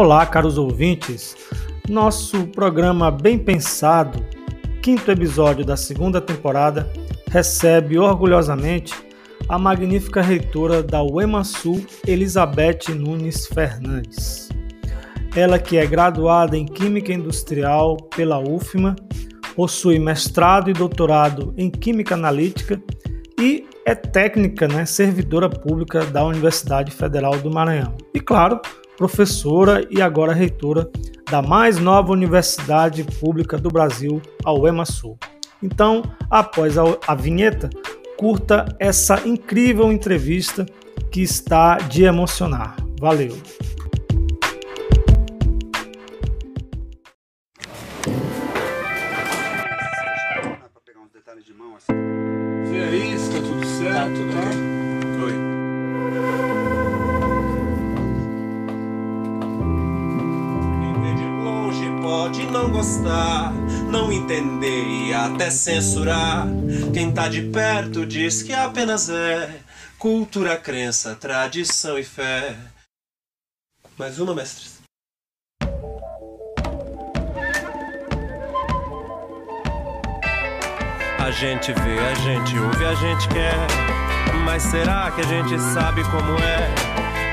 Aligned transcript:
Olá, 0.00 0.24
caros 0.24 0.56
ouvintes. 0.58 1.36
Nosso 1.88 2.46
programa 2.46 3.10
Bem 3.10 3.36
Pensado, 3.36 4.24
quinto 4.80 5.10
episódio 5.10 5.64
da 5.64 5.76
segunda 5.76 6.20
temporada, 6.20 6.88
recebe 7.28 7.98
orgulhosamente 7.98 8.94
a 9.48 9.58
magnífica 9.58 10.22
reitora 10.22 10.84
da 10.84 11.02
UEMASul, 11.02 11.84
Elizabeth 12.06 12.94
Nunes 12.94 13.48
Fernandes. 13.48 14.48
Ela 15.34 15.58
que 15.58 15.76
é 15.76 15.84
graduada 15.84 16.56
em 16.56 16.64
Química 16.64 17.12
Industrial 17.12 17.96
pela 17.96 18.38
UFMA, 18.38 18.94
possui 19.56 19.98
mestrado 19.98 20.70
e 20.70 20.74
doutorado 20.74 21.52
em 21.56 21.68
Química 21.68 22.14
Analítica 22.14 22.80
e 23.36 23.66
é 23.84 23.96
técnica, 23.96 24.68
né, 24.68 24.86
servidora 24.86 25.50
pública 25.50 26.04
da 26.04 26.24
Universidade 26.24 26.92
Federal 26.92 27.36
do 27.40 27.50
Maranhão. 27.50 27.96
E 28.14 28.20
claro, 28.20 28.60
professora 28.98 29.86
e 29.88 30.02
agora 30.02 30.32
reitora 30.32 30.90
da 31.30 31.40
mais 31.40 31.78
nova 31.78 32.10
universidade 32.10 33.04
pública 33.04 33.56
do 33.56 33.70
Brasil, 33.70 34.20
a 34.44 34.52
UEMASul. 34.52 35.16
Então, 35.62 36.02
após 36.28 36.76
a, 36.76 36.82
a 37.06 37.14
vinheta, 37.14 37.70
curta 38.16 38.66
essa 38.80 39.26
incrível 39.26 39.92
entrevista 39.92 40.66
que 41.12 41.22
está 41.22 41.76
de 41.76 42.02
emocionar. 42.02 42.76
Valeu! 43.00 43.38
Vê 52.66 52.82
aí, 52.82 53.14
está 53.14 53.38
tudo 53.38 53.64
certo, 53.64 54.18
tá? 54.32 54.56
Né? 54.56 54.67
Pode 62.08 62.46
não 62.46 62.70
gostar, 62.70 63.52
não 63.92 64.10
entender 64.10 64.82
e 64.82 65.12
até 65.12 65.50
censurar. 65.50 66.46
Quem 66.94 67.12
tá 67.12 67.28
de 67.28 67.42
perto 67.42 68.06
diz 68.06 68.42
que 68.42 68.54
apenas 68.54 69.10
é 69.10 69.60
cultura, 69.98 70.56
crença, 70.56 71.14
tradição 71.14 71.98
e 71.98 72.02
fé. 72.02 72.56
Mais 73.98 74.18
uma, 74.18 74.34
mestres. 74.34 74.78
A 81.18 81.30
gente 81.30 81.74
vê, 81.74 81.98
a 81.98 82.14
gente 82.14 82.58
ouve, 82.58 82.84
a 82.86 82.94
gente 82.94 83.28
quer. 83.28 83.66
Mas 84.46 84.62
será 84.62 85.10
que 85.10 85.20
a 85.20 85.24
gente 85.24 85.60
sabe 85.74 86.02
como 86.04 86.38
é? 86.38 86.74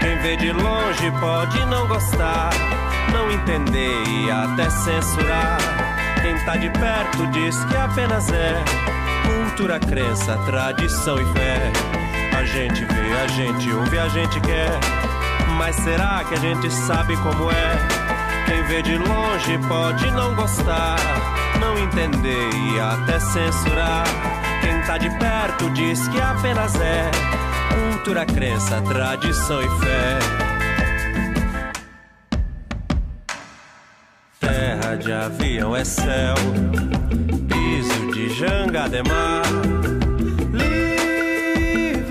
Quem 0.01 0.17
vê 0.21 0.35
de 0.35 0.51
longe 0.51 1.11
pode 1.21 1.65
não 1.67 1.87
gostar 1.87 2.49
não 3.11 3.31
entender 3.31 4.03
e 4.07 4.31
até 4.31 4.69
censurar. 4.69 5.57
Quem 6.21 6.37
tá 6.45 6.55
de 6.55 6.69
perto 6.69 7.27
diz 7.27 7.63
que 7.65 7.75
apenas 7.75 8.31
é 8.31 8.63
cultura, 9.25 9.79
crença, 9.79 10.37
tradição 10.45 11.19
e 11.19 11.25
fé. 11.33 11.71
A 12.37 12.43
gente 12.43 12.83
vê, 12.85 13.13
a 13.23 13.27
gente 13.27 13.71
ouve, 13.71 13.97
a 13.97 14.07
gente 14.09 14.39
quer. 14.41 14.71
Mas 15.57 15.75
será 15.77 16.23
que 16.23 16.33
a 16.33 16.37
gente 16.37 16.69
sabe 16.71 17.15
como 17.17 17.51
é? 17.51 18.05
Quem 18.45 18.63
vê 18.63 18.81
de 18.81 18.97
longe 18.97 19.57
pode 19.67 20.11
não 20.11 20.35
gostar, 20.35 20.97
não 21.59 21.77
entender 21.77 22.49
e 22.53 22.79
até 22.79 23.19
censurar. 23.19 24.03
Quem 24.61 24.81
tá 24.81 24.97
de 24.97 25.09
perto 25.17 25.69
diz 25.71 26.07
que 26.09 26.19
apenas 26.19 26.75
é 26.75 27.09
cultura, 27.73 28.25
crença, 28.25 28.81
tradição 28.81 29.61
e 29.61 29.69
fé. 29.79 30.44
De 34.97 35.11
avião 35.11 35.75
é 35.75 35.83
céu, 35.83 36.35
piso 37.49 38.11
de 38.13 38.29
jangada 38.29 38.97
é 38.97 39.03
mar. 39.03 39.43
Livre 40.53 42.05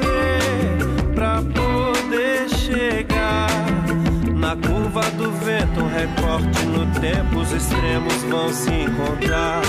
pra 1.15 1.41
poder 1.43 2.49
chegar 2.51 3.49
na 4.35 4.55
curva 4.57 5.01
do 5.13 5.33
vento, 5.33 5.81
um 5.81 5.89
recorte 5.89 6.67
no 6.67 6.85
tempo, 7.01 7.41
os 7.41 7.53
extremos 7.53 8.23
vão 8.25 8.53
se 8.53 8.71
encontrar. 8.71 9.63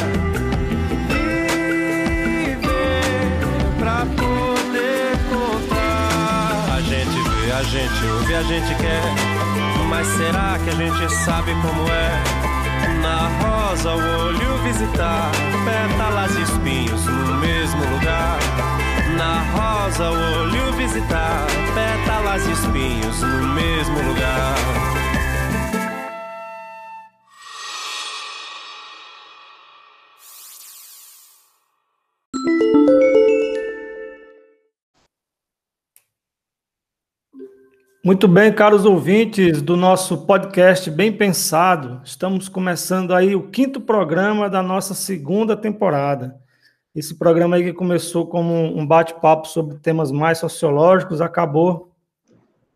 Livre 2.28 2.70
pra 3.80 4.06
poder 4.06 5.18
contar. 5.30 6.76
A 6.76 6.82
gente 6.82 7.18
vê, 7.30 7.52
a 7.52 7.64
gente 7.64 8.06
ouve, 8.06 8.36
a 8.36 8.44
gente 8.44 8.76
quer. 8.76 9.02
Mas 9.90 10.08
será 10.08 10.60
que 10.64 10.70
a 10.70 10.74
gente 10.74 11.14
sabe 11.14 11.52
como 11.62 11.88
é? 11.90 12.55
Na 13.06 13.28
rosa 13.40 13.94
o 13.94 14.26
olho 14.26 14.58
visitar, 14.64 15.32
pétalas 15.64 16.36
e 16.36 16.42
espinhos 16.42 17.06
no 17.06 17.36
mesmo 17.36 17.86
lugar. 17.94 18.40
Na 19.16 19.44
rosa 19.54 20.10
o 20.10 20.42
olho 20.42 20.74
visitar, 20.74 21.46
pétalas 21.76 22.48
e 22.48 22.52
espinhos 22.52 23.22
no 23.22 23.48
mesmo 23.50 24.02
lugar. 24.02 25.05
Muito 38.06 38.28
bem, 38.28 38.54
caros 38.54 38.86
ouvintes 38.86 39.64
do 39.64 39.76
nosso 39.76 40.28
podcast 40.28 40.92
Bem 40.92 41.12
Pensado, 41.12 42.02
estamos 42.06 42.48
começando 42.48 43.16
aí 43.16 43.36
o 43.36 43.50
quinto 43.50 43.82
programa 43.82 44.48
da 44.48 44.62
nossa 44.62 44.94
segunda 44.94 45.58
temporada. 45.58 46.40
Esse 46.94 47.16
programa 47.16 47.56
aí 47.56 47.64
que 47.64 47.74
começou 47.74 48.28
como 48.28 48.54
um 48.54 48.86
bate-papo 48.86 49.48
sobre 49.48 49.80
temas 49.80 50.12
mais 50.12 50.38
sociológicos, 50.38 51.20
acabou 51.20 51.92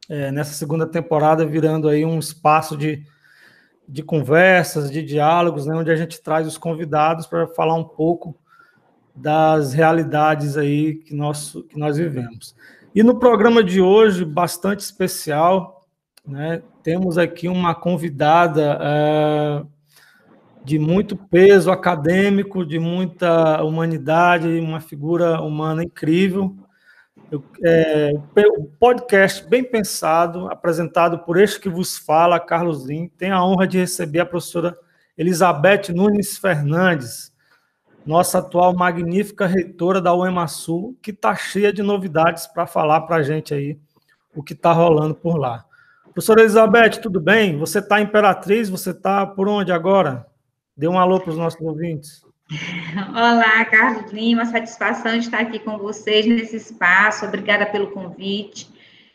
é, 0.09 0.31
nessa 0.31 0.53
segunda 0.53 0.88
temporada 0.88 1.46
virando 1.46 1.88
aí 1.88 2.03
um 2.03 2.17
espaço 2.17 2.75
de, 2.75 3.06
de 3.88 4.01
conversas, 4.01 4.90
de 4.90 5.03
diálogos, 5.03 5.67
né, 5.67 5.75
onde 5.75 5.91
a 5.91 5.96
gente 5.96 6.19
traz 6.23 6.47
os 6.47 6.57
convidados 6.57 7.28
para 7.28 7.46
falar 7.50 7.75
um 7.75 7.84
pouco 7.84 8.35
das 9.16 9.73
realidades 9.73 10.57
aí 10.57 10.96
que 10.96 11.13
nós, 11.13 11.56
que 11.69 11.78
nós 11.78 11.97
vivemos. 11.97 12.56
E 13.00 13.04
no 13.04 13.16
programa 13.16 13.64
de 13.64 13.80
hoje, 13.80 14.26
bastante 14.26 14.82
especial, 14.82 15.88
né, 16.28 16.62
temos 16.84 17.18
aqui 17.18 17.48
uma 17.48 17.74
convidada 17.74 18.78
é, 18.82 19.64
de 20.66 20.78
muito 20.78 21.16
peso 21.16 21.72
acadêmico, 21.72 22.66
de 22.66 22.78
muita 22.78 23.64
humanidade, 23.64 24.59
uma 24.59 24.82
figura 24.82 25.40
humana 25.40 25.82
incrível. 25.82 26.54
Eu, 27.32 27.42
é, 27.64 28.12
o 28.58 28.66
podcast 28.66 29.48
Bem 29.48 29.64
Pensado, 29.64 30.50
apresentado 30.50 31.20
por 31.20 31.40
este 31.40 31.58
que 31.58 31.70
vos 31.70 31.98
fala, 31.98 32.38
Carlos 32.38 32.86
Lin, 32.86 33.08
tem 33.18 33.32
a 33.32 33.42
honra 33.42 33.66
de 33.66 33.78
receber 33.78 34.20
a 34.20 34.26
professora 34.26 34.78
Elizabeth 35.18 35.94
Nunes 35.96 36.38
Fernandes, 36.38 37.32
nossa 38.06 38.40
atual 38.40 38.76
magnífica 38.76 39.46
reitora 39.46 40.02
da 40.02 40.14
UEMASU, 40.14 40.96
que 41.02 41.12
está 41.12 41.36
cheia 41.36 41.72
de 41.72 41.84
novidades 41.84 42.48
para 42.48 42.66
falar 42.66 43.02
para 43.02 43.18
a 43.18 43.24
gente 43.24 43.54
aí 43.54 43.78
o 44.36 44.44
que 44.44 44.54
está 44.54 44.72
rolando 44.72 45.16
por 45.16 45.38
lá. 45.38 45.66
Professora 46.14 46.42
Elizabeth, 46.42 47.02
tudo 47.02 47.20
bem? 47.20 47.58
Você 47.58 47.80
está 47.80 48.02
Imperatriz, 48.02 48.70
você 48.70 48.92
está 48.92 49.26
por 49.26 49.48
onde 49.48 49.72
agora? 49.72 50.26
Dê 50.76 50.88
um 50.88 50.98
alô 50.98 51.20
para 51.20 51.32
os 51.32 51.38
nossos 51.38 51.62
ouvintes. 51.62 52.24
Olá, 53.12 53.64
Carlos 53.66 54.12
Lima, 54.12 54.46
satisfação 54.46 55.14
de 55.14 55.26
estar 55.26 55.40
aqui 55.40 55.59
com 55.59 55.78
vocês 55.78 56.26
nesse 56.26 56.56
espaço, 56.56 57.26
obrigada 57.26 57.66
pelo 57.66 57.91
convite. 57.91 58.68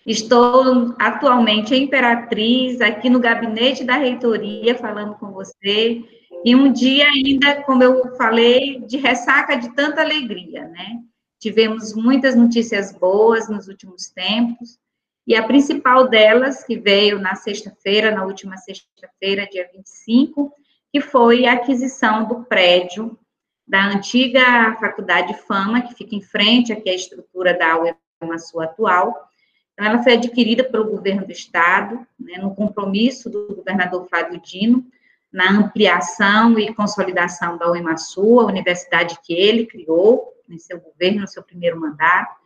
Estou 0.07 0.95
atualmente 0.99 1.75
em 1.75 1.85
Imperatriz, 1.85 2.81
aqui 2.81 3.09
no 3.09 3.19
gabinete 3.19 3.83
da 3.83 3.97
reitoria, 3.97 4.75
falando 4.75 5.15
com 5.15 5.33
você, 5.33 6.05
e 6.45 6.55
um 6.55 6.71
dia 6.71 7.07
ainda, 7.09 7.63
como 7.63 7.83
eu 7.83 8.15
falei, 8.17 8.81
de 8.81 8.99
ressaca 8.99 9.57
de 9.57 9.75
tanta 9.75 10.03
alegria, 10.03 10.69
né? 10.69 11.01
Tivemos 11.41 11.95
muitas 11.95 12.35
notícias 12.35 12.93
boas 12.93 13.49
nos 13.49 13.67
últimos 13.67 14.09
tempos, 14.09 14.79
e 15.27 15.35
a 15.35 15.43
principal 15.43 16.07
delas, 16.07 16.63
que 16.63 16.79
veio 16.79 17.19
na 17.19 17.35
sexta-feira, 17.35 18.11
na 18.11 18.25
última 18.27 18.59
sexta-feira, 18.59 19.49
dia 19.51 19.69
25, 19.75 20.53
que 20.93 21.01
foi 21.01 21.47
a 21.47 21.55
aquisição 21.55 22.29
do 22.29 22.45
prédio 22.45 23.19
da 23.67 23.87
antiga 23.87 24.77
Faculdade 24.79 25.35
Fama, 25.49 25.81
que 25.81 25.95
fica 25.95 26.15
em 26.15 26.21
frente 26.21 26.73
aqui 26.75 26.91
à 26.91 26.95
estrutura 26.95 27.57
da 27.57 27.97
UEMASU 28.23 28.61
atual. 28.61 29.29
Então, 29.73 29.87
ela 29.87 30.03
foi 30.03 30.13
adquirida 30.13 30.63
pelo 30.63 30.91
governo 30.91 31.25
do 31.25 31.33
estado, 31.33 32.07
né, 32.21 32.37
no 32.37 32.55
compromisso 32.55 33.31
do 33.31 33.57
governador 33.57 34.07
Flávio 34.09 34.39
Dino, 34.41 34.85
na 35.35 35.51
ampliação 35.51 36.57
e 36.61 36.73
consolidação 36.73 37.59
da 37.59 37.69
UEMASU, 37.69 38.39
a 38.39 38.47
universidade 38.47 39.19
que 39.25 39.35
ele 39.35 39.67
criou 39.67 40.33
em 40.49 40.61
seu 40.61 40.81
governo, 40.81 41.23
no 41.23 41.29
seu 41.29 41.43
primeiro 41.43 41.81
mandato. 41.81 42.37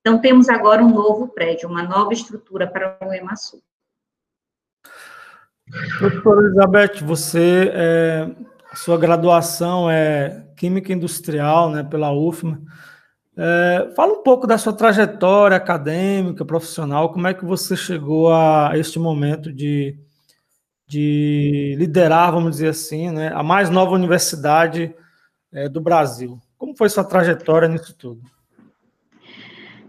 Então, 0.00 0.18
temos 0.18 0.48
agora 0.48 0.82
um 0.82 0.88
novo 0.88 1.28
prédio, 1.28 1.68
uma 1.68 1.82
nova 1.82 2.14
estrutura 2.14 2.66
para 2.66 2.96
a 2.98 3.06
UEMASU. 3.06 3.62
Doutora 6.00 6.46
Elizabeth, 6.46 7.04
você, 7.04 7.70
é, 7.74 8.30
sua 8.72 8.96
graduação 8.96 9.90
é 9.90 10.46
Química 10.56 10.90
Industrial, 10.90 11.70
né, 11.70 11.82
pela 11.82 12.14
UFMA. 12.14 12.62
É, 13.36 13.92
fala 13.94 14.14
um 14.14 14.22
pouco 14.22 14.46
da 14.46 14.56
sua 14.56 14.72
trajetória 14.72 15.58
acadêmica, 15.58 16.46
profissional, 16.46 17.12
como 17.12 17.26
é 17.26 17.34
que 17.34 17.44
você 17.44 17.76
chegou 17.76 18.32
a 18.32 18.70
este 18.74 18.98
momento 18.98 19.52
de, 19.52 19.98
de 20.88 21.74
liderar, 21.78 22.32
vamos 22.32 22.52
dizer 22.52 22.68
assim, 22.68 23.10
né, 23.10 23.30
a 23.34 23.42
mais 23.42 23.68
nova 23.68 23.92
universidade 23.92 24.94
é, 25.52 25.68
do 25.68 25.82
Brasil. 25.82 26.40
Como 26.56 26.74
foi 26.74 26.88
sua 26.88 27.04
trajetória 27.04 27.68
nisso 27.68 27.94
tudo? 27.94 28.22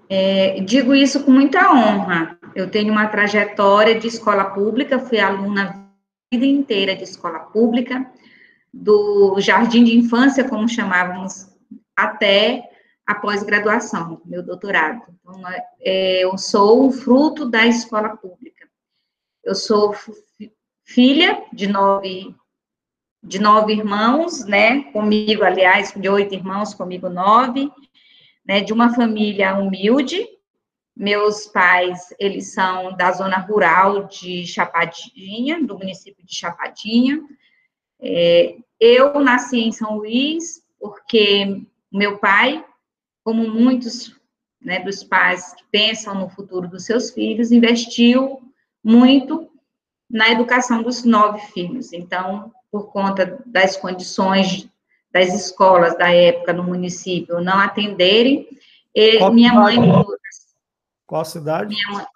É, 0.09 0.59
digo 0.59 0.93
isso 0.93 1.23
com 1.23 1.31
muita 1.31 1.71
honra. 1.71 2.37
Eu 2.53 2.69
tenho 2.69 2.91
uma 2.91 3.07
trajetória 3.07 3.97
de 3.97 4.07
escola 4.07 4.45
pública, 4.45 4.99
fui 4.99 5.19
aluna 5.19 5.69
a 5.69 6.35
vida 6.35 6.45
inteira 6.45 6.95
de 6.95 7.03
escola 7.03 7.39
pública, 7.39 8.11
do 8.73 9.39
jardim 9.39 9.83
de 9.85 9.97
infância, 9.97 10.47
como 10.47 10.67
chamávamos, 10.67 11.47
até 11.95 12.69
a 13.07 13.15
pós-graduação, 13.15 14.21
meu 14.25 14.43
doutorado. 14.43 15.01
Então, 15.21 15.41
é, 15.79 16.23
eu 16.23 16.37
sou 16.37 16.87
o 16.87 16.91
fruto 16.91 17.49
da 17.49 17.65
escola 17.65 18.17
pública. 18.17 18.67
Eu 19.43 19.55
sou 19.55 19.95
filha 20.89 21.45
de 21.53 21.67
nove, 21.67 22.35
de 23.21 23.39
nove 23.39 23.73
irmãos, 23.73 24.43
né? 24.45 24.83
Comigo, 24.91 25.43
aliás, 25.43 25.93
de 25.95 26.09
oito 26.09 26.33
irmãos, 26.33 26.73
comigo 26.73 27.07
nove, 27.09 27.71
né? 28.43 28.61
De 28.61 28.73
uma 28.73 28.93
família 28.95 29.55
humilde, 29.55 30.27
meus 30.95 31.45
pais, 31.45 32.13
eles 32.19 32.53
são 32.53 32.97
da 32.97 33.11
zona 33.11 33.37
rural 33.37 34.07
de 34.07 34.47
Chapadinha, 34.47 35.63
do 35.63 35.77
município 35.77 36.25
de 36.25 36.35
Chapadinha. 36.35 37.21
É, 38.01 38.57
eu 38.79 39.19
nasci 39.19 39.59
em 39.59 39.71
São 39.71 39.97
Luís 39.97 40.63
porque 40.79 41.61
meu 41.91 42.17
pai, 42.17 42.65
como 43.23 43.47
muitos 43.47 44.15
né, 44.59 44.79
dos 44.79 45.03
pais 45.03 45.53
que 45.53 45.63
pensam 45.71 46.15
no 46.15 46.29
futuro 46.29 46.67
dos 46.67 46.85
seus 46.85 47.11
filhos, 47.11 47.51
investiu 47.51 48.41
muito 48.83 49.48
na 50.09 50.29
educação 50.29 50.81
dos 50.81 51.03
nove 51.03 51.39
filhos. 51.53 51.93
Então, 51.93 52.51
por 52.71 52.91
conta 52.91 53.41
das 53.45 53.77
condições 53.77 54.67
das 55.11 55.33
escolas 55.33 55.97
da 55.97 56.13
época 56.13 56.53
no 56.53 56.63
município 56.63 57.41
não 57.41 57.59
atenderem, 57.59 58.47
minha 59.31 59.53
mãe 59.53 59.77
qual 61.09 61.25
cidade? 61.25 61.73
Minha 61.73 62.07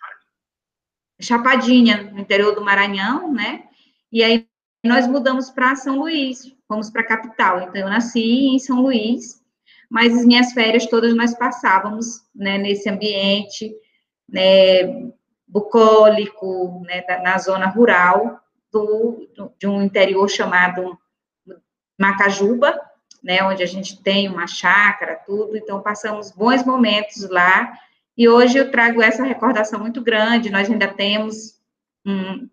Chapadinha, 1.19 2.11
no 2.11 2.19
interior 2.19 2.53
do 2.53 2.63
Maranhão, 2.63 3.33
né? 3.33 3.63
E 4.11 4.23
aí 4.23 4.45
nós 4.83 5.07
mudamos 5.07 5.49
para 5.49 5.75
São 5.75 5.97
Luís, 5.97 6.55
fomos 6.67 6.91
para 6.91 7.01
a 7.01 7.07
capital. 7.07 7.61
Então 7.61 7.81
eu 7.81 7.89
nasci 7.89 8.19
em 8.19 8.59
São 8.59 8.81
Luís, 8.81 9.41
mas 9.89 10.15
as 10.15 10.25
minhas 10.25 10.53
férias 10.53 10.85
todas 10.85 11.15
nós 11.15 11.33
passávamos, 11.35 12.21
né, 12.35 12.59
nesse 12.59 12.87
ambiente, 12.87 13.73
né, 14.29 15.11
bucólico, 15.53 16.81
né, 16.83 17.03
na 17.21 17.38
zona 17.38 17.67
rural 17.67 18.41
do, 18.71 19.29
do, 19.35 19.53
de 19.59 19.67
um 19.67 19.83
interior 19.83 20.27
chamado 20.27 20.97
Macajuba, 21.97 22.81
né, 23.23 23.44
onde 23.44 23.61
a 23.61 23.67
gente 23.67 24.01
tem 24.01 24.27
uma 24.27 24.47
chácara, 24.47 25.21
tudo. 25.27 25.55
Então 25.55 25.79
passamos 25.79 26.31
bons 26.31 26.65
momentos 26.65 27.29
lá 27.29 27.71
e 28.17 28.27
hoje 28.27 28.57
eu 28.57 28.71
trago 28.71 29.00
essa 29.00 29.23
recordação 29.23 29.79
muito 29.79 30.01
grande, 30.01 30.50
nós 30.50 30.69
ainda 30.69 30.88
temos 30.88 31.59
um 32.03 32.50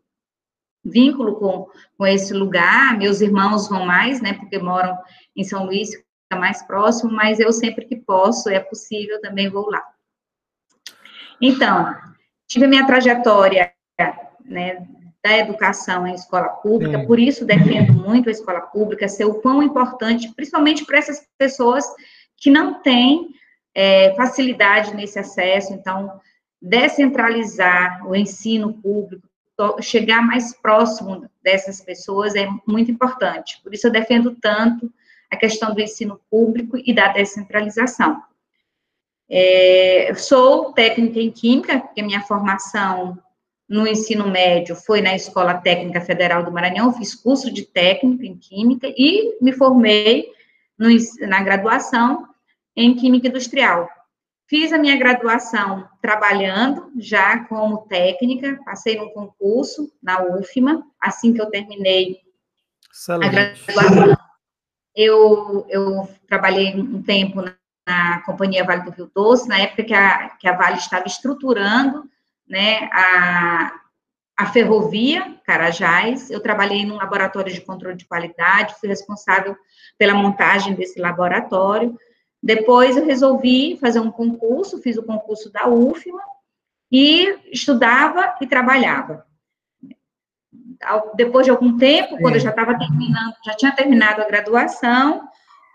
vínculo 0.85 1.37
com, 1.37 1.69
com 1.97 2.07
esse 2.07 2.35
lugar, 2.35 2.99
meus 2.99 3.23
irmãos 3.23 3.67
vão 3.67 3.87
mais, 3.87 4.21
né, 4.21 4.35
porque 4.35 4.59
moram 4.59 4.97
em 5.35 5.43
São 5.43 5.65
Luís, 5.65 5.91
fica 5.91 6.39
mais 6.39 6.63
próximo, 6.63 7.11
mas 7.11 7.41
eu 7.41 7.51
sempre 7.51 7.87
que 7.87 7.97
posso, 7.97 8.51
é 8.51 8.61
possível, 8.61 9.21
também 9.23 9.49
vou 9.49 9.71
lá. 9.71 9.83
Então, 11.41 11.95
tive 12.51 12.65
a 12.65 12.69
minha 12.69 12.85
trajetória, 12.85 13.73
né, 14.45 14.85
da 15.23 15.39
educação 15.39 16.05
em 16.07 16.15
escola 16.15 16.49
pública, 16.49 17.07
por 17.07 17.19
isso 17.19 17.45
defendo 17.45 17.93
muito 17.93 18.29
a 18.29 18.33
escola 18.33 18.61
pública, 18.61 19.07
ser 19.07 19.25
o 19.25 19.35
quão 19.35 19.63
importante, 19.63 20.33
principalmente 20.35 20.85
para 20.85 20.99
essas 20.99 21.25
pessoas 21.39 21.85
que 22.37 22.51
não 22.51 22.83
têm 22.83 23.29
é, 23.73 24.13
facilidade 24.17 24.95
nesse 24.97 25.19
acesso, 25.19 25.73
então, 25.73 26.21
descentralizar 26.61 28.05
o 28.07 28.17
ensino 28.17 28.75
público, 28.75 29.23
chegar 29.81 30.21
mais 30.23 30.53
próximo 30.55 31.31
dessas 31.43 31.81
pessoas 31.81 32.35
é 32.35 32.49
muito 32.67 32.91
importante. 32.91 33.61
Por 33.63 33.73
isso, 33.73 33.87
eu 33.87 33.93
defendo 33.93 34.35
tanto 34.41 34.93
a 35.31 35.37
questão 35.37 35.73
do 35.73 35.81
ensino 35.81 36.21
público 36.29 36.77
e 36.85 36.93
da 36.93 37.09
descentralização. 37.09 38.21
É, 39.31 40.13
sou 40.17 40.73
técnica 40.73 41.21
em 41.21 41.31
Química, 41.31 41.79
porque 41.79 42.03
minha 42.03 42.21
formação 42.23 43.17
no 43.69 43.87
ensino 43.87 44.29
médio 44.29 44.75
foi 44.75 45.01
na 45.01 45.15
Escola 45.15 45.55
Técnica 45.55 46.01
Federal 46.01 46.43
do 46.43 46.51
Maranhão, 46.51 46.93
fiz 46.93 47.15
curso 47.15 47.53
de 47.53 47.65
técnica 47.65 48.27
em 48.27 48.37
Química 48.37 48.89
e 48.89 49.39
me 49.41 49.53
formei 49.53 50.29
no, 50.77 50.89
na 51.29 51.41
graduação 51.45 52.27
em 52.77 52.97
Química 52.97 53.29
Industrial. 53.29 53.89
Fiz 54.49 54.73
a 54.73 54.79
minha 54.79 54.97
graduação 54.97 55.89
trabalhando 56.03 56.91
já 56.99 57.45
como 57.45 57.87
técnica, 57.87 58.59
passei 58.65 58.97
num 58.97 59.11
concurso 59.11 59.93
na 60.03 60.25
UFMA, 60.25 60.83
assim 61.01 61.33
que 61.33 61.41
eu 61.41 61.47
terminei 61.47 62.19
Excelente. 62.93 63.29
a 63.69 63.73
graduação. 63.73 64.17
Eu, 64.97 65.65
eu 65.69 66.09
trabalhei 66.27 66.75
um 66.75 67.01
tempo 67.01 67.41
na, 67.41 67.55
na, 67.91 68.21
Companhia 68.23 68.65
Vale 68.65 68.83
do 68.83 68.91
Rio 68.91 69.11
Doce, 69.13 69.49
na 69.49 69.59
época 69.59 69.83
que 69.83 69.95
a, 69.95 70.29
que 70.31 70.49
a 70.49 70.57
Vale 70.57 70.79
estava 70.79 71.07
estruturando 71.07 72.09
né, 72.49 72.89
a, 72.93 73.73
a 74.37 74.47
ferrovia 74.47 75.37
Carajás. 75.45 76.31
Eu 76.31 76.41
trabalhei 76.41 76.87
num 76.87 76.97
laboratório 76.97 77.53
de 77.53 77.61
controle 77.61 77.97
de 77.97 78.07
qualidade, 78.07 78.77
fui 78.79 78.89
responsável 78.89 79.57
pela 79.99 80.15
montagem 80.15 80.75
desse 80.75 81.01
laboratório. 81.01 81.99
Depois 82.43 82.97
eu 82.97 83.05
resolvi 83.05 83.77
fazer 83.79 84.01
um 84.01 84.11
concurso, 84.11 84.81
fiz 84.81 84.97
o 84.97 85.03
concurso 85.03 85.51
da 85.51 85.69
UFMA 85.69 86.23
e 86.91 87.39
estudava 87.53 88.37
e 88.41 88.47
trabalhava. 88.47 89.27
Depois 91.15 91.45
de 91.45 91.51
algum 91.51 91.77
tempo, 91.77 92.17
quando 92.19 92.37
eu 92.37 92.41
já 92.41 92.51
estava 92.51 92.79
terminando, 92.79 93.35
já 93.45 93.55
tinha 93.55 93.73
terminado 93.73 94.23
a 94.23 94.27
graduação, 94.27 95.29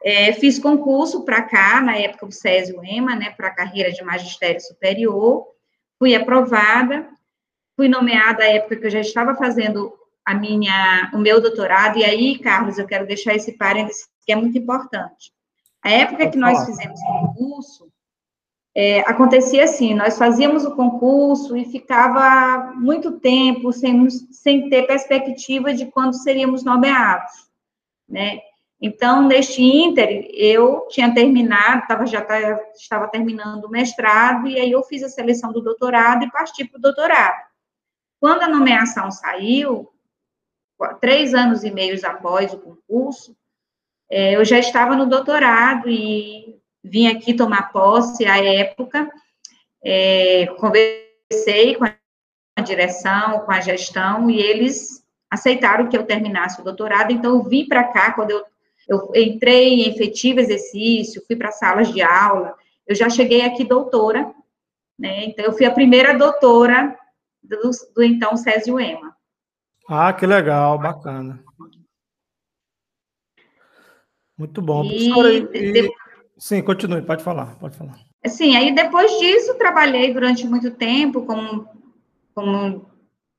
é, 0.06 0.32
fiz 0.34 0.60
concurso 0.60 1.26
para 1.26 1.42
cá, 1.42 1.82
na 1.82 1.98
época 1.98 2.28
o 2.28 2.32
Césio 2.32 2.80
EMA, 2.86 3.16
né, 3.16 3.32
para 3.32 3.48
a 3.48 3.56
carreira 3.56 3.92
de 3.92 4.04
magistério 4.04 4.62
superior, 4.62 5.48
fui 5.98 6.14
aprovada, 6.14 7.10
fui 7.76 7.90
nomeada 7.90 8.44
à 8.44 8.48
época 8.48 8.76
que 8.76 8.86
eu 8.86 8.92
já 8.92 9.00
estava 9.00 9.34
fazendo 9.34 9.92
a 10.24 10.36
minha, 10.36 11.10
o 11.12 11.18
meu 11.18 11.42
doutorado, 11.42 11.98
e 11.98 12.06
aí, 12.06 12.38
Carlos, 12.38 12.78
eu 12.78 12.86
quero 12.86 13.08
deixar 13.08 13.34
esse 13.34 13.54
parênteses 13.54 14.08
que 14.24 14.32
é 14.32 14.36
muito 14.36 14.56
importante. 14.56 15.34
A 15.84 15.90
época 15.90 16.30
que 16.30 16.38
nós 16.38 16.66
fizemos 16.66 17.00
o 17.00 17.06
concurso, 17.06 17.92
é, 18.76 19.00
acontecia 19.02 19.64
assim, 19.64 19.96
nós 19.96 20.20
fazíamos 20.20 20.66
o 20.66 20.76
concurso 20.76 21.58
e 21.58 21.66
ficava 21.66 22.74
muito 22.76 23.20
tempo 23.20 23.72
sem, 23.72 24.08
sem 24.10 24.70
ter 24.70 24.86
perspectiva 24.86 25.74
de 25.74 25.88
quando 25.88 26.14
seríamos 26.14 26.64
nomeados, 26.64 27.32
né? 28.08 28.40
Então, 28.86 29.28
neste 29.28 29.64
ínter, 29.64 30.30
eu 30.32 30.88
tinha 30.92 31.12
terminado, 31.12 31.88
tava, 31.88 32.06
já 32.06 32.22
tava, 32.22 32.62
estava 32.76 33.08
terminando 33.08 33.66
o 33.66 33.70
mestrado, 33.70 34.48
e 34.48 34.60
aí 34.60 34.72
eu 34.72 34.84
fiz 34.84 35.02
a 35.02 35.10
seleção 35.10 35.52
do 35.52 35.60
doutorado 35.60 36.24
e 36.24 36.30
parti 36.30 36.64
para 36.66 36.78
o 36.78 36.82
doutorado. 36.82 37.48
Quando 38.20 38.44
a 38.44 38.48
nomeação 38.48 39.10
saiu, 39.10 39.92
três 41.02 41.34
anos 41.34 41.64
e 41.64 41.72
meio 41.72 42.00
após 42.06 42.54
o 42.54 42.60
concurso, 42.60 43.36
é, 44.08 44.36
eu 44.36 44.46
já 44.46 44.60
estava 44.60 44.96
no 44.96 45.08
doutorado 45.08 45.90
e 45.90 46.56
vim 46.84 47.08
aqui 47.08 47.34
tomar 47.34 47.72
posse 47.72 48.24
à 48.28 48.38
época, 48.38 49.12
é, 49.84 50.46
conversei 50.60 51.76
com 51.76 51.86
a 51.86 52.62
direção, 52.62 53.40
com 53.40 53.52
a 53.52 53.62
gestão, 53.62 54.30
e 54.30 54.40
eles 54.40 55.04
aceitaram 55.28 55.90
que 55.90 55.98
eu 55.98 56.06
terminasse 56.06 56.62
o 56.62 56.64
doutorado, 56.64 57.12
então 57.12 57.34
eu 57.34 57.42
vim 57.42 57.68
para 57.68 57.84
cá, 57.86 58.12
quando 58.12 58.30
eu, 58.30 58.46
eu 58.88 59.12
entrei 59.16 59.70
em 59.70 59.90
efetivo 59.90 60.40
exercício, 60.40 61.24
fui 61.26 61.36
para 61.36 61.52
salas 61.52 61.92
de 61.92 62.02
aula, 62.02 62.56
eu 62.88 62.96
já 62.96 63.10
cheguei 63.10 63.42
aqui 63.42 63.64
doutora, 63.64 64.34
né, 64.98 65.26
então 65.26 65.44
eu 65.46 65.54
fui 65.54 65.66
a 65.66 65.74
primeira 65.74 66.18
doutora 66.18 66.98
do, 67.44 67.72
do 67.96 68.04
então 68.04 68.38
Césio 68.38 68.80
Ema. 68.80 69.16
Ah, 69.88 70.14
que 70.14 70.26
legal, 70.26 70.80
bacana. 70.80 71.44
Muito 74.38 74.62
bom. 74.62 74.84
E, 74.84 75.10
e... 75.54 75.92
Sim, 76.38 76.62
continue, 76.62 77.02
pode 77.02 77.24
falar, 77.24 77.56
pode 77.58 77.78
falar. 77.78 77.98
Sim, 78.28 78.56
aí 78.56 78.74
depois 78.74 79.12
disso 79.20 79.58
trabalhei 79.58 80.14
durante 80.14 80.46
muito 80.48 80.72
tempo 80.72 81.26
como, 81.26 81.68
como 82.34 82.90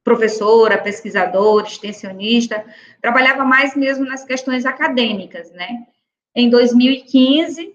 professora, 0.07 0.79
pesquisadora, 0.79 1.67
extensionista, 1.67 2.65
trabalhava 3.03 3.45
mais 3.45 3.75
mesmo 3.75 4.05
nas 4.05 4.25
questões 4.25 4.65
acadêmicas, 4.65 5.51
né? 5.51 5.85
Em 6.33 6.49
2015, 6.49 7.75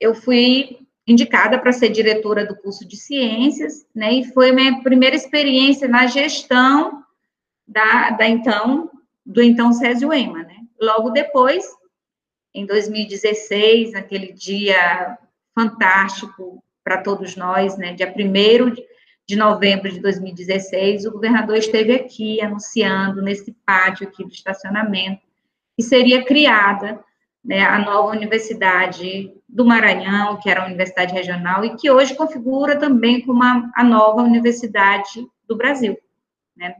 eu 0.00 0.14
fui 0.14 0.78
indicada 1.06 1.58
para 1.58 1.72
ser 1.72 1.90
diretora 1.90 2.46
do 2.46 2.56
curso 2.56 2.88
de 2.88 2.96
ciências, 2.96 3.86
né? 3.94 4.14
E 4.14 4.24
foi 4.32 4.50
minha 4.50 4.80
primeira 4.80 5.14
experiência 5.14 5.86
na 5.86 6.06
gestão 6.06 7.04
da, 7.66 8.12
da 8.12 8.26
então 8.26 8.90
do 9.26 9.42
então 9.42 9.70
Césio 9.70 10.10
Ema, 10.10 10.44
né? 10.44 10.56
Logo 10.80 11.10
depois, 11.10 11.66
em 12.54 12.64
2016, 12.64 13.92
naquele 13.92 14.32
dia 14.32 15.18
fantástico 15.54 16.64
para 16.82 17.02
todos 17.02 17.36
nós, 17.36 17.76
né? 17.76 17.92
Dia 17.92 18.10
1 18.10 18.87
de 19.28 19.36
novembro 19.36 19.92
de 19.92 20.00
2016, 20.00 21.04
o 21.04 21.12
governador 21.12 21.58
esteve 21.58 21.92
aqui 21.92 22.40
anunciando 22.40 23.20
nesse 23.20 23.52
pátio 23.66 24.08
aqui 24.08 24.24
do 24.24 24.32
estacionamento 24.32 25.20
que 25.76 25.82
seria 25.82 26.24
criada 26.24 26.98
né, 27.44 27.60
a 27.60 27.78
nova 27.78 28.08
universidade 28.16 29.32
do 29.46 29.66
Maranhão, 29.66 30.38
que 30.38 30.48
era 30.48 30.62
a 30.62 30.66
universidade 30.66 31.12
regional 31.12 31.62
e 31.62 31.76
que 31.76 31.90
hoje 31.90 32.14
configura 32.14 32.78
também 32.78 33.20
como 33.20 33.42
a, 33.42 33.70
a 33.76 33.84
nova 33.84 34.22
universidade 34.22 35.26
do 35.46 35.54
Brasil, 35.54 35.96
né? 36.56 36.76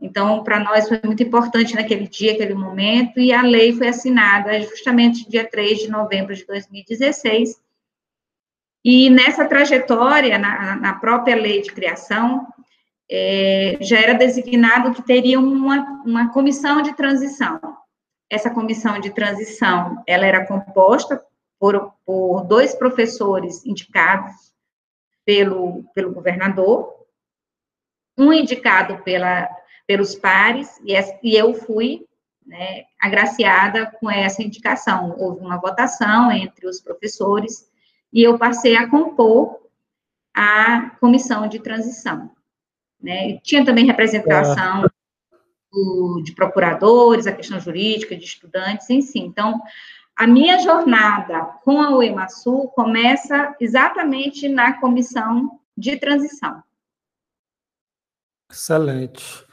Então, 0.00 0.42
para 0.44 0.60
nós 0.60 0.88
foi 0.88 1.00
muito 1.04 1.22
importante 1.22 1.74
naquele 1.74 2.06
dia, 2.08 2.32
aquele 2.32 2.54
momento, 2.54 3.20
e 3.20 3.32
a 3.32 3.42
lei 3.42 3.72
foi 3.72 3.88
assinada 3.88 4.60
justamente 4.62 5.28
dia 5.28 5.48
3 5.48 5.80
de 5.80 5.90
novembro 5.90 6.34
de 6.34 6.46
2016. 6.46 7.60
E 8.90 9.10
nessa 9.10 9.44
trajetória, 9.44 10.38
na, 10.38 10.74
na 10.76 10.94
própria 10.94 11.36
lei 11.36 11.60
de 11.60 11.70
criação, 11.70 12.46
é, 13.10 13.76
já 13.82 14.00
era 14.00 14.14
designado 14.14 14.94
que 14.94 15.02
teria 15.02 15.38
uma, 15.38 16.02
uma 16.06 16.32
comissão 16.32 16.80
de 16.80 16.96
transição. 16.96 17.60
Essa 18.30 18.48
comissão 18.48 18.98
de 18.98 19.10
transição, 19.10 20.02
ela 20.06 20.24
era 20.24 20.46
composta 20.46 21.22
por, 21.60 21.92
por 22.06 22.46
dois 22.46 22.74
professores 22.74 23.62
indicados 23.66 24.32
pelo, 25.22 25.84
pelo 25.94 26.14
governador, 26.14 26.90
um 28.16 28.32
indicado 28.32 29.02
pela 29.02 29.50
pelos 29.86 30.14
pares, 30.14 30.78
e, 30.84 30.94
e 31.22 31.34
eu 31.36 31.52
fui 31.54 32.06
né, 32.46 32.84
agraciada 32.98 33.86
com 34.00 34.10
essa 34.10 34.42
indicação. 34.42 35.14
Houve 35.18 35.40
uma 35.40 35.58
votação 35.58 36.32
entre 36.32 36.66
os 36.66 36.80
professores, 36.80 37.67
e 38.12 38.22
eu 38.22 38.38
passei 38.38 38.76
a 38.76 38.88
compor 38.88 39.58
a 40.34 40.90
comissão 41.00 41.48
de 41.48 41.58
transição. 41.58 42.30
Né? 43.00 43.38
Tinha 43.38 43.64
também 43.64 43.86
representação 43.86 44.88
do, 45.70 46.22
de 46.24 46.32
procuradores, 46.32 47.26
a 47.26 47.32
questão 47.32 47.58
jurídica, 47.60 48.16
de 48.16 48.24
estudantes, 48.24 48.86
si. 48.86 49.18
Então, 49.18 49.60
a 50.16 50.26
minha 50.26 50.58
jornada 50.58 51.44
com 51.62 51.80
a 51.80 51.96
UEMASU 51.96 52.68
começa 52.74 53.54
exatamente 53.60 54.48
na 54.48 54.80
comissão 54.80 55.60
de 55.76 55.96
transição. 55.96 56.62
Excelente. 58.50 59.46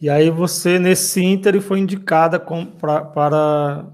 E 0.00 0.10
aí 0.10 0.30
você, 0.30 0.78
nesse 0.78 1.22
ínter, 1.22 1.60
foi 1.60 1.78
indicada 1.78 2.38
com, 2.38 2.66
pra, 2.66 3.04
para, 3.04 3.86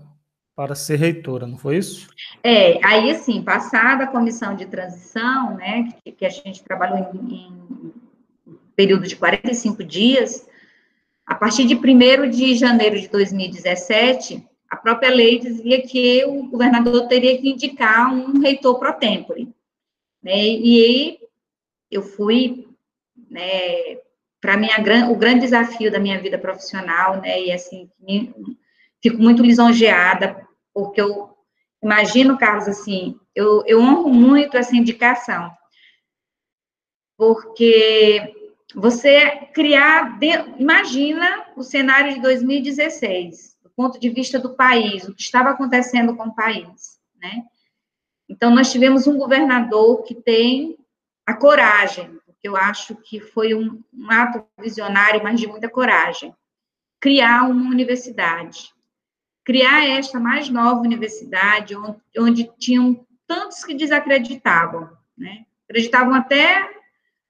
para 0.58 0.74
ser 0.74 0.96
reitora, 0.96 1.46
não 1.46 1.56
foi 1.56 1.76
isso? 1.76 2.08
É, 2.42 2.84
aí 2.84 3.12
assim, 3.12 3.40
passada 3.44 4.02
a 4.02 4.06
comissão 4.08 4.56
de 4.56 4.66
transição, 4.66 5.54
né, 5.54 5.88
que, 6.02 6.10
que 6.10 6.26
a 6.26 6.28
gente 6.28 6.64
trabalhou 6.64 6.98
em, 7.14 7.32
em 7.32 8.52
período 8.74 9.06
de 9.06 9.14
45 9.14 9.84
dias, 9.84 10.48
a 11.24 11.36
partir 11.36 11.64
de 11.64 11.76
1 11.76 12.28
de 12.28 12.56
janeiro 12.56 13.00
de 13.00 13.06
2017, 13.06 14.44
a 14.68 14.76
própria 14.76 15.14
lei 15.14 15.38
dizia 15.38 15.80
que 15.80 16.24
o 16.24 16.48
governador 16.48 17.06
teria 17.06 17.40
que 17.40 17.50
indicar 17.50 18.12
um 18.12 18.40
reitor 18.40 18.80
pro 18.80 18.92
tempore. 18.94 19.48
Né, 20.20 20.36
e 20.36 20.84
aí 20.84 21.18
eu 21.88 22.02
fui 22.02 22.66
né, 23.30 23.98
para 24.40 24.56
mim, 24.56 24.66
o 25.08 25.14
grande 25.14 25.42
desafio 25.42 25.88
da 25.88 26.00
minha 26.00 26.20
vida 26.20 26.36
profissional, 26.36 27.20
né, 27.20 27.40
e 27.40 27.52
assim, 27.52 27.88
fico 29.00 29.22
muito 29.22 29.40
lisonjeada, 29.40 30.47
porque 30.78 31.00
eu 31.00 31.36
imagino, 31.82 32.38
Carlos, 32.38 32.68
assim, 32.68 33.18
eu, 33.34 33.64
eu 33.66 33.80
honro 33.80 34.08
muito 34.10 34.56
essa 34.56 34.76
indicação, 34.76 35.50
porque 37.16 38.52
você 38.74 39.48
criar, 39.54 40.18
imagina 40.58 41.46
o 41.56 41.62
cenário 41.62 42.14
de 42.14 42.20
2016, 42.20 43.56
do 43.62 43.70
ponto 43.70 43.98
de 43.98 44.10
vista 44.10 44.38
do 44.38 44.54
país, 44.54 45.08
o 45.08 45.14
que 45.14 45.22
estava 45.22 45.50
acontecendo 45.50 46.16
com 46.16 46.24
o 46.24 46.34
país, 46.34 46.98
né? 47.16 47.44
Então, 48.28 48.54
nós 48.54 48.70
tivemos 48.70 49.06
um 49.06 49.16
governador 49.16 50.02
que 50.02 50.14
tem 50.14 50.76
a 51.26 51.34
coragem 51.34 52.18
eu 52.42 52.56
acho 52.56 52.94
que 52.96 53.20
foi 53.20 53.54
um, 53.54 53.82
um 53.92 54.10
ato 54.10 54.44
visionário, 54.58 55.22
mas 55.22 55.40
de 55.40 55.46
muita 55.46 55.68
coragem. 55.68 56.34
Criar 57.00 57.44
uma 57.44 57.70
universidade. 57.70 58.72
Criar 59.48 59.88
esta 59.88 60.20
mais 60.20 60.50
nova 60.50 60.82
universidade, 60.82 61.74
onde, 61.74 61.96
onde 62.18 62.50
tinham 62.58 63.02
tantos 63.26 63.64
que 63.64 63.72
desacreditavam, 63.72 64.90
né? 65.16 65.46
Acreditavam 65.66 66.12
até, 66.12 66.68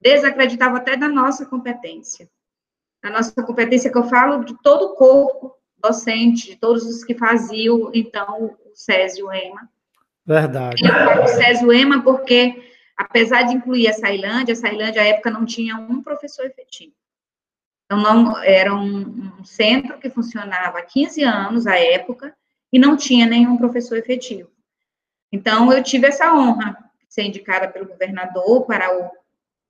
desacreditavam 0.01 0.79
até 0.79 0.97
da 0.97 1.09
nossa 1.09 1.47
competência. 1.47 2.29
Da 3.01 3.09
nossa 3.09 3.33
competência 3.45 3.89
que 3.89 3.97
eu 3.97 4.09
falo 4.09 4.43
de 4.43 4.61
todo 4.65 4.87
o 4.87 4.95
corpo 4.97 5.55
docente, 5.77 6.51
de 6.51 6.57
todos 6.57 6.85
os 6.85 7.05
que 7.05 7.15
faziam, 7.15 7.93
então, 7.95 8.47
o 8.47 8.75
Césio 8.75 9.33
Ema. 9.33 9.71
Verdade. 10.27 10.83
Eu 10.85 10.93
falo 10.93 11.29
Césio 11.29 11.73
Ema 11.73 12.03
porque 12.03 12.69
apesar 12.97 13.43
de 13.43 13.55
incluir 13.55 13.87
a 13.87 13.93
Sailândia, 13.93 14.55
a 14.55 14.57
Sailândia, 14.57 15.03
à 15.03 15.05
época, 15.05 15.31
não 15.31 15.47
tinha 15.47 15.77
um 15.77 16.03
professor 16.03 16.47
efetivo. 16.47 16.93
Não, 17.91 18.37
era 18.43 18.75
um, 18.75 19.33
um, 19.41 19.45
centro 19.45 19.99
que 19.99 20.11
funcionava 20.11 20.79
há 20.79 20.83
15 20.83 21.23
anos, 21.23 21.67
à 21.67 21.79
época, 21.79 22.37
e 22.71 22.79
não 22.79 22.97
tinha 22.97 23.27
nenhum 23.27 23.57
professor 23.57 23.97
efetivo. 23.97 24.51
Então, 25.33 25.73
eu 25.73 25.83
tive 25.83 26.07
essa 26.07 26.35
honra 26.35 26.77
de 27.01 27.15
ser 27.15 27.23
indicada 27.23 27.67
pelo 27.67 27.89
governador 27.89 28.67
para 28.67 28.95
o, 28.95 29.11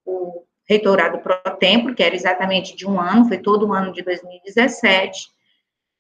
o 0.04 0.44
reitorado 0.68 1.18
pro 1.20 1.38
templo, 1.58 1.94
que 1.94 2.02
era 2.02 2.14
exatamente 2.14 2.74
de 2.74 2.86
um 2.86 3.00
ano, 3.00 3.26
foi 3.26 3.38
todo 3.38 3.68
o 3.68 3.72
ano 3.72 3.92
de 3.92 4.02
2017. 4.02 5.28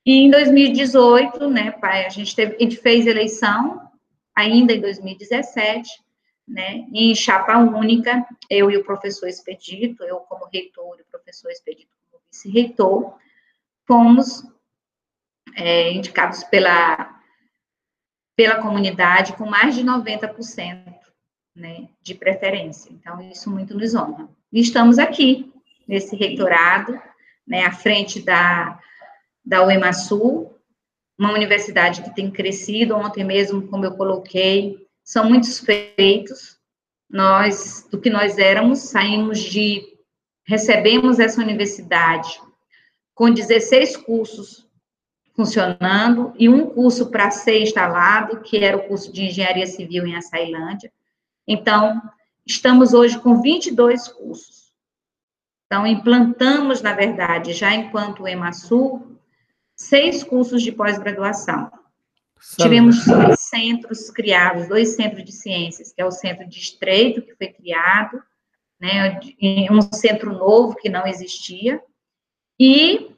E 0.04 0.24
em 0.24 0.30
2018, 0.30 1.48
né, 1.48 1.70
pai, 1.70 2.04
a 2.04 2.08
gente, 2.08 2.34
teve, 2.34 2.56
a 2.56 2.58
gente 2.58 2.76
fez 2.78 3.06
eleição, 3.06 3.80
ainda 4.34 4.72
em 4.72 4.80
2017, 4.80 5.88
né, 6.48 6.84
em 6.92 7.14
chapa 7.14 7.56
única, 7.58 8.26
eu 8.50 8.70
e 8.70 8.76
o 8.76 8.84
professor 8.84 9.28
Expedito, 9.28 10.02
eu 10.02 10.16
como 10.20 10.48
reitor 10.52 10.96
e 10.98 11.02
o 11.02 11.06
professor 11.06 11.50
Expedito 11.50 11.97
vice-reitor, 12.32 13.14
fomos 13.86 14.44
é, 15.54 15.92
indicados 15.92 16.44
pela, 16.44 17.20
pela 18.36 18.62
comunidade 18.62 19.32
com 19.34 19.46
mais 19.46 19.74
de 19.74 19.84
90% 19.84 20.98
né, 21.58 21.88
de 22.00 22.14
preferência. 22.14 22.90
Então, 22.92 23.20
isso 23.20 23.50
muito 23.50 23.76
nos 23.76 23.94
honra. 23.94 24.28
E 24.52 24.60
estamos 24.60 24.98
aqui, 24.98 25.52
nesse 25.86 26.14
reitorado, 26.14 27.00
né, 27.46 27.64
à 27.64 27.72
frente 27.72 28.20
da, 28.20 28.78
da 29.44 29.64
UEMASU, 29.64 30.50
uma 31.18 31.32
universidade 31.32 32.02
que 32.02 32.14
tem 32.14 32.30
crescido, 32.30 32.94
ontem 32.94 33.24
mesmo, 33.24 33.66
como 33.66 33.84
eu 33.84 33.96
coloquei, 33.96 34.86
são 35.02 35.28
muitos 35.28 35.58
feitos. 35.58 36.56
Nós, 37.10 37.88
do 37.90 38.00
que 38.00 38.10
nós 38.10 38.38
éramos, 38.38 38.80
saímos 38.80 39.40
de, 39.40 39.97
recebemos 40.48 41.20
essa 41.20 41.42
universidade 41.42 42.40
com 43.14 43.30
16 43.30 43.98
cursos 43.98 44.66
funcionando 45.36 46.32
e 46.38 46.48
um 46.48 46.64
curso 46.66 47.10
para 47.10 47.30
ser 47.30 47.60
instalado, 47.60 48.40
que 48.40 48.56
era 48.56 48.76
o 48.76 48.88
curso 48.88 49.12
de 49.12 49.24
Engenharia 49.24 49.66
Civil 49.66 50.06
em 50.06 50.16
Açailândia. 50.16 50.90
Então, 51.46 52.00
estamos 52.46 52.94
hoje 52.94 53.18
com 53.20 53.42
22 53.42 54.08
cursos. 54.08 54.72
Então, 55.66 55.86
implantamos, 55.86 56.80
na 56.80 56.94
verdade, 56.94 57.52
já 57.52 57.74
enquanto 57.74 58.26
EMASUL, 58.26 59.18
seis 59.76 60.24
cursos 60.24 60.62
de 60.62 60.72
pós-graduação. 60.72 61.70
Tivemos 62.58 63.04
dois 63.04 63.38
centros 63.40 64.08
criados, 64.08 64.66
dois 64.66 64.96
centros 64.96 65.24
de 65.24 65.32
ciências, 65.32 65.92
que 65.92 66.00
é 66.00 66.06
o 66.06 66.10
Centro 66.10 66.48
de 66.48 66.58
Estreito, 66.58 67.20
que 67.20 67.36
foi 67.36 67.48
criado, 67.48 68.22
né, 68.80 69.20
um 69.70 69.80
centro 69.92 70.32
novo 70.32 70.76
que 70.76 70.88
não 70.88 71.06
existia, 71.06 71.80
e 72.58 73.10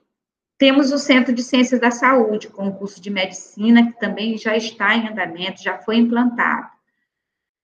temos 0.59 0.93
o 0.93 0.99
Centro 0.99 1.35
de 1.35 1.43
Ciências 1.43 1.81
da 1.81 1.90
Saúde, 1.90 2.49
com 2.49 2.69
o 2.69 2.75
curso 2.75 3.00
de 3.00 3.09
medicina, 3.09 3.90
que 3.90 3.99
também 3.99 4.37
já 4.37 4.55
está 4.55 4.95
em 4.95 5.09
andamento, 5.09 5.62
já 5.62 5.79
foi 5.79 5.97
implantado. 5.97 6.69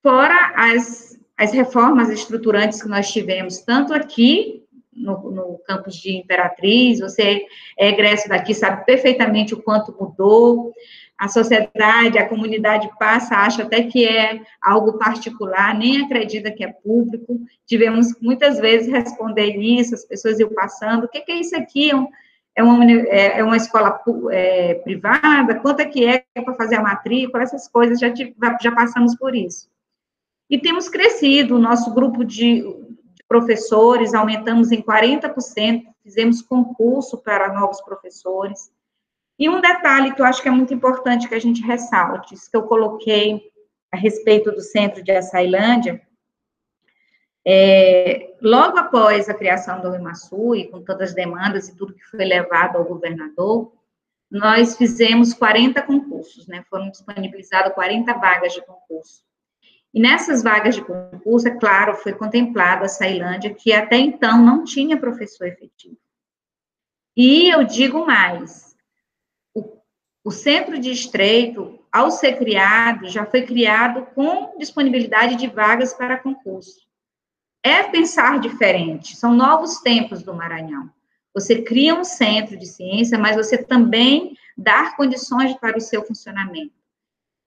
Fora 0.01 0.53
as, 0.55 1.19
as 1.37 1.51
reformas 1.51 2.09
estruturantes 2.09 2.81
que 2.81 2.89
nós 2.89 3.11
tivemos, 3.11 3.59
tanto 3.59 3.93
aqui 3.93 4.63
no, 4.91 5.29
no 5.29 5.59
campus 5.59 5.95
de 5.97 6.17
Imperatriz, 6.17 6.99
você 6.99 7.45
é 7.77 7.89
egresso 7.89 8.27
daqui, 8.27 8.53
sabe 8.55 8.83
perfeitamente 8.83 9.53
o 9.53 9.61
quanto 9.61 9.95
mudou, 9.99 10.73
a 11.17 11.27
sociedade, 11.27 12.19
a 12.19 12.29
comunidade 12.29 12.89
passa, 12.99 13.35
acha 13.35 13.63
até 13.63 13.83
que 13.83 14.05
é 14.05 14.39
algo 14.61 14.99
particular, 14.99 15.75
nem 15.75 16.03
acredita 16.03 16.51
que 16.51 16.63
é 16.63 16.71
público. 16.71 17.39
Tivemos 17.65 18.15
muitas 18.21 18.59
vezes 18.59 18.91
responder 18.91 19.55
isso, 19.55 19.95
as 19.95 20.05
pessoas 20.05 20.39
iam 20.39 20.53
passando, 20.53 21.05
o 21.05 21.07
que, 21.07 21.21
que 21.21 21.31
é 21.31 21.39
isso 21.39 21.55
aqui? 21.55 21.89
É 22.55 22.63
uma, 22.63 22.85
é, 22.85 23.39
é 23.39 23.43
uma 23.43 23.57
escola 23.57 23.99
é, 24.31 24.75
privada? 24.75 25.55
Quanto 25.59 25.79
é 25.79 25.85
que 25.85 26.05
é 26.05 26.23
para 26.43 26.53
fazer 26.53 26.75
a 26.75 26.83
matrícula? 26.83 27.43
Essas 27.43 27.67
coisas, 27.67 27.99
já, 27.99 28.13
já 28.61 28.71
passamos 28.71 29.15
por 29.15 29.35
isso. 29.35 29.69
E 30.49 30.57
temos 30.59 30.87
crescido, 30.87 31.55
o 31.55 31.59
nosso 31.59 31.93
grupo 31.93 32.23
de 32.23 32.63
professores, 33.27 34.13
aumentamos 34.13 34.71
em 34.71 34.81
40%, 34.81 35.83
fizemos 36.03 36.41
concurso 36.41 37.17
para 37.17 37.53
novos 37.53 37.81
professores, 37.81 38.71
e 39.39 39.47
um 39.49 39.61
detalhe 39.61 40.13
que 40.13 40.21
eu 40.21 40.25
acho 40.25 40.41
que 40.41 40.47
é 40.47 40.51
muito 40.51 40.73
importante 40.73 41.27
que 41.27 41.35
a 41.35 41.39
gente 41.39 41.61
ressalte, 41.61 42.33
isso 42.33 42.49
que 42.49 42.57
eu 42.57 42.63
coloquei 42.63 43.51
a 43.91 43.97
respeito 43.97 44.51
do 44.51 44.61
centro 44.61 45.03
de 45.03 45.11
Açailândia, 45.11 46.01
é, 47.49 48.35
logo 48.41 48.77
após 48.77 49.29
a 49.29 49.33
criação 49.33 49.79
do 49.79 49.95
Imaçu, 49.95 50.53
e 50.53 50.67
com 50.67 50.83
todas 50.83 51.09
as 51.09 51.15
demandas 51.15 51.69
e 51.69 51.75
tudo 51.77 51.93
que 51.93 52.03
foi 52.03 52.25
levado 52.25 52.77
ao 52.77 52.83
governador, 52.83 53.71
nós 54.29 54.75
fizemos 54.75 55.33
40 55.33 55.81
concursos, 55.83 56.45
né, 56.47 56.65
foram 56.69 56.89
disponibilizadas 56.89 57.73
40 57.73 58.13
vagas 58.15 58.51
de 58.51 58.61
concurso. 58.65 59.23
E 59.93 59.99
nessas 60.01 60.43
vagas 60.43 60.75
de 60.75 60.83
concurso, 60.83 61.47
é 61.47 61.57
claro, 61.57 61.95
foi 61.95 62.11
contemplado 62.11 62.83
a 62.83 62.89
Sailândia, 62.89 63.53
que 63.53 63.71
até 63.71 63.95
então 63.95 64.43
não 64.43 64.65
tinha 64.65 64.99
professor 64.99 65.47
efetivo. 65.47 65.97
E 67.15 67.49
eu 67.49 67.63
digo 67.63 68.05
mais, 68.05 68.66
o 70.27 70.31
centro 70.31 70.77
de 70.77 70.91
estreito, 70.91 71.79
ao 71.89 72.11
ser 72.11 72.37
criado, 72.37 73.07
já 73.07 73.25
foi 73.25 73.43
criado 73.43 74.05
com 74.13 74.57
disponibilidade 74.57 75.37
de 75.37 75.47
vagas 75.47 75.93
para 75.93 76.17
concurso. 76.17 76.81
É 77.63 77.83
pensar 77.83 78.37
diferente, 78.37 79.15
são 79.15 79.33
novos 79.33 79.79
tempos 79.79 80.21
do 80.21 80.33
Maranhão. 80.33 80.89
Você 81.33 81.61
cria 81.61 81.95
um 81.95 82.03
centro 82.03 82.57
de 82.57 82.65
ciência, 82.65 83.17
mas 83.17 83.37
você 83.37 83.57
também 83.57 84.35
dá 84.57 84.91
condições 84.97 85.53
para 85.53 85.77
o 85.77 85.81
seu 85.81 86.03
funcionamento. 86.03 86.73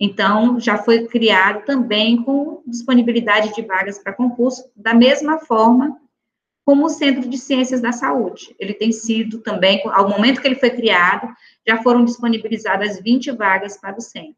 Então, 0.00 0.58
já 0.58 0.78
foi 0.78 1.06
criado 1.06 1.66
também 1.66 2.22
com 2.22 2.62
disponibilidade 2.66 3.54
de 3.54 3.60
vagas 3.60 3.98
para 3.98 4.14
concurso, 4.14 4.70
da 4.74 4.94
mesma 4.94 5.38
forma 5.40 5.99
como 6.70 6.86
o 6.86 6.88
Centro 6.88 7.28
de 7.28 7.36
Ciências 7.36 7.80
da 7.80 7.90
Saúde. 7.90 8.54
Ele 8.56 8.72
tem 8.72 8.92
sido 8.92 9.40
também, 9.40 9.82
ao 9.86 10.08
momento 10.08 10.40
que 10.40 10.46
ele 10.46 10.54
foi 10.54 10.70
criado, 10.70 11.26
já 11.66 11.82
foram 11.82 12.04
disponibilizadas 12.04 13.02
20 13.02 13.32
vagas 13.32 13.76
para 13.76 13.98
o 13.98 14.00
centro. 14.00 14.36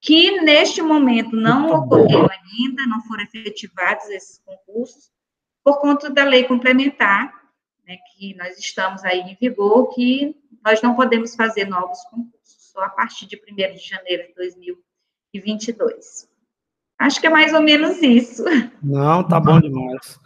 Que 0.00 0.40
neste 0.42 0.80
momento 0.80 1.34
não 1.34 1.72
ocorreu 1.72 2.20
ainda, 2.20 2.86
não 2.86 3.02
foram 3.02 3.24
efetivados 3.24 4.08
esses 4.10 4.40
concursos, 4.44 5.10
por 5.64 5.80
conta 5.80 6.08
da 6.08 6.22
lei 6.22 6.44
complementar, 6.44 7.34
né, 7.84 7.96
que 8.14 8.32
nós 8.36 8.56
estamos 8.60 9.04
aí 9.04 9.22
em 9.22 9.34
vigor, 9.34 9.92
que 9.92 10.36
nós 10.64 10.80
não 10.80 10.94
podemos 10.94 11.34
fazer 11.34 11.64
novos 11.64 11.98
concursos, 12.04 12.70
só 12.72 12.80
a 12.84 12.90
partir 12.90 13.26
de 13.26 13.34
1 13.36 13.74
de 13.74 13.78
janeiro 13.78 14.28
de 14.28 14.34
2022. 14.34 16.28
Acho 16.98 17.20
que 17.20 17.26
é 17.26 17.30
mais 17.30 17.52
ou 17.52 17.60
menos 17.60 18.02
isso. 18.02 18.44
Não, 18.82 19.22
tá 19.22 19.38
bom 19.38 19.60
demais. 19.60 20.18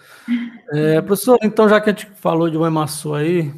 É, 0.73 1.01
professor, 1.01 1.39
então, 1.43 1.69
já 1.69 1.81
que 1.81 1.91
a 1.91 1.93
gente 1.93 2.07
falou 2.17 2.49
de 2.49 2.57
Emaçu 2.57 3.15
aí, 3.15 3.53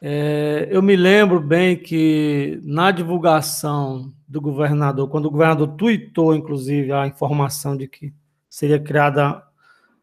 é, 0.00 0.68
eu 0.70 0.82
me 0.82 0.96
lembro 0.96 1.40
bem 1.40 1.76
que 1.76 2.60
na 2.62 2.90
divulgação 2.90 4.12
do 4.26 4.40
governador, 4.40 5.08
quando 5.08 5.26
o 5.26 5.30
governador 5.30 5.68
tuitou, 5.76 6.34
inclusive, 6.34 6.92
a 6.92 7.06
informação 7.06 7.76
de 7.76 7.86
que 7.86 8.12
seria 8.48 8.78
criada 8.78 9.42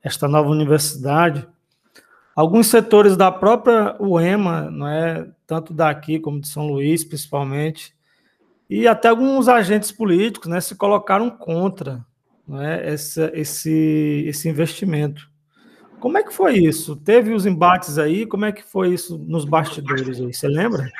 esta 0.04 0.28
nova 0.28 0.50
universidade, 0.50 1.48
alguns 2.36 2.68
setores 2.68 3.18
da 3.18 3.32
própria 3.32 3.96
UEMA, 4.00 4.70
não 4.70 4.88
é, 4.88 5.28
tanto 5.48 5.74
daqui 5.74 6.20
como 6.20 6.40
de 6.40 6.48
São 6.48 6.68
Luís, 6.68 7.04
principalmente, 7.04 7.96
e 8.70 8.88
até 8.88 9.10
alguns 9.10 9.48
agentes 9.48 9.92
políticos 9.92 10.50
né, 10.50 10.60
se 10.62 10.76
colocaram 10.76 11.30
contra 11.30 12.06
né, 12.48 12.82
essa, 12.88 13.32
esse, 13.34 14.26
esse 14.28 14.50
investimento. 14.50 15.30
Como 16.00 16.18
é 16.18 16.24
que 16.24 16.34
foi 16.34 16.58
isso? 16.58 16.96
Teve 16.98 17.34
os 17.34 17.46
embates 17.46 17.98
aí? 17.98 18.26
Como 18.26 18.46
é 18.46 18.52
que 18.52 18.64
foi 18.64 18.94
isso 18.94 19.18
nos 19.18 19.46
bastidores 19.46 20.20
aí? 20.20 20.34
Você 20.34 20.48
lembra? 20.48 20.92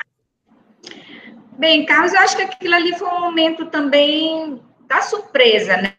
Bem, 1.58 1.84
Carlos, 1.84 2.12
eu 2.12 2.20
acho 2.20 2.36
que 2.36 2.42
aquilo 2.42 2.74
ali 2.74 2.96
foi 2.98 3.08
um 3.08 3.20
momento 3.20 3.66
também 3.66 4.60
da 4.88 5.02
surpresa, 5.02 5.76
né? 5.76 5.94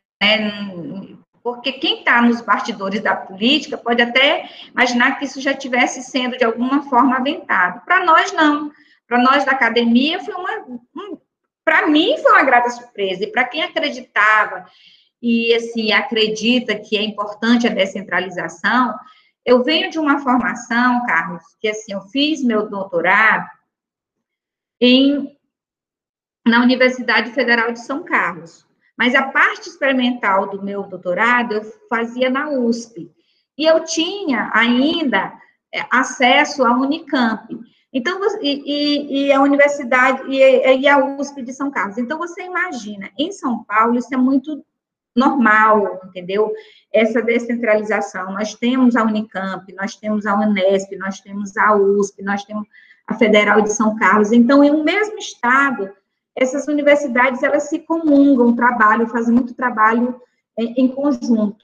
Porque 1.43 1.73
quem 1.73 1.99
está 1.99 2.21
nos 2.21 2.41
bastidores 2.41 3.01
da 3.01 3.15
política 3.15 3.77
pode 3.77 4.01
até 4.01 4.49
imaginar 4.71 5.19
que 5.19 5.25
isso 5.25 5.39
já 5.39 5.53
tivesse 5.53 6.01
sendo 6.01 6.37
de 6.37 6.43
alguma 6.43 6.89
forma 6.89 7.17
aventado. 7.17 7.85
Para 7.85 8.03
nós, 8.03 8.33
não. 8.33 8.71
Para 9.07 9.19
nós 9.19 9.45
da 9.45 9.51
academia, 9.51 10.19
foi 10.23 10.33
uma, 10.33 10.65
um, 10.95 11.17
para 11.65 11.87
mim 11.87 12.17
foi 12.19 12.31
uma 12.31 12.43
grata 12.43 12.69
surpresa, 12.69 13.23
e 13.23 13.31
para 13.31 13.43
quem 13.43 13.63
acreditava 13.63 14.65
e 15.21 15.53
assim 15.55 15.91
acredita 15.91 16.75
que 16.75 16.95
é 16.95 17.01
importante 17.01 17.67
a 17.67 17.73
descentralização, 17.73 18.93
eu 19.43 19.63
venho 19.63 19.89
de 19.89 19.97
uma 19.99 20.19
formação, 20.19 21.05
Carlos, 21.05 21.43
que 21.59 21.67
assim, 21.67 21.93
eu 21.93 22.01
fiz 22.01 22.43
meu 22.43 22.69
doutorado 22.69 23.49
em 24.79 25.35
na 26.45 26.61
Universidade 26.61 27.31
Federal 27.31 27.71
de 27.71 27.79
São 27.79 28.03
Carlos. 28.03 28.65
Mas 28.97 29.15
a 29.15 29.23
parte 29.23 29.67
experimental 29.67 30.47
do 30.47 30.63
meu 30.63 30.83
doutorado 30.83 31.53
eu 31.53 31.63
fazia 31.89 32.29
na 32.29 32.49
USP. 32.49 33.11
E 33.57 33.65
eu 33.65 33.83
tinha 33.83 34.51
ainda 34.53 35.33
é, 35.73 35.85
acesso 35.91 36.63
à 36.63 36.71
Unicamp. 36.77 37.47
Então, 37.97 38.19
e, 38.41 38.61
e, 38.65 39.27
e 39.27 39.31
a 39.31 39.41
universidade, 39.41 40.23
e, 40.29 40.81
e, 40.81 40.85
a 40.85 40.97
USP 40.97 41.41
de 41.41 41.53
São 41.53 41.71
Carlos. 41.71 41.97
Então, 41.97 42.17
você 42.17 42.43
imagina, 42.43 43.09
em 43.17 43.31
São 43.31 43.63
Paulo, 43.63 43.97
isso 43.97 44.13
é 44.13 44.17
muito 44.17 44.61
normal, 45.15 46.01
entendeu? 46.03 46.51
Essa 46.91 47.21
descentralização. 47.21 48.33
Nós 48.33 48.53
temos 48.53 48.97
a 48.97 49.03
Unicamp, 49.03 49.73
nós 49.73 49.95
temos 49.95 50.25
a 50.25 50.35
Unesp, 50.35 50.93
nós 50.97 51.21
temos 51.21 51.55
a 51.55 51.73
USP, 51.73 52.21
nós 52.21 52.43
temos 52.43 52.67
a 53.07 53.13
Federal 53.13 53.61
de 53.61 53.71
São 53.71 53.95
Carlos. 53.95 54.33
Então, 54.33 54.61
em 54.61 54.71
um 54.71 54.83
mesmo 54.83 55.17
estado, 55.17 55.89
essas 56.35 56.67
universidades, 56.67 57.43
elas 57.43 57.69
se 57.69 57.79
comungam, 57.79 58.57
trabalham, 58.57 59.07
fazem 59.07 59.33
muito 59.33 59.53
trabalho 59.53 60.19
em, 60.59 60.83
em 60.83 60.87
conjunto. 60.89 61.63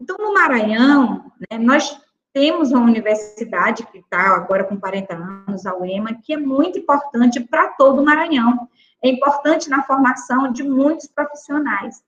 Então, 0.00 0.16
no 0.18 0.34
Maranhão, 0.34 1.30
né, 1.38 1.56
nós 1.56 1.96
temos 2.38 2.70
uma 2.70 2.84
universidade 2.84 3.84
que 3.86 3.98
está 3.98 4.36
agora 4.36 4.62
com 4.62 4.78
40 4.78 5.12
anos, 5.12 5.66
a 5.66 5.76
UEMA, 5.76 6.20
que 6.22 6.34
é 6.34 6.36
muito 6.36 6.78
importante 6.78 7.40
para 7.40 7.66
todo 7.70 8.00
o 8.00 8.04
Maranhão. 8.04 8.68
É 9.02 9.08
importante 9.08 9.68
na 9.68 9.82
formação 9.82 10.52
de 10.52 10.62
muitos 10.62 11.08
profissionais. 11.08 12.00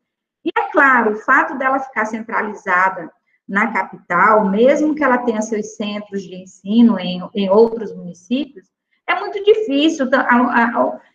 E 0.45 0.51
é 0.57 0.71
claro, 0.71 1.15
o 1.15 1.17
fato 1.17 1.59
dela 1.59 1.81
ficar 1.81 2.05
centralizada 2.05 3.11
na 3.49 3.73
capital, 3.73 4.49
mesmo 4.49 4.95
que 4.95 5.03
ela 5.03 5.19
tenha 5.19 5.43
seus 5.43 5.75
centros 5.75 6.23
de 6.23 6.37
ensino 6.37 6.97
em, 6.97 7.29
em 7.35 7.51
outros 7.51 7.93
municípios, 7.93 8.69
é 9.09 9.19
muito 9.19 9.43
difícil. 9.43 10.09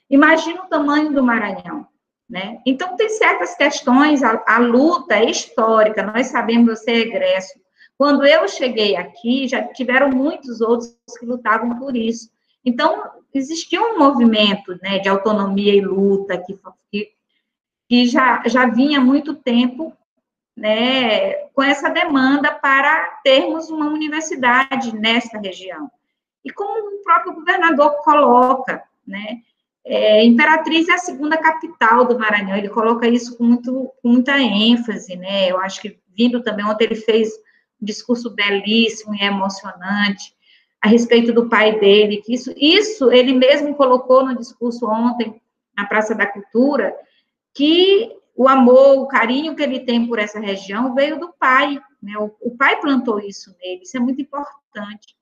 Imagina 0.09 0.63
o 0.63 0.67
tamanho 0.67 1.13
do 1.13 1.23
Maranhão. 1.23 1.87
Né? 2.29 2.59
Então, 2.65 2.97
tem 2.97 3.07
certas 3.07 3.55
questões, 3.55 4.21
a, 4.23 4.43
a 4.45 4.57
luta 4.57 5.15
é 5.15 5.29
histórica, 5.29 6.03
nós 6.03 6.27
sabemos, 6.27 6.79
você 6.79 6.91
é 6.91 6.97
egresso, 6.97 7.64
quando 7.97 8.25
eu 8.25 8.47
cheguei 8.47 8.95
aqui, 8.95 9.47
já 9.47 9.63
tiveram 9.63 10.09
muitos 10.09 10.61
outros 10.61 10.95
que 11.17 11.25
lutavam 11.25 11.77
por 11.79 11.95
isso. 11.95 12.29
Então, 12.63 13.03
existia 13.33 13.81
um 13.81 13.97
movimento 13.97 14.77
né, 14.81 14.99
de 14.99 15.07
autonomia 15.07 15.73
e 15.73 15.81
luta 15.81 16.37
que, 16.37 16.59
que, 16.91 17.11
que 17.87 18.05
já, 18.05 18.43
já 18.47 18.65
vinha 18.65 18.99
há 18.99 19.03
muito 19.03 19.33
tempo 19.33 19.93
né, 20.55 21.33
com 21.53 21.61
essa 21.61 21.89
demanda 21.89 22.51
para 22.51 23.19
termos 23.23 23.69
uma 23.69 23.87
universidade 23.87 24.95
nessa 24.95 25.37
região. 25.37 25.91
E 26.43 26.51
como 26.51 26.95
o 26.95 27.03
próprio 27.03 27.33
governador 27.33 28.01
coloca, 28.03 28.83
né, 29.05 29.41
é, 29.85 30.23
Imperatriz 30.23 30.87
é 30.87 30.93
a 30.93 30.97
segunda 30.97 31.37
capital 31.37 32.05
do 32.05 32.17
Maranhão, 32.17 32.57
ele 32.57 32.69
coloca 32.69 33.07
isso 33.07 33.37
com, 33.37 33.43
muito, 33.43 33.91
com 34.01 34.09
muita 34.09 34.39
ênfase, 34.39 35.15
né, 35.15 35.51
eu 35.51 35.59
acho 35.59 35.81
que 35.81 35.99
vindo 36.17 36.41
também, 36.41 36.65
ontem 36.65 36.85
ele 36.85 36.95
fez 36.95 37.29
discurso 37.85 38.29
belíssimo 38.31 39.15
e 39.15 39.23
emocionante 39.23 40.35
a 40.81 40.87
respeito 40.87 41.33
do 41.33 41.49
pai 41.49 41.79
dele, 41.79 42.21
que 42.21 42.33
isso, 42.33 42.53
isso 42.57 43.11
ele 43.11 43.33
mesmo 43.33 43.73
colocou 43.75 44.25
no 44.25 44.37
discurso 44.37 44.85
ontem 44.85 45.41
na 45.75 45.85
Praça 45.85 46.13
da 46.13 46.27
Cultura, 46.27 46.95
que 47.53 48.11
o 48.35 48.47
amor, 48.47 48.99
o 48.99 49.07
carinho 49.07 49.55
que 49.55 49.63
ele 49.63 49.79
tem 49.79 50.05
por 50.05 50.19
essa 50.19 50.39
região 50.39 50.93
veio 50.93 51.19
do 51.19 51.33
pai, 51.33 51.81
né? 52.01 52.17
O, 52.17 52.35
o 52.41 52.55
pai 52.57 52.79
plantou 52.79 53.19
isso 53.19 53.55
nele, 53.59 53.83
isso 53.83 53.95
é 53.97 53.99
muito 53.99 54.21
importante. 54.21 55.15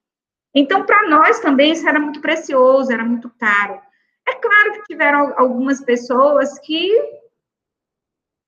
Então, 0.54 0.86
para 0.86 1.08
nós 1.08 1.40
também 1.40 1.72
isso 1.72 1.88
era 1.88 2.00
muito 2.00 2.20
precioso, 2.20 2.92
era 2.92 3.06
muito 3.06 3.30
caro. 3.40 3.80
É 4.28 4.36
claro 4.36 4.74
que 4.74 4.84
tiveram 4.84 5.34
algumas 5.38 5.82
pessoas 5.82 6.60
que, 6.60 6.92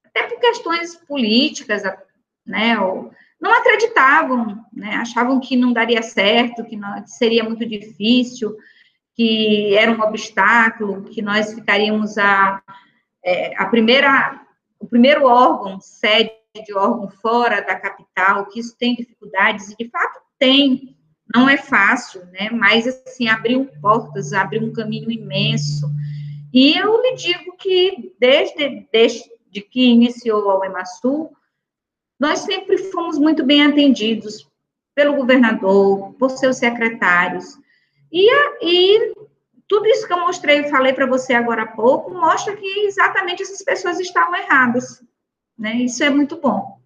até 0.04 0.24
por 0.28 0.40
questões 0.40 0.96
políticas, 0.96 1.84
né, 2.46 2.80
ou, 2.80 3.12
não 3.46 3.54
acreditavam, 3.54 4.66
né, 4.74 4.96
achavam 4.96 5.40
que 5.40 5.56
não 5.56 5.72
daria 5.72 6.02
certo, 6.02 6.66
que, 6.66 6.76
não, 6.76 7.04
que 7.04 7.12
seria 7.12 7.44
muito 7.44 7.64
difícil, 7.64 8.58
que 9.14 9.76
era 9.76 9.92
um 9.92 10.02
obstáculo, 10.02 11.04
que 11.04 11.22
nós 11.22 11.54
ficaríamos 11.54 12.18
a, 12.18 12.60
é, 13.24 13.56
a 13.56 13.68
primeira, 13.68 14.42
o 14.80 14.88
primeiro 14.88 15.28
órgão, 15.28 15.80
sede 15.80 16.32
de 16.66 16.74
órgão 16.74 17.08
fora 17.08 17.62
da 17.62 17.76
capital, 17.76 18.48
que 18.48 18.60
isso 18.60 18.76
tem 18.80 18.96
dificuldades, 18.96 19.70
e 19.70 19.76
de 19.78 19.90
fato 19.92 20.20
tem, 20.40 20.98
não 21.34 21.48
é 21.48 21.56
fácil, 21.56 22.26
né? 22.32 22.50
Mas, 22.52 22.88
assim, 22.88 23.28
abriu 23.28 23.70
portas, 23.80 24.34
abriu 24.34 24.64
um 24.64 24.74
caminho 24.74 25.12
imenso. 25.12 25.88
E 26.52 26.76
eu 26.76 27.00
lhe 27.00 27.14
digo 27.16 27.56
que, 27.58 28.16
desde, 28.20 28.88
desde 28.92 29.30
que 29.70 29.86
iniciou 29.86 30.50
a 30.50 30.60
UEMASU, 30.62 31.30
nós 32.20 32.40
sempre 32.40 32.78
fomos 32.78 33.18
muito 33.18 33.44
bem 33.44 33.66
atendidos 33.66 34.48
pelo 34.94 35.16
governador, 35.16 36.14
por 36.18 36.32
seus 36.32 36.58
secretários. 36.58 37.58
E, 38.12 38.32
e 38.62 39.14
tudo 39.68 39.88
isso 39.88 40.08
que 40.08 40.14
eu 40.14 40.22
mostrei 40.22 40.62
e 40.62 40.70
falei 40.70 40.94
para 40.94 41.06
você 41.06 41.34
agora 41.34 41.64
há 41.64 41.68
pouco 41.68 42.14
mostra 42.14 42.56
que 42.56 42.66
exatamente 42.86 43.44
essas 43.44 43.62
pessoas 43.64 44.00
estavam 44.00 44.36
erradas. 44.36 45.04
Né? 45.58 45.76
Isso 45.76 46.04
é 46.04 46.10
muito 46.10 46.40
bom. 46.40 46.80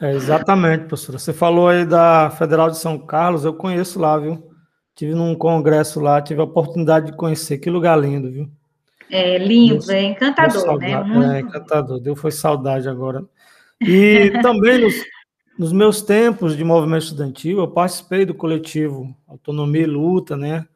É, 0.00 0.12
exatamente, 0.12 0.84
professora. 0.84 1.18
Você 1.18 1.32
falou 1.32 1.68
aí 1.68 1.84
da 1.84 2.30
Federal 2.30 2.70
de 2.70 2.78
São 2.78 2.98
Carlos, 2.98 3.44
eu 3.44 3.52
conheço 3.52 3.98
lá, 3.98 4.16
viu? 4.16 4.48
Tive 4.94 5.14
num 5.14 5.34
congresso 5.34 6.00
lá, 6.00 6.22
tive 6.22 6.40
a 6.40 6.44
oportunidade 6.44 7.06
de 7.06 7.16
conhecer. 7.16 7.58
Que 7.58 7.68
lugar 7.68 7.98
lindo, 7.98 8.30
viu? 8.30 8.48
É 9.10 9.38
lindo, 9.38 9.74
Deus, 9.74 9.88
é 9.88 10.02
encantador, 10.02 10.78
né? 10.78 11.02
Muito... 11.02 11.32
É 11.32 11.40
encantador. 11.40 11.98
Deu 11.98 12.14
foi 12.14 12.30
saudade 12.30 12.88
agora. 12.88 13.24
E 13.80 14.30
também 14.42 14.78
nos, 14.78 14.94
nos 15.58 15.72
meus 15.72 16.02
tempos 16.02 16.56
de 16.56 16.64
movimento 16.64 17.04
estudantil, 17.04 17.58
eu 17.58 17.68
participei 17.68 18.24
do 18.24 18.34
coletivo 18.34 19.14
Autonomia 19.26 19.82
e 19.82 19.86
Luta, 19.86 20.36
né? 20.36 20.66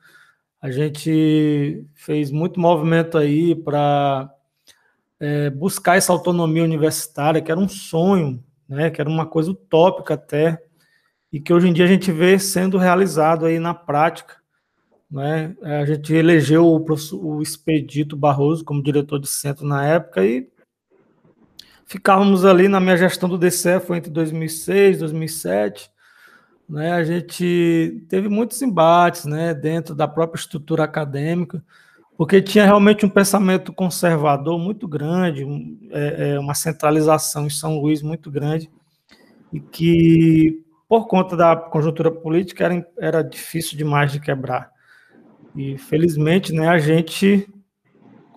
A 0.60 0.70
gente 0.70 1.84
fez 1.94 2.30
muito 2.30 2.60
movimento 2.60 3.18
aí 3.18 3.54
para 3.54 4.32
é, 5.18 5.50
buscar 5.50 5.96
essa 5.96 6.12
autonomia 6.12 6.62
universitária, 6.62 7.40
que 7.40 7.50
era 7.50 7.60
um 7.60 7.68
sonho, 7.68 8.42
né? 8.68 8.90
Que 8.90 9.00
era 9.00 9.10
uma 9.10 9.26
coisa 9.26 9.50
utópica 9.50 10.14
até, 10.14 10.62
e 11.32 11.40
que 11.40 11.52
hoje 11.52 11.68
em 11.68 11.72
dia 11.72 11.84
a 11.84 11.88
gente 11.88 12.12
vê 12.12 12.38
sendo 12.38 12.78
realizado 12.78 13.46
aí 13.46 13.58
na 13.58 13.74
prática. 13.74 14.36
Né? 15.10 15.54
A 15.62 15.84
gente 15.84 16.14
elegeu 16.14 16.66
o, 16.66 16.84
o 17.14 17.42
Expedito 17.42 18.16
Barroso 18.16 18.64
como 18.64 18.82
diretor 18.82 19.18
de 19.18 19.28
centro 19.28 19.66
na 19.66 19.86
época 19.86 20.24
e 20.24 20.48
ficávamos 21.92 22.42
ali 22.46 22.68
na 22.68 22.81
minha 22.81 22.96
gestão 22.96 23.28
do 23.28 23.37
DCE, 23.37 23.78
foi 23.78 23.98
entre 23.98 24.11
2006 24.11 24.96
e 24.96 25.00
2007, 25.00 25.90
né, 26.66 26.92
a 26.92 27.05
gente 27.05 28.02
teve 28.09 28.31
muitos 28.31 28.62
embates 28.62 29.26
né, 29.26 29.52
dentro 29.52 29.94
da 29.94 30.09
própria 30.09 30.40
estrutura 30.40 30.85
acadêmica, 30.85 31.62
porque 32.16 32.40
tinha 32.40 32.64
realmente 32.64 33.05
um 33.05 33.11
pensamento 33.11 33.74
conservador 33.74 34.59
muito 34.59 34.88
grande, 34.88 35.44
é, 35.90 36.31
é, 36.31 36.38
uma 36.38 36.55
centralização 36.55 37.46
em 37.46 37.50
São 37.50 37.78
Luís 37.78 38.00
muito 38.00 38.31
grande, 38.31 38.70
e 39.52 39.61
que, 39.61 40.64
por 40.88 41.07
conta 41.07 41.37
da 41.37 41.55
conjuntura 41.55 42.11
política, 42.11 42.64
era, 42.64 42.87
era 42.98 43.22
difícil 43.22 43.76
demais 43.76 44.11
de 44.11 44.18
quebrar. 44.18 44.70
E, 45.55 45.76
felizmente, 45.76 46.55
né, 46.55 46.68
a 46.68 46.78
gente 46.78 47.46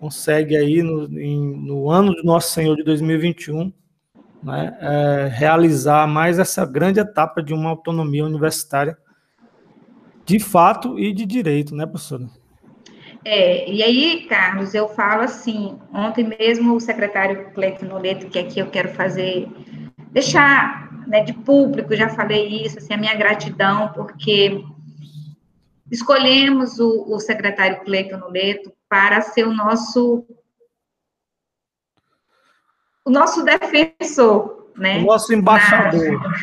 consegue 0.06 0.56
aí 0.56 0.84
no, 0.84 1.20
em, 1.20 1.65
no 1.65 1.89
ano 1.89 2.13
do 2.13 2.24
nosso 2.24 2.52
Senhor 2.52 2.76
de 2.76 2.84
2021 2.84 3.74
né, 4.44 4.78
é, 4.80 5.28
realizar 5.34 6.06
mais 6.06 6.38
essa 6.38 6.63
grande 6.63 7.00
etapa 7.00 7.41
de 7.41 7.56
uma 7.56 7.72
autonomia 7.72 8.24
universitária 8.24 8.96
de 10.24 10.39
fato 10.39 11.00
e 11.00 11.12
de 11.12 11.26
direito, 11.26 11.76
né, 11.76 11.88
professora? 11.88 12.30
É, 13.24 13.68
e 13.68 13.82
aí, 13.82 14.28
Carlos, 14.30 14.76
eu 14.76 14.88
falo 14.89 15.24
assim, 15.24 15.76
ontem 15.91 16.32
mesmo 16.39 16.76
o 16.76 16.80
secretário 16.80 17.52
Cleiton 17.56 17.88
Noleto, 17.88 18.28
que 18.28 18.38
aqui 18.38 18.60
eu 18.60 18.68
quero 18.68 18.89
fazer, 18.89 19.48
deixar 20.12 21.08
né, 21.08 21.24
de 21.24 21.34
público, 21.34 21.96
já 21.96 22.10
falei 22.10 22.63
isso, 22.63 22.78
assim, 22.78 22.94
a 22.94 22.98
minha 22.98 23.15
gratidão, 23.15 23.91
porque 23.94 24.63
escolhemos 25.96 26.80
o, 26.80 27.06
o 27.14 27.20
secretário 27.20 27.82
Cleiton 27.84 28.18
Noleto 28.18 28.72
para 28.90 29.22
ser 29.22 29.48
o 29.48 29.54
nosso 29.54 30.26
o 33.04 33.10
nosso 33.10 33.44
defensor, 33.44 34.72
né? 34.76 35.00
O 35.00 35.06
nosso 35.06 35.32
embaixador. 35.32 36.20
Na, 36.20 36.34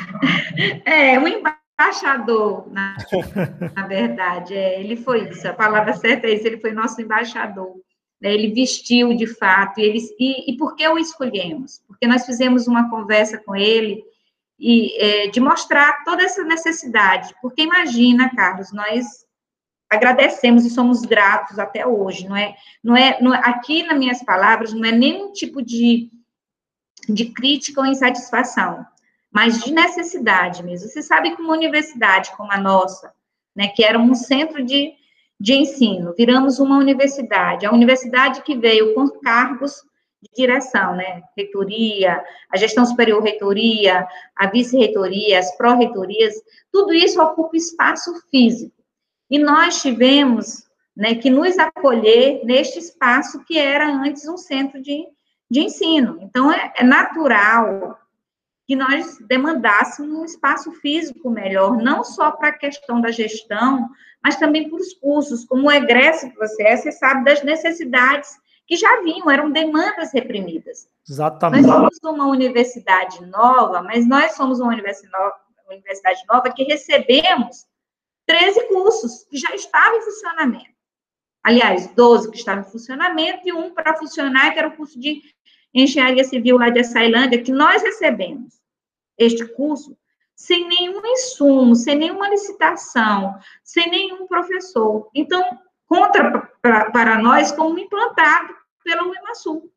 é, 0.86 1.18
o 1.18 1.26
embaixador, 1.26 2.72
na, 2.72 2.96
na 3.74 3.86
verdade, 3.86 4.54
é, 4.54 4.80
ele 4.80 4.96
foi 4.96 5.28
isso, 5.28 5.46
a 5.48 5.52
palavra 5.52 5.92
certa 5.92 6.28
é 6.28 6.34
isso, 6.34 6.46
ele 6.46 6.60
foi 6.60 6.72
nosso 6.72 7.00
embaixador. 7.00 7.74
Né? 8.20 8.32
Ele 8.32 8.54
vestiu 8.54 9.12
de 9.16 9.26
fato, 9.26 9.80
e, 9.80 9.82
ele, 9.82 9.98
e, 10.20 10.52
e 10.52 10.56
por 10.56 10.76
que 10.76 10.86
o 10.86 10.98
escolhemos? 10.98 11.82
Porque 11.88 12.06
nós 12.06 12.24
fizemos 12.24 12.68
uma 12.68 12.88
conversa 12.88 13.38
com 13.38 13.56
ele 13.56 14.00
e 14.56 14.96
é, 15.02 15.26
de 15.26 15.40
mostrar 15.40 16.04
toda 16.04 16.22
essa 16.22 16.44
necessidade, 16.44 17.34
porque 17.42 17.62
imagina, 17.62 18.30
Carlos, 18.36 18.72
nós 18.72 19.21
agradecemos 19.92 20.64
e 20.64 20.70
somos 20.70 21.02
gratos 21.02 21.58
até 21.58 21.86
hoje, 21.86 22.26
não 22.26 22.34
é, 22.34 22.56
não 22.82 22.96
é, 22.96 23.20
não 23.20 23.34
é 23.34 23.40
aqui 23.44 23.82
nas 23.82 23.98
minhas 23.98 24.22
palavras, 24.24 24.72
não 24.72 24.88
é 24.88 24.90
nenhum 24.90 25.32
tipo 25.32 25.60
de, 25.62 26.10
de 27.06 27.26
crítica 27.26 27.82
ou 27.82 27.86
insatisfação, 27.86 28.86
mas 29.30 29.62
de 29.62 29.70
necessidade 29.70 30.62
mesmo. 30.62 30.88
Você 30.88 31.02
sabe 31.02 31.36
que 31.36 31.42
uma 31.42 31.52
universidade 31.52 32.34
como 32.36 32.50
a 32.50 32.58
nossa, 32.58 33.12
né, 33.54 33.68
que 33.68 33.84
era 33.84 33.98
um 33.98 34.14
centro 34.14 34.64
de, 34.64 34.94
de 35.38 35.52
ensino, 35.52 36.14
viramos 36.16 36.58
uma 36.58 36.78
universidade, 36.78 37.66
a 37.66 37.72
universidade 37.72 38.42
que 38.42 38.56
veio 38.56 38.94
com 38.94 39.10
cargos 39.20 39.74
de 40.22 40.30
direção, 40.34 40.96
né, 40.96 41.22
reitoria, 41.36 42.24
a 42.50 42.56
gestão 42.56 42.86
superior 42.86 43.22
reitoria, 43.22 44.08
a 44.34 44.46
vice-reitoria, 44.46 45.38
as 45.38 45.54
pró-reitorias, 45.58 46.34
tudo 46.72 46.94
isso 46.94 47.20
ocupa 47.20 47.58
espaço 47.58 48.10
físico. 48.30 48.81
E 49.32 49.38
nós 49.38 49.80
tivemos 49.80 50.62
né, 50.94 51.14
que 51.14 51.30
nos 51.30 51.58
acolher 51.58 52.44
neste 52.44 52.78
espaço 52.78 53.42
que 53.46 53.58
era 53.58 53.90
antes 53.90 54.28
um 54.28 54.36
centro 54.36 54.82
de, 54.82 55.06
de 55.50 55.60
ensino. 55.60 56.18
Então, 56.20 56.52
é, 56.52 56.70
é 56.76 56.84
natural 56.84 57.98
que 58.66 58.76
nós 58.76 59.16
demandássemos 59.26 60.12
um 60.12 60.24
espaço 60.26 60.70
físico 60.72 61.30
melhor, 61.30 61.78
não 61.78 62.04
só 62.04 62.30
para 62.30 62.48
a 62.48 62.58
questão 62.58 63.00
da 63.00 63.10
gestão, 63.10 63.88
mas 64.22 64.36
também 64.36 64.68
para 64.68 64.78
os 64.78 64.92
cursos, 64.92 65.46
como 65.46 65.68
o 65.68 65.72
egresso 65.72 66.28
que 66.28 66.36
você 66.36 66.62
é, 66.64 66.76
você 66.76 66.92
sabe 66.92 67.24
das 67.24 67.42
necessidades 67.42 68.38
que 68.66 68.76
já 68.76 69.00
vinham, 69.00 69.30
eram 69.30 69.50
demandas 69.50 70.12
reprimidas. 70.12 70.86
Exatamente. 71.08 71.66
Nós 71.66 71.96
somos 72.02 72.20
uma 72.20 72.28
universidade 72.28 73.24
nova, 73.24 73.80
mas 73.80 74.06
nós 74.06 74.32
somos 74.32 74.60
uma 74.60 74.74
universidade 74.74 76.20
nova 76.28 76.52
que 76.52 76.64
recebemos 76.64 77.64
13 78.32 78.66
cursos 78.68 79.24
que 79.24 79.36
já 79.36 79.54
estavam 79.54 79.98
em 79.98 80.00
funcionamento. 80.00 80.72
Aliás, 81.44 81.88
12 81.88 82.30
que 82.30 82.38
estavam 82.38 82.62
em 82.62 82.72
funcionamento 82.72 83.46
e 83.46 83.52
um 83.52 83.74
para 83.74 83.94
funcionar, 83.94 84.54
que 84.54 84.58
era 84.58 84.68
o 84.68 84.76
curso 84.76 84.98
de 84.98 85.20
engenharia 85.74 86.24
civil 86.24 86.56
lá 86.56 86.70
de 86.70 86.80
Açailândia, 86.80 87.42
que 87.42 87.52
nós 87.52 87.82
recebemos 87.82 88.54
este 89.18 89.44
curso 89.48 89.94
sem 90.34 90.66
nenhum 90.66 91.02
insumo, 91.04 91.76
sem 91.76 91.94
nenhuma 91.94 92.30
licitação, 92.30 93.38
sem 93.62 93.90
nenhum 93.90 94.26
professor. 94.26 95.10
Então, 95.14 95.44
contra 95.86 96.40
para 96.62 97.18
nós 97.18 97.52
como 97.52 97.78
implantado 97.78 98.56
pela 98.82 99.06
UEMASU. 99.06 99.70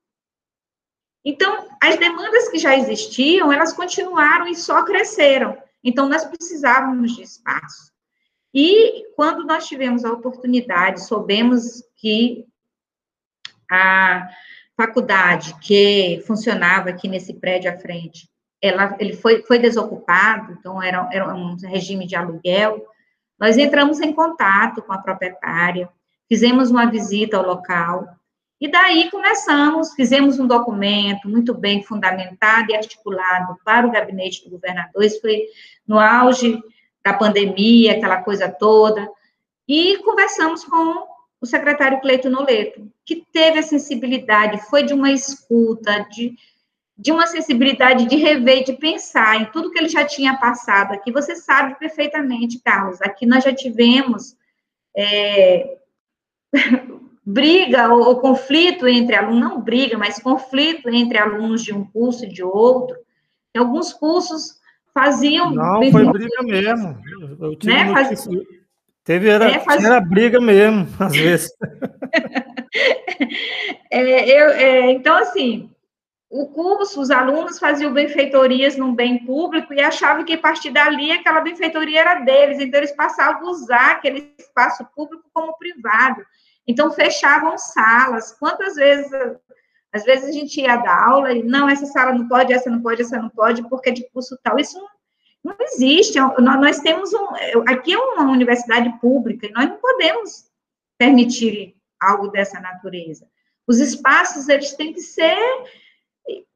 Então, 1.26 1.68
as 1.84 1.98
demandas 1.98 2.48
que 2.48 2.58
já 2.58 2.74
existiam, 2.78 3.52
elas 3.52 3.74
continuaram 3.74 4.48
e 4.48 4.56
só 4.56 4.82
cresceram. 4.86 5.62
Então, 5.84 6.08
nós 6.08 6.24
precisávamos 6.24 7.18
de 7.18 7.24
espaço. 7.24 7.95
E 8.58 9.04
quando 9.18 9.44
nós 9.44 9.68
tivemos 9.68 10.06
a 10.06 10.14
oportunidade, 10.14 11.06
soubemos 11.06 11.84
que 11.98 12.46
a 13.70 14.30
faculdade 14.78 15.54
que 15.60 16.24
funcionava 16.26 16.90
aqui 16.90 17.10
nesse 17.10 17.34
prédio 17.34 17.70
à 17.70 17.78
frente, 17.78 18.30
ela, 18.62 18.96
ele 18.98 19.12
foi, 19.12 19.42
foi 19.44 19.60
desocupado, 19.60 20.54
então 20.54 20.82
era, 20.82 21.10
era 21.12 21.36
um 21.36 21.58
regime 21.58 22.08
de 22.08 22.16
aluguel. 22.16 22.86
Nós 23.38 23.58
entramos 23.58 24.00
em 24.00 24.14
contato 24.14 24.82
com 24.82 24.94
a 24.94 25.00
proprietária, 25.00 25.90
fizemos 26.30 26.72
uma 26.72 26.86
visita 26.86 27.36
ao 27.36 27.46
local 27.46 28.08
E 28.62 28.72
daí 28.72 29.12
começamos, 29.12 29.94
fizemos 29.96 30.40
um 30.40 30.48
documento 30.48 31.28
muito 31.28 31.54
bem 31.54 31.84
fundamentado 31.84 32.72
e 32.72 32.76
articulado 32.76 33.58
para 33.66 33.86
o 33.86 33.92
gabinete 33.92 34.46
do 34.46 34.52
governador. 34.52 35.04
Isso 35.04 35.20
foi 35.20 35.44
no 35.86 36.00
auge 36.00 36.58
da 37.06 37.14
pandemia, 37.14 37.94
aquela 37.94 38.24
coisa 38.24 38.50
toda. 38.50 39.08
E 39.68 39.98
conversamos 40.00 40.66
com 40.66 41.08
o 41.40 41.46
secretário 41.46 42.02
Cleito 42.02 42.30
Noleto, 42.30 42.92
que 43.06 43.24
teve 43.32 43.60
a 43.60 43.64
sensibilidade, 43.64 44.66
foi 44.68 44.82
de 44.82 44.94
uma 44.94 45.12
escuta, 45.12 46.00
de, 46.10 46.36
de 46.98 47.12
uma 47.12 47.28
sensibilidade 47.28 48.06
de 48.06 48.16
rever, 48.16 48.64
de 48.64 48.74
pensar 48.74 49.40
em 49.40 49.46
tudo 49.46 49.70
que 49.70 49.78
ele 49.78 49.90
já 49.90 50.04
tinha 50.04 50.36
passado 50.38 50.94
aqui. 50.94 51.12
Você 51.12 51.36
sabe 51.36 51.78
perfeitamente, 51.78 52.60
Carlos, 52.60 53.00
aqui 53.04 53.28
nós 53.28 53.44
já 53.44 53.54
tivemos 53.54 54.36
é, 54.98 55.78
briga 57.24 57.94
ou, 57.94 58.08
ou, 58.08 58.20
conflito 58.20 58.88
entre 58.88 59.16
alunos, 59.16 59.40
não 59.40 59.62
briga, 59.62 59.96
mas 59.96 60.18
conflito 60.18 60.90
entre 60.90 61.20
alunos 61.20 61.64
de 61.64 61.72
um 61.72 61.86
curso 61.86 62.26
e 62.26 62.30
de 62.30 62.42
outro. 62.42 62.98
Em 63.54 63.60
alguns 63.60 63.94
cursos 63.94 64.60
faziam. 64.96 65.52
Não, 65.52 65.92
foi 65.92 66.06
briga 66.06 66.42
mesmo. 66.42 66.98
Eu 67.42 67.56
tive 67.58 67.74
né? 67.74 67.92
Faz... 67.92 68.26
Teve, 69.04 69.30
era, 69.30 69.52
é, 69.52 69.60
faz... 69.60 69.84
era 69.84 70.00
briga 70.00 70.40
mesmo, 70.40 70.88
às 70.98 71.14
vezes. 71.14 71.52
é, 73.92 74.28
eu, 74.28 74.50
é, 74.50 74.92
então, 74.92 75.16
assim, 75.18 75.70
o 76.32 76.48
curso, 76.48 77.02
os 77.02 77.12
alunos 77.12 77.60
faziam 77.60 77.94
benfeitorias 77.94 78.78
num 78.78 78.96
bem 78.96 79.24
público 79.24 79.72
e 79.74 79.82
achavam 79.82 80.26
que 80.26 80.34
a 80.34 80.40
partir 80.40 80.72
dali 80.72 81.12
aquela 81.12 81.42
benfeitoria 81.42 82.02
era 82.02 82.22
deles, 82.22 82.60
então 82.60 82.80
eles 82.80 82.96
passavam 82.96 83.48
a 83.48 83.52
usar 83.52 83.92
aquele 83.92 84.34
espaço 84.40 84.84
público 84.96 85.30
como 85.32 85.56
privado. 85.58 86.26
Então, 86.68 86.92
fechavam 86.92 87.56
salas. 87.60 88.36
Quantas 88.40 88.74
vezes, 88.74 89.08
às 89.96 90.04
vezes 90.04 90.28
a 90.28 90.32
gente 90.34 90.60
ia 90.60 90.76
dar 90.76 91.08
aula 91.08 91.32
e, 91.32 91.42
não, 91.42 91.70
essa 91.70 91.86
sala 91.86 92.12
não 92.12 92.28
pode, 92.28 92.52
essa 92.52 92.70
não 92.70 92.82
pode, 92.82 93.02
essa 93.02 93.18
não 93.18 93.30
pode, 93.30 93.64
porque 93.70 93.90
é 93.90 93.94
de 93.94 94.10
curso 94.10 94.38
tal. 94.44 94.60
Isso 94.60 94.78
não, 94.78 94.90
não 95.42 95.56
existe. 95.62 96.20
Nós 96.20 96.80
temos 96.80 97.14
um. 97.14 97.28
Aqui 97.66 97.94
é 97.94 97.98
uma 97.98 98.30
universidade 98.30 98.90
pública 99.00 99.48
e 99.48 99.52
nós 99.54 99.70
não 99.70 99.78
podemos 99.78 100.50
permitir 100.98 101.78
algo 101.98 102.28
dessa 102.28 102.60
natureza. 102.60 103.26
Os 103.66 103.80
espaços, 103.80 104.50
eles 104.50 104.74
têm 104.74 104.92
que 104.92 105.00
ser 105.00 105.38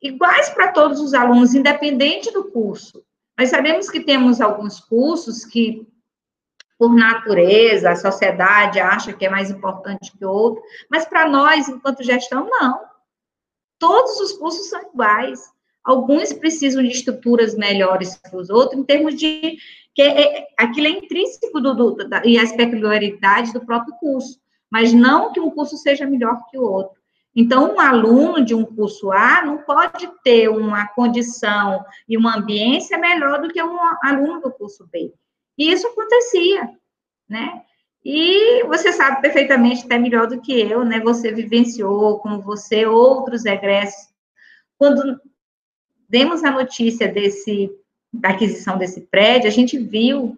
iguais 0.02 0.50
para 0.50 0.74
todos 0.74 1.00
os 1.00 1.14
alunos, 1.14 1.56
independente 1.56 2.34
do 2.34 2.52
curso. 2.52 3.02
Nós 3.38 3.50
sabemos 3.50 3.90
que 3.90 4.02
temos 4.02 4.42
alguns 4.42 4.82
cursos 4.82 5.46
que 5.46 5.88
por 6.78 6.94
natureza, 6.94 7.92
a 7.92 7.96
sociedade 7.96 8.80
acha 8.80 9.14
que 9.14 9.26
é 9.26 9.30
mais 9.30 9.50
importante 9.50 10.18
que 10.18 10.26
outro, 10.26 10.62
mas 10.90 11.06
para 11.06 11.28
nós, 11.28 11.68
enquanto 11.68 12.04
gestão, 12.04 12.50
não. 12.50 12.89
Todos 13.80 14.20
os 14.20 14.34
cursos 14.34 14.70
são 14.70 14.82
iguais. 14.94 15.52
Alguns 15.84 16.34
precisam 16.34 16.84
de 16.84 16.90
estruturas 16.90 17.56
melhores 17.56 18.18
que 18.18 18.36
os 18.36 18.50
outros, 18.50 18.80
em 18.80 18.84
termos 18.84 19.16
de 19.16 19.58
que 19.96 20.02
é, 20.02 20.48
aquilo 20.58 20.88
é 20.88 20.92
intrínseco 20.92 21.60
do, 21.60 21.74
do, 21.74 21.96
da, 22.08 22.22
e 22.26 22.38
as 22.38 22.52
peculiaridades 22.52 23.52
do 23.52 23.66
próprio 23.66 23.96
curso, 23.96 24.40
mas 24.70 24.94
não 24.94 25.34
que 25.34 25.40
um 25.40 25.50
curso 25.50 25.78
seja 25.78 26.06
melhor 26.06 26.40
que 26.50 26.58
o 26.58 26.64
outro. 26.64 27.00
Então, 27.36 27.74
um 27.74 27.80
aluno 27.80 28.44
de 28.44 28.54
um 28.54 28.66
curso 28.66 29.12
A 29.12 29.46
não 29.46 29.60
pode 29.60 30.10
ter 30.24 30.50
uma 30.50 30.88
condição 30.88 31.84
e 32.08 32.18
uma 32.18 32.38
ambiência 32.38 32.98
melhor 32.98 33.42
do 33.42 33.50
que 33.50 33.62
um 33.64 33.78
aluno 34.04 34.42
do 34.42 34.52
curso 34.52 34.88
B. 34.92 35.14
E 35.58 35.72
isso 35.72 35.88
acontecia, 35.88 36.70
né? 37.28 37.64
E 38.04 38.64
você 38.64 38.94
sabe 38.94 39.22
perfeitamente, 39.22 39.86
até 39.86 39.98
melhor 39.98 40.28
do 40.28 40.42
que 40.42 40.60
eu, 40.60 40.86
né? 40.86 41.00
Você 41.02 41.32
vivenciou, 41.32 42.20
como 42.20 42.42
você, 42.42 42.86
outros 42.86 43.46
egressos. 43.46 44.10
Quando 44.78 45.20
demos 46.08 46.44
a 46.44 46.52
notícia 46.52 47.08
desse, 47.08 47.70
da 48.12 48.30
aquisição 48.30 48.78
desse 48.78 49.02
prédio, 49.02 49.48
a 49.48 49.52
gente 49.52 49.78
viu, 49.78 50.38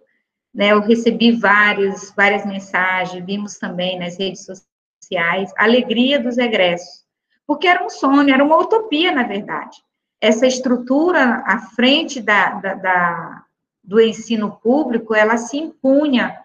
né? 0.52 0.72
Eu 0.72 0.80
recebi 0.80 1.32
vários, 1.32 2.12
várias 2.16 2.44
mensagens, 2.44 3.24
vimos 3.24 3.56
também 3.58 3.98
nas 3.98 4.18
redes 4.18 4.44
sociais, 4.44 5.52
a 5.56 5.64
alegria 5.64 6.18
dos 6.18 6.38
egressos. 6.38 7.02
Porque 7.46 7.68
era 7.68 7.84
um 7.84 7.90
sonho, 7.90 8.32
era 8.32 8.44
uma 8.44 8.58
utopia, 8.58 9.12
na 9.12 9.22
verdade. 9.22 9.82
Essa 10.20 10.46
estrutura 10.46 11.42
à 11.46 11.58
frente 11.58 12.20
da, 12.20 12.54
da, 12.54 12.74
da 12.74 13.44
do 13.82 14.00
ensino 14.00 14.52
público, 14.62 15.14
ela 15.14 15.36
se 15.36 15.56
impunha, 15.56 16.38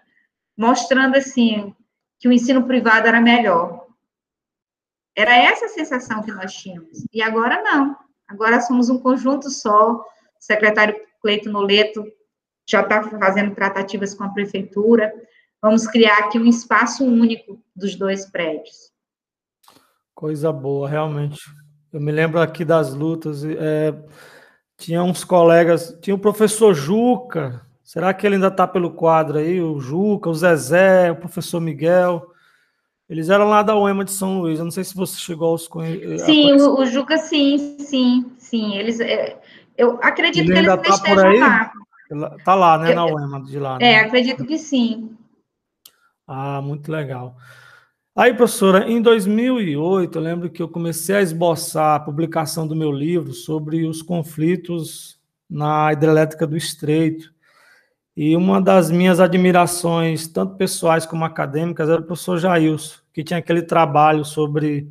mostrando 0.58 1.16
assim 1.16 1.72
que 2.18 2.26
o 2.26 2.32
ensino 2.32 2.66
privado 2.66 3.06
era 3.06 3.20
melhor. 3.20 3.86
Era 5.16 5.36
essa 5.36 5.66
a 5.66 5.68
sensação 5.68 6.20
que 6.20 6.32
nós 6.32 6.52
tínhamos. 6.52 7.06
E 7.12 7.22
agora 7.22 7.62
não. 7.62 7.96
Agora 8.26 8.60
somos 8.60 8.90
um 8.90 8.98
conjunto 8.98 9.48
só. 9.50 9.92
O 9.92 10.04
secretário 10.40 11.00
Cleito 11.22 11.48
Noleto 11.48 12.04
já 12.68 12.80
está 12.80 13.02
fazendo 13.02 13.54
tratativas 13.54 14.14
com 14.14 14.24
a 14.24 14.30
prefeitura. 14.30 15.12
Vamos 15.62 15.86
criar 15.86 16.18
aqui 16.18 16.38
um 16.38 16.46
espaço 16.46 17.04
único 17.04 17.62
dos 17.74 17.94
dois 17.94 18.26
prédios. 18.26 18.92
Coisa 20.14 20.52
boa, 20.52 20.88
realmente. 20.88 21.40
Eu 21.92 22.00
me 22.00 22.10
lembro 22.10 22.40
aqui 22.40 22.64
das 22.64 22.92
lutas. 22.92 23.44
É, 23.44 23.94
tinha 24.76 25.02
uns 25.02 25.24
colegas, 25.24 25.96
tinha 26.00 26.14
o 26.14 26.18
professor 26.18 26.74
Juca, 26.74 27.67
será 27.88 28.12
que 28.12 28.26
ele 28.26 28.34
ainda 28.34 28.48
está 28.48 28.66
pelo 28.66 28.90
quadro 28.90 29.38
aí? 29.38 29.62
O 29.62 29.80
Juca, 29.80 30.28
o 30.28 30.34
Zezé, 30.34 31.10
o 31.10 31.16
professor 31.16 31.58
Miguel. 31.58 32.34
Eles 33.08 33.30
eram 33.30 33.48
lá 33.48 33.62
da 33.62 33.74
UEMA 33.74 34.04
de 34.04 34.10
São 34.10 34.40
Luís. 34.40 34.58
Eu 34.58 34.66
não 34.66 34.70
sei 34.70 34.84
se 34.84 34.94
você 34.94 35.18
chegou 35.18 35.48
aos 35.48 35.66
conhecer. 35.66 36.18
Sim, 36.18 36.52
o, 36.52 36.80
o, 36.80 36.84
Juca, 36.84 37.16
sim, 37.16 37.78
sim, 37.78 38.30
sim. 38.36 38.76
Eles, 38.76 39.00
é, 39.00 39.40
eu 39.74 39.98
acredito 40.02 40.44
ele 40.44 40.52
que 40.52 40.58
eles 40.58 40.68
ainda 40.68 40.82
tá 40.82 40.90
estejam 40.90 41.38
lá. 41.38 41.72
Tá 42.44 42.54
lá, 42.54 42.76
né, 42.76 42.94
na 42.94 43.06
UEMA 43.06 43.42
de 43.42 43.58
lá. 43.58 43.78
Né? 43.78 43.92
É, 43.92 44.00
acredito 44.00 44.44
que 44.44 44.58
sim. 44.58 45.16
Ah, 46.26 46.60
muito 46.60 46.92
legal. 46.92 47.36
Aí, 48.14 48.34
professora, 48.34 48.86
em 48.86 49.00
2008, 49.00 50.18
eu 50.18 50.22
lembro 50.22 50.50
que 50.50 50.62
eu 50.62 50.68
comecei 50.68 51.16
a 51.16 51.22
esboçar 51.22 51.94
a 51.94 52.00
publicação 52.00 52.66
do 52.66 52.76
meu 52.76 52.92
livro 52.92 53.32
sobre 53.32 53.86
os 53.86 54.02
conflitos 54.02 55.18
na 55.48 55.90
hidrelétrica 55.90 56.46
do 56.46 56.54
Estreito. 56.54 57.37
E 58.20 58.34
uma 58.34 58.60
das 58.60 58.90
minhas 58.90 59.20
admirações, 59.20 60.26
tanto 60.26 60.56
pessoais 60.56 61.06
como 61.06 61.24
acadêmicas, 61.24 61.88
era 61.88 62.00
o 62.00 62.04
professor 62.04 62.36
Jailson, 62.36 62.96
que 63.12 63.22
tinha 63.22 63.38
aquele 63.38 63.62
trabalho 63.62 64.24
sobre 64.24 64.90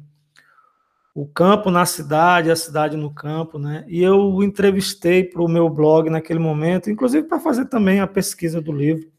o 1.14 1.28
campo 1.28 1.70
na 1.70 1.86
cidade, 1.86 2.50
a 2.50 2.56
cidade 2.56 2.96
no 2.96 3.14
campo, 3.14 3.60
né? 3.60 3.84
E 3.90 4.02
eu 4.02 4.18
o 4.18 4.42
entrevistei 4.42 5.26
para 5.26 5.42
o 5.42 5.50
meu 5.50 5.70
blog 5.70 6.10
naquele 6.10 6.40
momento, 6.40 6.90
inclusive 6.90 7.28
para 7.28 7.38
fazer 7.38 7.66
também 7.66 8.00
a 8.00 8.08
pesquisa 8.08 8.62
do 8.62 8.72
livro. 8.72 9.12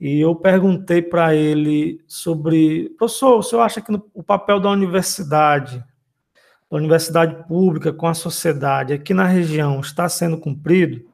E 0.00 0.18
eu 0.18 0.34
perguntei 0.34 1.00
para 1.00 1.32
ele 1.32 2.02
sobre, 2.08 2.88
professor, 2.98 3.38
o 3.38 3.42
senhor 3.44 3.62
acha 3.62 3.80
que 3.80 3.92
no, 3.92 4.04
o 4.12 4.22
papel 4.24 4.58
da 4.58 4.68
universidade, 4.68 5.78
da 6.68 6.76
universidade 6.76 7.46
pública 7.46 7.92
com 7.92 8.08
a 8.08 8.14
sociedade 8.14 8.92
aqui 8.92 9.14
na 9.14 9.26
região 9.26 9.78
está 9.78 10.08
sendo 10.08 10.36
cumprido? 10.36 11.08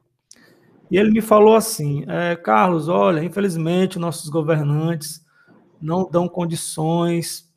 E 0.89 0.97
ele 0.97 1.11
me 1.11 1.21
falou 1.21 1.55
assim, 1.55 2.05
é, 2.07 2.35
Carlos, 2.35 2.87
olha, 2.87 3.23
infelizmente 3.23 3.99
nossos 3.99 4.29
governantes 4.29 5.25
não 5.81 6.09
dão 6.09 6.27
condições 6.27 7.47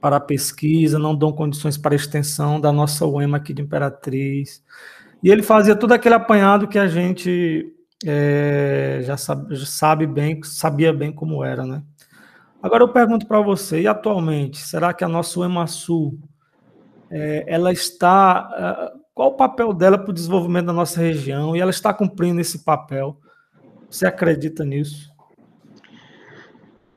para 0.00 0.16
a 0.16 0.20
pesquisa, 0.20 0.98
não 0.98 1.14
dão 1.14 1.32
condições 1.32 1.78
para 1.78 1.94
a 1.94 1.96
extensão 1.96 2.60
da 2.60 2.70
nossa 2.70 3.06
UEMA 3.06 3.38
aqui 3.38 3.52
de 3.52 3.62
Imperatriz. 3.62 4.62
E 5.22 5.30
ele 5.30 5.42
fazia 5.42 5.74
todo 5.74 5.92
aquele 5.92 6.14
apanhado 6.14 6.68
que 6.68 6.78
a 6.78 6.86
gente 6.86 7.74
é, 8.04 9.00
já, 9.02 9.16
sabe, 9.16 9.54
já 9.54 9.66
sabe 9.66 10.06
bem, 10.06 10.42
sabia 10.42 10.92
bem 10.92 11.10
como 11.10 11.42
era, 11.42 11.64
né? 11.64 11.82
Agora 12.62 12.82
eu 12.82 12.88
pergunto 12.92 13.26
para 13.26 13.40
você, 13.40 13.82
e 13.82 13.86
atualmente, 13.86 14.58
será 14.58 14.92
que 14.92 15.04
a 15.04 15.08
nossa 15.08 15.40
UEMASUL, 15.40 16.18
é, 17.10 17.44
ela 17.46 17.72
está, 17.72 18.92
é, 18.92 19.03
qual 19.14 19.28
o 19.28 19.36
papel 19.36 19.72
dela 19.72 19.96
para 19.96 20.10
o 20.10 20.14
desenvolvimento 20.14 20.66
da 20.66 20.72
nossa 20.72 21.00
região, 21.00 21.54
e 21.54 21.60
ela 21.60 21.70
está 21.70 21.94
cumprindo 21.94 22.40
esse 22.40 22.64
papel? 22.64 23.16
Você 23.88 24.06
acredita 24.06 24.64
nisso? 24.64 25.14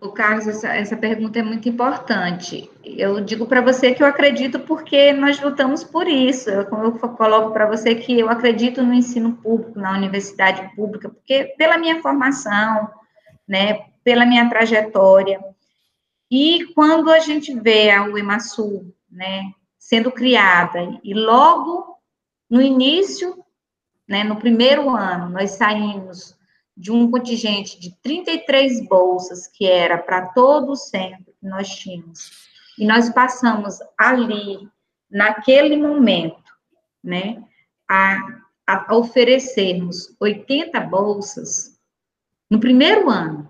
O 0.01 0.09
Carlos, 0.09 0.47
essa, 0.47 0.67
essa 0.69 0.95
pergunta 0.95 1.39
é 1.39 1.43
muito 1.43 1.67
importante. 1.69 2.69
Eu 2.83 3.19
digo 3.19 3.45
para 3.45 3.61
você 3.61 3.93
que 3.93 4.01
eu 4.01 4.07
acredito 4.07 4.59
porque 4.59 5.11
nós 5.13 5.39
lutamos 5.41 5.83
por 5.83 6.07
isso. 6.07 6.49
Eu, 6.49 6.61
eu 6.61 7.09
coloco 7.09 7.51
para 7.51 7.67
você 7.67 7.95
que 7.95 8.19
eu 8.19 8.29
acredito 8.29 8.83
no 8.83 8.93
ensino 8.93 9.33
público, 9.33 9.79
na 9.79 9.93
universidade 9.93 10.75
pública, 10.75 11.09
porque 11.09 11.55
pela 11.57 11.77
minha 11.77 12.01
formação, 12.01 12.89
né, 13.47 13.85
pela 14.03 14.25
minha 14.25 14.47
trajetória. 14.49 15.39
E 16.29 16.65
quando 16.75 17.09
a 17.09 17.19
gente 17.19 17.53
vê 17.59 17.89
a 17.89 18.05
UEMASUL, 18.05 18.93
né, 19.11 19.51
sendo 19.79 20.11
criada, 20.11 20.99
e 21.03 21.13
logo 21.13 21.86
no 22.49 22.61
início, 22.61 23.43
né, 24.07 24.23
no 24.23 24.37
primeiro 24.37 24.89
ano, 24.89 25.29
nós 25.29 25.51
saímos 25.51 26.37
de 26.75 26.91
um 26.91 27.09
contingente 27.09 27.79
de 27.79 27.95
33 28.01 28.87
bolsas, 28.87 29.47
que 29.47 29.65
era 29.65 29.97
para 29.97 30.27
todo 30.27 30.71
o 30.71 30.75
centro 30.75 31.33
que 31.39 31.45
nós 31.47 31.67
tínhamos, 31.67 32.47
e 32.77 32.85
nós 32.85 33.09
passamos 33.09 33.79
ali, 33.97 34.69
naquele 35.09 35.75
momento, 35.75 36.53
né, 37.03 37.43
a, 37.89 38.17
a 38.65 38.95
oferecermos 38.95 40.15
80 40.19 40.79
bolsas 40.81 41.77
no 42.49 42.59
primeiro 42.59 43.09
ano, 43.09 43.49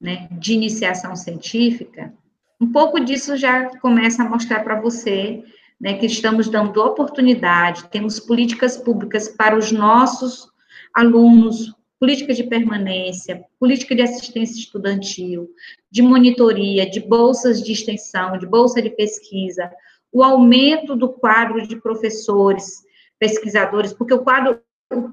né, 0.00 0.28
de 0.32 0.54
iniciação 0.54 1.14
científica, 1.14 2.12
um 2.60 2.70
pouco 2.70 2.98
disso 2.98 3.36
já 3.36 3.78
começa 3.78 4.22
a 4.22 4.28
mostrar 4.28 4.64
para 4.64 4.80
você 4.80 5.44
né, 5.80 5.94
que 5.94 6.06
estamos 6.06 6.48
dando 6.48 6.82
oportunidade, 6.82 7.88
temos 7.88 8.18
políticas 8.18 8.76
públicas 8.76 9.28
para 9.28 9.56
os 9.56 9.70
nossos 9.70 10.48
alunos, 10.94 11.74
política 12.00 12.34
de 12.34 12.44
permanência, 12.44 13.44
política 13.58 13.94
de 13.94 14.02
assistência 14.02 14.58
estudantil, 14.58 15.48
de 15.90 16.02
monitoria, 16.02 16.88
de 16.88 17.00
bolsas 17.00 17.62
de 17.62 17.72
extensão, 17.72 18.38
de 18.38 18.46
bolsa 18.46 18.82
de 18.82 18.90
pesquisa, 18.90 19.70
o 20.12 20.22
aumento 20.22 20.96
do 20.96 21.08
quadro 21.08 21.66
de 21.66 21.76
professores, 21.76 22.84
pesquisadores, 23.18 23.92
porque 23.92 24.14
o 24.14 24.22
quadro, 24.22 24.62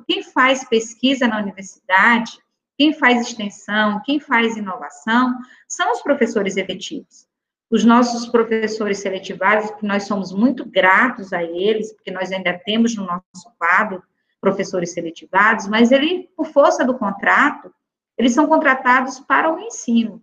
quem 0.07 0.23
faz 0.23 0.67
pesquisa 0.67 1.27
na 1.27 1.41
universidade, 1.41 2.31
quem 2.77 2.93
faz 2.93 3.27
extensão, 3.27 4.01
quem 4.05 4.19
faz 4.19 4.57
inovação, 4.57 5.33
são 5.67 5.91
os 5.91 6.01
professores 6.01 6.57
efetivos 6.57 7.27
os 7.73 7.83
nossos 7.83 8.27
professores 8.27 8.99
seletivados, 8.99 9.71
que 9.71 9.83
nós 9.83 10.03
somos 10.03 10.31
muito 10.31 10.63
gratos 10.63 11.33
a 11.33 11.43
eles, 11.43 11.91
porque 11.91 12.11
nós 12.11 12.31
ainda 12.31 12.53
temos 12.53 12.95
no 12.95 13.03
nosso 13.03 13.51
quadro 13.57 14.03
professores 14.39 14.93
seletivados, 14.93 15.67
mas 15.67 15.91
ele, 15.91 16.29
por 16.37 16.45
força 16.45 16.85
do 16.85 16.93
contrato, 16.93 17.73
eles 18.15 18.31
são 18.31 18.45
contratados 18.45 19.19
para 19.21 19.51
o 19.51 19.59
ensino. 19.59 20.21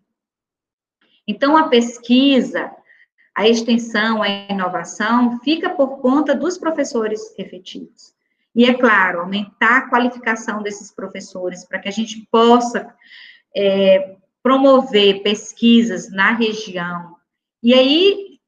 Então, 1.26 1.56
a 1.56 1.66
pesquisa, 1.66 2.70
a 3.34 3.48
extensão, 3.48 4.22
a 4.22 4.28
inovação, 4.28 5.40
fica 5.40 5.70
por 5.70 5.98
conta 5.98 6.36
dos 6.36 6.56
professores 6.56 7.36
efetivos. 7.36 8.14
E, 8.54 8.64
é 8.64 8.74
claro, 8.74 9.22
aumentar 9.22 9.78
a 9.78 9.90
qualificação 9.90 10.62
desses 10.62 10.92
professores 10.92 11.64
para 11.64 11.80
que 11.80 11.88
a 11.88 11.92
gente 11.92 12.28
possa 12.30 12.94
é, 13.56 14.14
promover 14.40 15.24
pesquisas 15.24 16.08
na 16.12 16.30
região, 16.30 17.18
e 17.62 17.74
aí, 17.74 18.38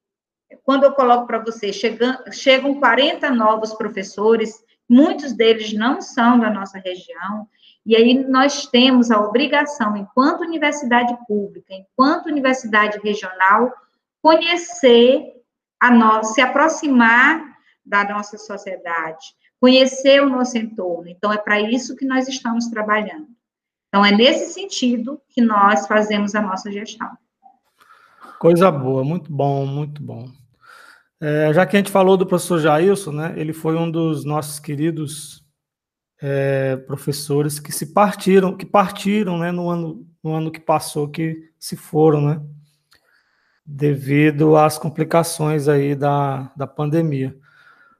quando 0.64 0.85
eu 0.85 0.92
coloco 0.92 1.27
para 1.27 1.38
você, 1.38 1.72
chegam, 1.72 2.16
chegam 2.31 2.79
40 2.79 3.31
novos 3.31 3.75
professores, 3.75 4.64
muitos 4.88 5.33
deles 5.33 5.72
não 5.72 6.01
são 6.01 6.38
da 6.38 6.51
nossa 6.51 6.79
região, 6.79 7.48
e 7.85 7.96
aí 7.96 8.14
nós 8.14 8.66
temos 8.66 9.11
a 9.11 9.20
obrigação, 9.20 9.96
enquanto 9.96 10.42
universidade 10.42 11.16
pública, 11.27 11.75
enquanto 11.75 12.27
universidade 12.27 12.98
regional, 13.03 13.72
conhecer 14.22 15.35
a 15.81 15.90
nossa, 15.90 16.35
se 16.35 16.40
aproximar 16.40 17.53
da 17.85 18.05
nossa 18.05 18.38
sociedade, 18.38 19.35
conhecer 19.61 20.22
o 20.22 20.29
nosso 20.29 20.57
entorno. 20.57 21.09
Então, 21.09 21.33
é 21.33 21.38
para 21.38 21.61
isso 21.61 21.96
que 21.96 22.07
nós 22.07 22.29
estamos 22.29 22.68
trabalhando. 22.68 23.29
Então, 23.88 24.05
é 24.05 24.12
nesse 24.12 24.55
sentido 24.55 25.20
que 25.29 25.42
nós 25.42 25.87
fazemos 25.87 26.35
a 26.35 26.40
nossa 26.40 26.70
gestão. 26.70 27.11
Coisa 28.42 28.72
boa, 28.72 29.05
muito 29.05 29.33
bom, 29.33 29.64
muito 29.64 30.02
bom. 30.02 30.28
É, 31.20 31.52
já 31.52 31.64
que 31.64 31.76
a 31.76 31.78
gente 31.78 31.92
falou 31.92 32.16
do 32.16 32.26
professor 32.26 32.59
Jailson, 32.59 33.12
né, 33.12 33.35
ele 33.37 33.52
foi 33.52 33.76
um 33.76 33.88
dos 33.88 34.24
nossos 34.24 34.59
queridos 34.59 35.46
é, 36.20 36.74
professores 36.74 37.61
que 37.61 37.70
se 37.70 37.92
partiram, 37.92 38.57
que 38.57 38.66
partiram, 38.66 39.38
né, 39.38 39.52
no 39.52 39.70
ano, 39.70 40.05
no 40.24 40.33
ano 40.35 40.50
que 40.50 40.59
passou, 40.59 41.09
que 41.09 41.52
se 41.57 41.76
foram, 41.76 42.20
né, 42.20 42.42
devido 43.64 44.57
às 44.57 44.76
complicações 44.76 45.68
aí 45.68 45.94
da, 45.94 46.52
da 46.57 46.66
pandemia. 46.66 47.38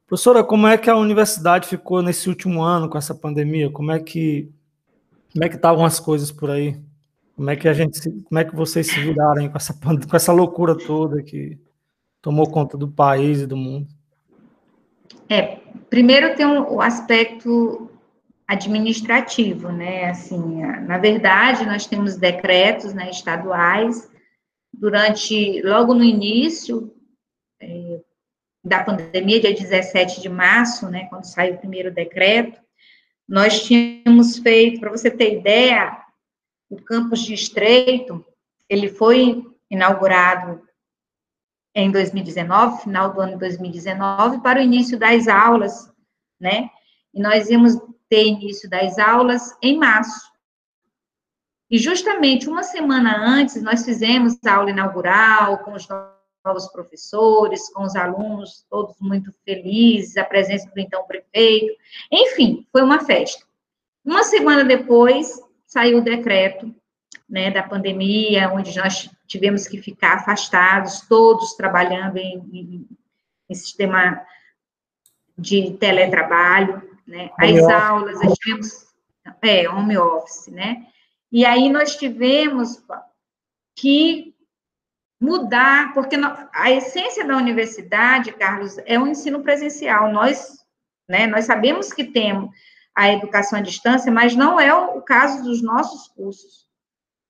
Professora, 0.09 0.43
como 0.43 0.67
é 0.67 0.77
que 0.77 0.91
a 0.91 0.97
universidade 0.97 1.69
ficou 1.69 2.03
nesse 2.03 2.29
último 2.29 2.63
ano 2.65 2.89
com 2.89 2.99
essa 2.99 3.15
pandemia? 3.15 3.71
Como 3.71 3.93
é 3.93 4.01
que 4.01 4.53
como 5.33 5.45
é 5.45 5.49
que 5.49 5.55
estavam 5.55 5.85
as 5.85 6.01
coisas 6.01 6.33
por 6.33 6.51
aí? 6.51 6.83
Como 7.37 7.51
é 7.51 7.57
que 7.57 7.69
a 7.69 7.73
gente, 7.73 8.01
como 8.01 8.39
é 8.39 8.45
que 8.45 8.55
vocês 8.55 8.87
se 8.87 9.01
viraram 9.01 9.49
com 9.49 9.57
essa, 9.57 9.75
com 9.75 10.17
essa 10.17 10.33
loucura 10.33 10.77
toda 10.77 11.23
que 11.23 11.59
tomou 12.21 12.51
conta 12.51 12.77
do 12.77 12.89
país 12.89 13.41
e 13.41 13.47
do 13.47 13.57
mundo? 13.57 13.89
É, 15.29 15.59
primeiro 15.89 16.37
tem 16.37 16.47
um, 16.47 16.75
o 16.75 16.81
aspecto 16.81 17.91
administrativo, 18.47 19.73
né? 19.73 20.11
Assim, 20.11 20.61
na 20.87 20.99
verdade, 20.99 21.65
nós 21.65 21.87
temos 21.87 22.17
decretos 22.17 22.93
né, 22.93 23.09
estaduais 23.11 24.11
durante, 24.73 25.63
logo 25.63 25.95
no 25.95 26.05
início 26.05 26.95
é, 27.61 28.01
da 28.65 28.85
pandemia, 28.85 29.41
dia 29.41 29.55
17 29.55 30.21
de 30.21 30.29
março, 30.29 30.89
né, 30.89 31.07
quando 31.07 31.25
saiu 31.25 31.55
o 31.55 31.59
primeiro 31.59 31.91
decreto, 31.91 32.61
nós 33.29 33.65
tínhamos 33.65 34.39
feito, 34.39 34.81
para 34.81 34.91
você 34.91 35.11
ter 35.11 35.39
ideia, 35.39 36.02
o 36.73 36.83
campus 36.83 37.21
de 37.21 37.35
Estreito, 37.35 38.25
ele 38.67 38.89
foi 38.89 39.45
inaugurado 39.71 40.67
em 41.75 41.91
2019, 41.91 42.83
final 42.83 43.13
do 43.13 43.21
ano 43.21 43.33
de 43.33 43.39
2019, 43.41 44.41
para 44.41 44.59
o 44.59 44.63
início 44.63 44.99
das 44.99 45.29
aulas, 45.29 45.93
né? 46.41 46.71
E 47.13 47.21
nós 47.21 47.51
íamos 47.51 47.75
ter 48.09 48.25
início 48.25 48.71
das 48.71 48.99
aulas 48.99 49.55
em 49.63 49.77
março. 49.77 50.33
E 51.71 51.79
justamente 51.79 52.49
uma 52.49 52.63
semana 52.63 53.19
antes, 53.19 53.63
nós 53.63 53.85
fizemos 53.85 54.39
a 54.45 54.55
aula 54.55 54.71
inaugural 54.71 55.59
com 55.59 55.75
os 55.75 55.87
novos 56.45 56.69
professores, 56.69 57.71
com 57.71 57.83
os 57.83 57.95
alunos, 57.95 58.65
todos 58.71 58.97
muito 58.99 59.33
felizes, 59.45 60.17
a 60.17 60.25
presença 60.25 60.71
do 60.71 60.81
então 60.81 61.07
prefeito. 61.07 61.75
Enfim, 62.11 62.67
foi 62.73 62.83
uma 62.83 63.05
festa. 63.05 63.45
Uma 64.05 64.25
semana 64.25 64.65
depois, 64.65 65.41
saiu 65.73 65.99
o 65.99 66.05
decreto 66.05 66.75
né, 67.27 67.51
da 67.51 67.63
pandemia, 67.63 68.53
onde 68.53 68.77
nós 68.77 69.09
tivemos 69.27 69.67
que 69.67 69.81
ficar 69.81 70.19
afastados, 70.19 71.01
todos 71.09 71.55
trabalhando 71.55 72.19
em, 72.19 72.37
em, 72.53 72.89
em 73.49 73.55
sistema 73.55 74.23
de 75.39 75.73
teletrabalho, 75.79 76.83
né, 77.07 77.31
as 77.39 77.65
aulas, 77.65 78.21
nós 78.21 78.37
tivemos, 78.37 78.87
é, 79.41 79.67
home 79.67 79.97
office, 79.97 80.49
né, 80.49 80.87
e 81.33 81.47
aí 81.47 81.71
nós 81.71 81.97
tivemos 81.97 82.79
que 83.75 84.35
mudar, 85.19 85.95
porque 85.95 86.17
a 86.53 86.71
essência 86.71 87.25
da 87.25 87.35
universidade, 87.35 88.31
Carlos, 88.33 88.77
é 88.85 88.99
o 88.99 89.07
ensino 89.07 89.43
presencial, 89.43 90.13
nós, 90.13 90.59
né, 91.09 91.27
nós 91.27 91.47
sabemos 91.47 91.95
que 91.95 92.05
temos, 92.05 92.51
a 92.95 93.13
educação 93.13 93.59
à 93.59 93.63
distância, 93.63 94.13
mas 94.13 94.37
não 94.37 94.61
é 94.61 94.75
o 94.75 95.01
caso 95.01 95.43
dos 95.43 95.63
nossos 95.63 96.09
cursos. 96.09 96.67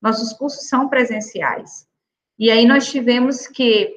Nossos 0.00 0.32
cursos 0.32 0.68
são 0.68 0.88
presenciais. 0.88 1.86
E 2.38 2.50
aí 2.50 2.66
nós 2.66 2.90
tivemos 2.90 3.46
que, 3.46 3.92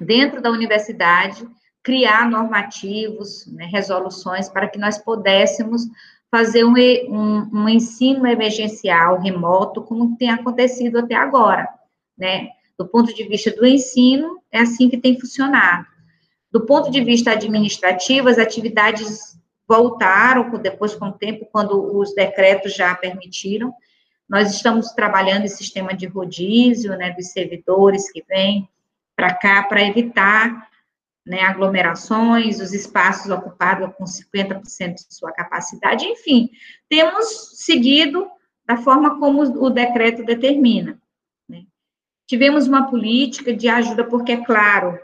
dentro 0.00 0.42
da 0.42 0.50
universidade, 0.50 1.48
criar 1.82 2.28
normativos, 2.28 3.46
né, 3.46 3.66
resoluções, 3.66 4.48
para 4.48 4.68
que 4.68 4.78
nós 4.78 4.98
pudéssemos 4.98 5.82
fazer 6.30 6.64
um, 6.64 6.74
um, 6.74 7.50
um, 7.52 7.68
ensino 7.68 8.26
emergencial 8.26 9.18
remoto, 9.18 9.82
como 9.82 10.16
tem 10.16 10.30
acontecido 10.30 10.98
até 10.98 11.14
agora, 11.14 11.66
né? 12.18 12.50
Do 12.78 12.86
ponto 12.86 13.14
de 13.14 13.24
vista 13.24 13.50
do 13.50 13.66
ensino, 13.66 14.38
é 14.52 14.60
assim 14.60 14.90
que 14.90 14.98
tem 14.98 15.18
funcionado. 15.18 15.86
Do 16.52 16.66
ponto 16.66 16.90
de 16.90 17.02
vista 17.02 17.32
administrativo, 17.32 18.28
as 18.28 18.38
atividades 18.38 19.37
voltaram 19.68 20.50
depois 20.58 20.94
com 20.94 21.08
o 21.08 21.12
tempo, 21.12 21.46
quando 21.52 21.96
os 21.98 22.14
decretos 22.14 22.74
já 22.74 22.94
permitiram. 22.94 23.74
Nós 24.26 24.50
estamos 24.50 24.92
trabalhando 24.92 25.44
em 25.44 25.48
sistema 25.48 25.94
de 25.94 26.06
rodízio, 26.06 26.96
né, 26.96 27.10
dos 27.10 27.28
servidores 27.28 28.10
que 28.10 28.24
vêm 28.26 28.68
para 29.14 29.34
cá 29.34 29.62
para 29.64 29.82
evitar 29.82 30.68
né, 31.26 31.42
aglomerações, 31.42 32.60
os 32.60 32.72
espaços 32.72 33.30
ocupados 33.30 33.94
com 33.96 34.04
50% 34.04 34.94
de 34.94 35.14
sua 35.14 35.30
capacidade, 35.30 36.06
enfim, 36.06 36.48
temos 36.88 37.52
seguido 37.56 38.26
da 38.64 38.78
forma 38.78 39.18
como 39.18 39.42
o 39.42 39.68
decreto 39.68 40.24
determina. 40.24 40.98
Né. 41.46 41.64
Tivemos 42.26 42.66
uma 42.66 42.88
política 42.88 43.52
de 43.52 43.68
ajuda, 43.68 44.04
porque, 44.04 44.32
é 44.32 44.44
claro, 44.44 44.98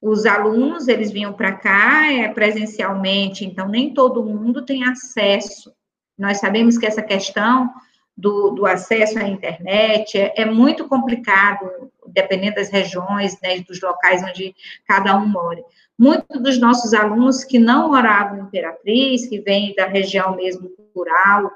os 0.00 0.24
alunos, 0.24 0.88
eles 0.88 1.10
vinham 1.10 1.32
para 1.32 1.52
cá 1.52 2.10
é, 2.10 2.28
presencialmente, 2.28 3.44
então 3.44 3.68
nem 3.68 3.92
todo 3.92 4.24
mundo 4.24 4.64
tem 4.64 4.84
acesso. 4.84 5.72
Nós 6.18 6.38
sabemos 6.38 6.78
que 6.78 6.86
essa 6.86 7.02
questão 7.02 7.70
do, 8.16 8.50
do 8.50 8.66
acesso 8.66 9.18
à 9.18 9.22
internet 9.22 10.18
é, 10.18 10.42
é, 10.42 10.44
muito 10.44 10.88
complicado, 10.88 11.90
dependendo 12.06 12.56
das 12.56 12.70
regiões, 12.70 13.38
né, 13.42 13.60
dos 13.60 13.80
locais 13.80 14.22
onde 14.22 14.54
cada 14.86 15.16
um 15.16 15.26
mora. 15.26 15.62
Muitos 15.98 16.42
dos 16.42 16.58
nossos 16.58 16.94
alunos 16.94 17.44
que 17.44 17.58
não 17.58 17.88
moravam 17.88 18.38
em 18.38 18.42
Imperatriz, 18.42 19.26
que 19.26 19.40
vêm 19.40 19.74
da 19.74 19.86
região 19.86 20.34
mesmo 20.34 20.70
rural, 20.94 21.50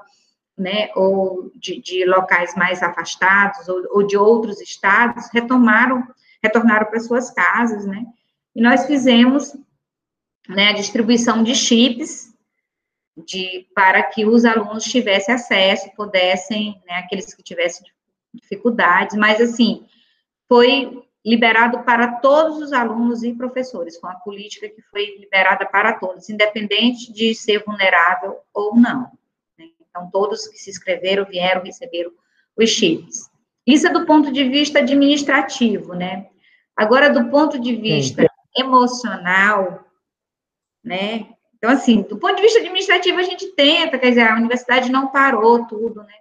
né, 0.57 0.91
ou 0.95 1.51
de, 1.57 1.81
de 1.81 2.05
locais 2.05 2.55
mais 2.55 2.83
afastados, 2.83 3.69
ou, 3.69 3.83
ou 3.91 4.07
de 4.07 4.17
outros 4.17 4.61
estados, 4.61 5.29
retomaram 5.33 6.07
retornaram 6.43 6.87
para 6.87 7.01
suas 7.01 7.31
casas, 7.31 7.87
né? 7.87 8.05
E 8.55 8.63
nós 8.63 8.87
fizemos 8.87 9.57
né, 10.49 10.69
a 10.69 10.75
distribuição 10.75 11.43
de 11.43 11.55
chips 11.55 12.33
de, 13.17 13.67
para 13.75 14.03
que 14.03 14.25
os 14.25 14.45
alunos 14.45 14.85
tivessem 14.85 15.35
acesso, 15.35 15.91
pudessem, 15.97 16.81
né, 16.87 16.97
aqueles 16.97 17.33
que 17.35 17.43
tivessem 17.43 17.87
dificuldades, 18.33 19.17
mas 19.17 19.41
assim, 19.41 19.87
foi 20.49 21.03
liberado 21.25 21.83
para 21.85 22.17
todos 22.17 22.59
os 22.59 22.73
alunos 22.73 23.23
e 23.23 23.33
professores, 23.33 23.99
foi 23.99 24.11
uma 24.11 24.21
política 24.21 24.69
que 24.69 24.83
foi 24.83 25.17
liberada 25.19 25.65
para 25.65 25.95
todos, 25.95 26.29
independente 26.29 27.13
de 27.13 27.35
ser 27.35 27.65
vulnerável 27.65 28.39
ou 28.53 28.77
não. 28.77 29.11
Né? 29.59 29.67
Então, 29.89 30.11
todos 30.11 30.47
que 30.49 30.59
se 30.59 30.71
inscreveram 30.71 31.25
vieram 31.25 31.63
receber 31.63 32.11
os 32.57 32.69
chips. 32.69 33.31
Isso 33.67 33.87
é 33.87 33.93
do 33.93 34.05
ponto 34.05 34.31
de 34.31 34.45
vista 34.45 34.81
administrativo, 34.81 35.95
né? 35.95 36.29
Agora, 36.77 37.09
do 37.09 37.31
ponto 37.31 37.59
de 37.59 37.75
vista. 37.75 38.27
Emocional, 38.57 39.85
né? 40.83 41.35
Então, 41.57 41.71
assim, 41.71 42.03
do 42.03 42.19
ponto 42.19 42.37
de 42.37 42.43
vista 42.43 42.59
administrativo, 42.59 43.19
a 43.19 43.23
gente 43.23 43.53
tenta, 43.53 43.99
quer 43.99 44.11
dizer, 44.11 44.29
a 44.29 44.37
universidade 44.37 44.93
não 44.93 45.09
parou 45.09 45.67
tudo, 45.67 46.03
né? 46.03 46.15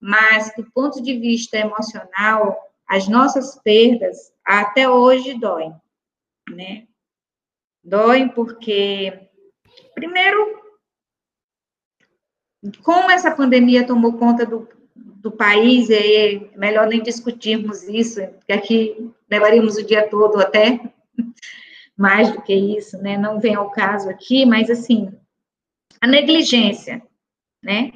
Mas, 0.00 0.52
do 0.56 0.64
ponto 0.70 1.02
de 1.02 1.18
vista 1.18 1.58
emocional, 1.58 2.58
as 2.88 3.06
nossas 3.08 3.60
perdas 3.62 4.32
até 4.44 4.88
hoje 4.88 5.38
doem, 5.38 5.74
né? 6.48 6.86
Doem 7.84 8.28
porque, 8.28 9.28
primeiro, 9.94 10.62
como 12.82 13.10
essa 13.10 13.30
pandemia 13.30 13.86
tomou 13.86 14.14
conta 14.16 14.46
do, 14.46 14.66
do 14.94 15.30
país, 15.30 15.90
é 15.90 16.50
melhor 16.56 16.86
nem 16.86 17.02
discutirmos 17.02 17.82
isso, 17.82 18.26
porque 18.26 18.52
aqui 18.52 19.12
levaríamos 19.30 19.76
o 19.76 19.86
dia 19.86 20.08
todo 20.08 20.40
até 20.40 20.80
mais 21.98 22.30
do 22.32 22.40
que 22.40 22.54
isso, 22.54 22.96
né? 22.98 23.18
Não 23.18 23.40
vem 23.40 23.56
ao 23.56 23.72
caso 23.72 24.08
aqui, 24.08 24.46
mas 24.46 24.70
assim, 24.70 25.12
a 26.00 26.06
negligência, 26.06 27.02
né? 27.60 27.92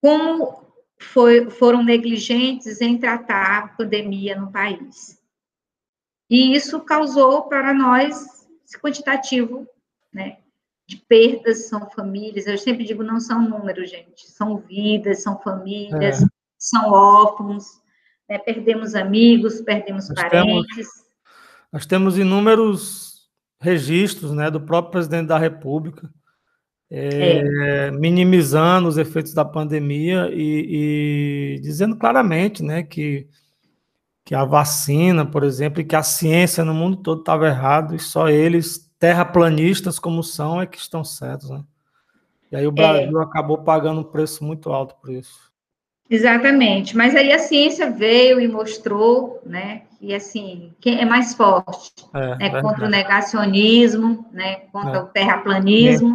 Como 0.00 0.64
foi, 0.96 1.50
foram 1.50 1.82
negligentes 1.82 2.80
em 2.80 2.96
tratar 2.96 3.58
a 3.58 3.68
pandemia 3.68 4.38
no 4.38 4.52
país. 4.52 5.20
E 6.30 6.54
isso 6.54 6.80
causou 6.80 7.42
para 7.48 7.74
nós 7.74 8.46
esse 8.64 8.80
quantitativo, 8.80 9.66
né? 10.12 10.38
De 10.86 10.96
perdas, 10.96 11.66
são 11.68 11.90
famílias, 11.90 12.46
eu 12.46 12.56
sempre 12.56 12.84
digo, 12.84 13.02
não 13.02 13.18
são 13.18 13.42
números, 13.42 13.90
gente, 13.90 14.30
são 14.30 14.58
vidas, 14.58 15.22
são 15.22 15.40
famílias, 15.40 16.22
é. 16.22 16.26
são 16.56 16.92
órfãos, 16.92 17.82
né? 18.28 18.38
perdemos 18.38 18.94
amigos, 18.94 19.62
perdemos 19.62 20.08
nós 20.10 20.20
parentes. 20.20 20.76
Temos, 20.76 21.03
nós 21.74 21.86
temos 21.86 22.16
inúmeros 22.16 23.28
registros, 23.60 24.30
né, 24.30 24.48
do 24.48 24.60
próprio 24.60 24.92
presidente 24.92 25.26
da 25.26 25.36
República, 25.36 26.08
é, 26.88 27.88
é. 27.88 27.90
minimizando 27.90 28.86
os 28.86 28.96
efeitos 28.96 29.34
da 29.34 29.44
pandemia 29.44 30.30
e, 30.32 31.56
e, 31.56 31.60
dizendo 31.60 31.96
claramente 31.96 32.62
né, 32.62 32.84
que, 32.84 33.26
que 34.24 34.36
a 34.36 34.44
vacina, 34.44 35.26
por 35.26 35.42
exemplo, 35.42 35.80
e 35.80 35.84
que 35.84 35.96
a 35.96 36.02
ciência 36.04 36.64
no 36.64 36.72
mundo 36.72 36.98
todo 36.98 37.18
estava 37.18 37.48
errado 37.48 37.96
e 37.96 37.98
só 37.98 38.28
eles, 38.28 38.88
terraplanistas 38.96 39.98
como 39.98 40.22
são, 40.22 40.62
é 40.62 40.66
que 40.66 40.78
estão 40.78 41.02
certos. 41.02 41.50
Né? 41.50 41.64
E 42.52 42.56
aí 42.56 42.68
o 42.68 42.70
Brasil 42.70 43.20
é. 43.20 43.24
acabou 43.24 43.64
pagando 43.64 44.02
um 44.02 44.04
preço 44.04 44.44
muito 44.44 44.72
alto 44.72 44.94
por 45.00 45.10
isso. 45.10 45.52
Exatamente, 46.08 46.96
mas 46.96 47.16
aí 47.16 47.32
a 47.32 47.38
ciência 47.38 47.90
veio 47.90 48.38
e 48.38 48.46
mostrou, 48.46 49.40
né, 49.44 49.82
que 49.98 50.14
assim, 50.14 50.72
quem 50.80 51.00
é 51.00 51.04
mais 51.04 51.34
forte, 51.34 51.92
é, 52.14 52.36
né, 52.36 52.60
contra 52.60 52.86
o 52.86 52.90
negacionismo, 52.90 54.26
né, 54.30 54.56
contra 54.70 54.98
é. 54.98 55.00
o 55.00 55.06
terraplanismo, 55.06 56.14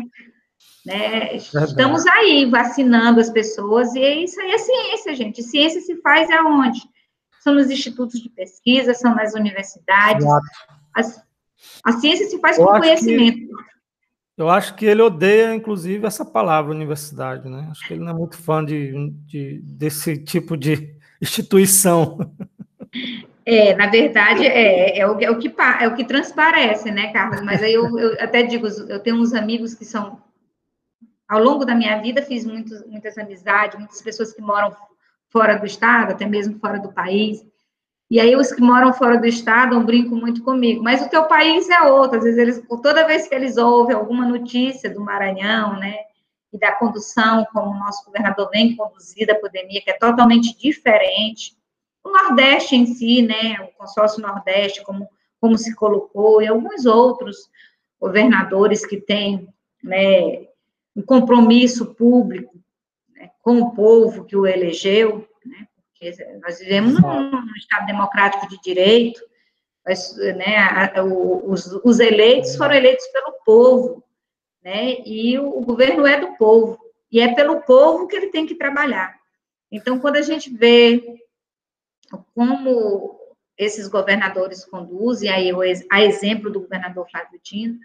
né? 0.85 1.35
Estamos 1.35 2.05
aí 2.07 2.45
vacinando 2.49 3.19
as 3.19 3.29
pessoas, 3.29 3.93
e 3.95 4.23
isso 4.23 4.39
aí 4.41 4.51
é 4.51 4.57
ciência, 4.57 5.15
gente. 5.15 5.43
Ciência 5.43 5.81
se 5.81 5.95
faz 6.01 6.29
aonde? 6.31 6.79
São 7.41 7.53
nos 7.53 7.69
institutos 7.69 8.19
de 8.19 8.29
pesquisa, 8.29 8.93
são 8.93 9.13
nas 9.13 9.33
universidades. 9.33 10.25
As, 10.95 11.21
a 11.83 11.91
ciência 11.93 12.27
se 12.27 12.39
faz 12.39 12.57
eu 12.57 12.65
com 12.65 12.79
conhecimento. 12.79 13.37
Que, 13.37 13.49
eu 14.39 14.49
acho 14.49 14.73
que 14.75 14.85
ele 14.85 15.01
odeia, 15.01 15.53
inclusive, 15.53 16.07
essa 16.07 16.23
palavra 16.23 16.71
universidade, 16.71 17.49
né? 17.49 17.67
Acho 17.69 17.85
que 17.85 17.93
ele 17.93 18.03
não 18.03 18.11
é 18.11 18.13
muito 18.13 18.37
fã 18.37 18.63
de, 18.63 19.11
de 19.25 19.59
desse 19.63 20.17
tipo 20.17 20.55
de 20.55 20.95
instituição. 21.21 22.17
É, 23.45 23.75
na 23.75 23.87
verdade, 23.87 24.47
é, 24.47 24.97
é, 24.99 25.05
o, 25.05 25.19
é, 25.19 25.29
o 25.29 25.37
que, 25.37 25.53
é 25.81 25.87
o 25.87 25.93
que 25.93 26.05
transparece, 26.05 26.89
né, 26.89 27.11
Carlos? 27.11 27.41
Mas 27.41 27.61
aí 27.61 27.73
eu, 27.73 27.99
eu 27.99 28.13
até 28.13 28.41
digo, 28.41 28.65
eu 28.67 28.99
tenho 28.99 29.17
uns 29.17 29.33
amigos 29.33 29.73
que 29.73 29.83
são 29.83 30.21
ao 31.27 31.43
longo 31.43 31.65
da 31.65 31.75
minha 31.75 32.01
vida, 32.01 32.21
fiz 32.21 32.45
muitos, 32.45 32.81
muitas 32.85 33.17
amizades, 33.17 33.77
muitas 33.77 34.01
pessoas 34.01 34.33
que 34.33 34.41
moram 34.41 34.73
fora 35.29 35.57
do 35.57 35.65
estado, 35.65 36.11
até 36.11 36.25
mesmo 36.25 36.57
fora 36.59 36.79
do 36.79 36.93
país. 36.93 37.45
E 38.10 38.20
aí, 38.20 38.36
os 38.36 38.51
que 38.51 38.62
moram 38.62 38.91
fora 38.91 39.20
do 39.20 39.28
estado 39.28 39.78
um 39.78 39.86
brinco 39.86 40.16
muito 40.16 40.43
comigo. 40.43 40.82
Mas 40.82 41.05
o 41.05 41.10
teu 41.10 41.26
país 41.26 41.70
é 41.70 41.84
outro. 41.84 42.18
Às 42.18 42.24
vezes, 42.24 42.39
eles, 42.39 42.64
toda 42.82 43.05
vez 43.05 43.28
que 43.28 43.36
eles 43.36 43.55
ouvem 43.57 43.95
alguma 43.95 44.26
notícia 44.26 44.89
do 44.89 44.99
Maranhão, 44.99 45.78
né, 45.80 45.95
e 46.51 46.57
da 46.57 46.72
condução, 46.72 47.45
como 47.53 47.72
o 47.72 47.80
nosso 47.80 48.03
governador 48.05 48.49
vem 48.51 48.76
conduzir 48.76 49.30
a 49.30 49.36
pandemia, 49.36 49.82
que 49.82 49.91
é 49.91 49.97
totalmente 49.97 50.57
diferente, 50.57 51.55
o 52.03 52.10
Nordeste 52.10 52.76
em 52.76 52.88
si, 52.88 53.22
né, 53.22 53.60
o 53.62 53.78
consórcio 53.78 54.22
Nordeste, 54.22 54.84
como, 54.84 55.07
como 55.39 55.57
se 55.57 55.76
colocou, 55.76 56.41
e 56.41 56.47
alguns 56.47 56.86
outros 56.86 57.49
governadores 57.99 58.86
que 58.86 58.97
têm, 58.97 59.47
né, 59.84 60.47
um 60.95 61.03
compromisso 61.03 61.93
público 61.93 62.57
né, 63.14 63.30
com 63.41 63.62
o 63.62 63.72
povo 63.72 64.26
que 64.26 64.36
o 64.36 64.47
elegeu, 64.47 65.28
nós 66.41 66.60
vivemos 66.60 67.00
num, 67.00 67.30
num, 67.30 67.56
Estado 67.56 67.86
democrático 67.86 68.47
de 68.47 68.60
direito, 68.62 69.22
mas, 69.86 70.16
né, 70.18 70.58
a, 70.58 71.04
o, 71.04 71.52
os, 71.52 71.66
os, 71.84 72.00
eleitos 72.00 72.56
foram 72.56 72.76
eleitos 72.76 73.06
pelo 73.08 73.34
povo, 73.45 74.04
né, 74.64 75.00
e 75.06 75.38
o, 75.38 75.47
o 75.47 75.62
governo 75.62 76.06
é 76.06 76.20
do 76.20 76.36
povo, 76.38 76.80
e 77.12 77.20
é 77.20 77.34
pelo 77.34 77.62
povo 77.62 78.08
que 78.08 78.16
ele 78.16 78.28
tem 78.28 78.45
que 78.45 78.56
trabalhar. 78.56 79.20
Então, 79.72 80.00
quando 80.00 80.18
a 80.18 80.22
gente 80.22 80.50
vê 80.50 81.22
como 82.34 83.20
esses 83.58 83.88
governadores 83.88 84.64
conduzem, 84.66 85.30
aí 85.30 85.52
a 85.91 86.02
exemplo 86.02 86.50
do 86.50 86.62
governador 86.62 87.10
Flávio 87.10 87.39
Dino, 87.43 87.78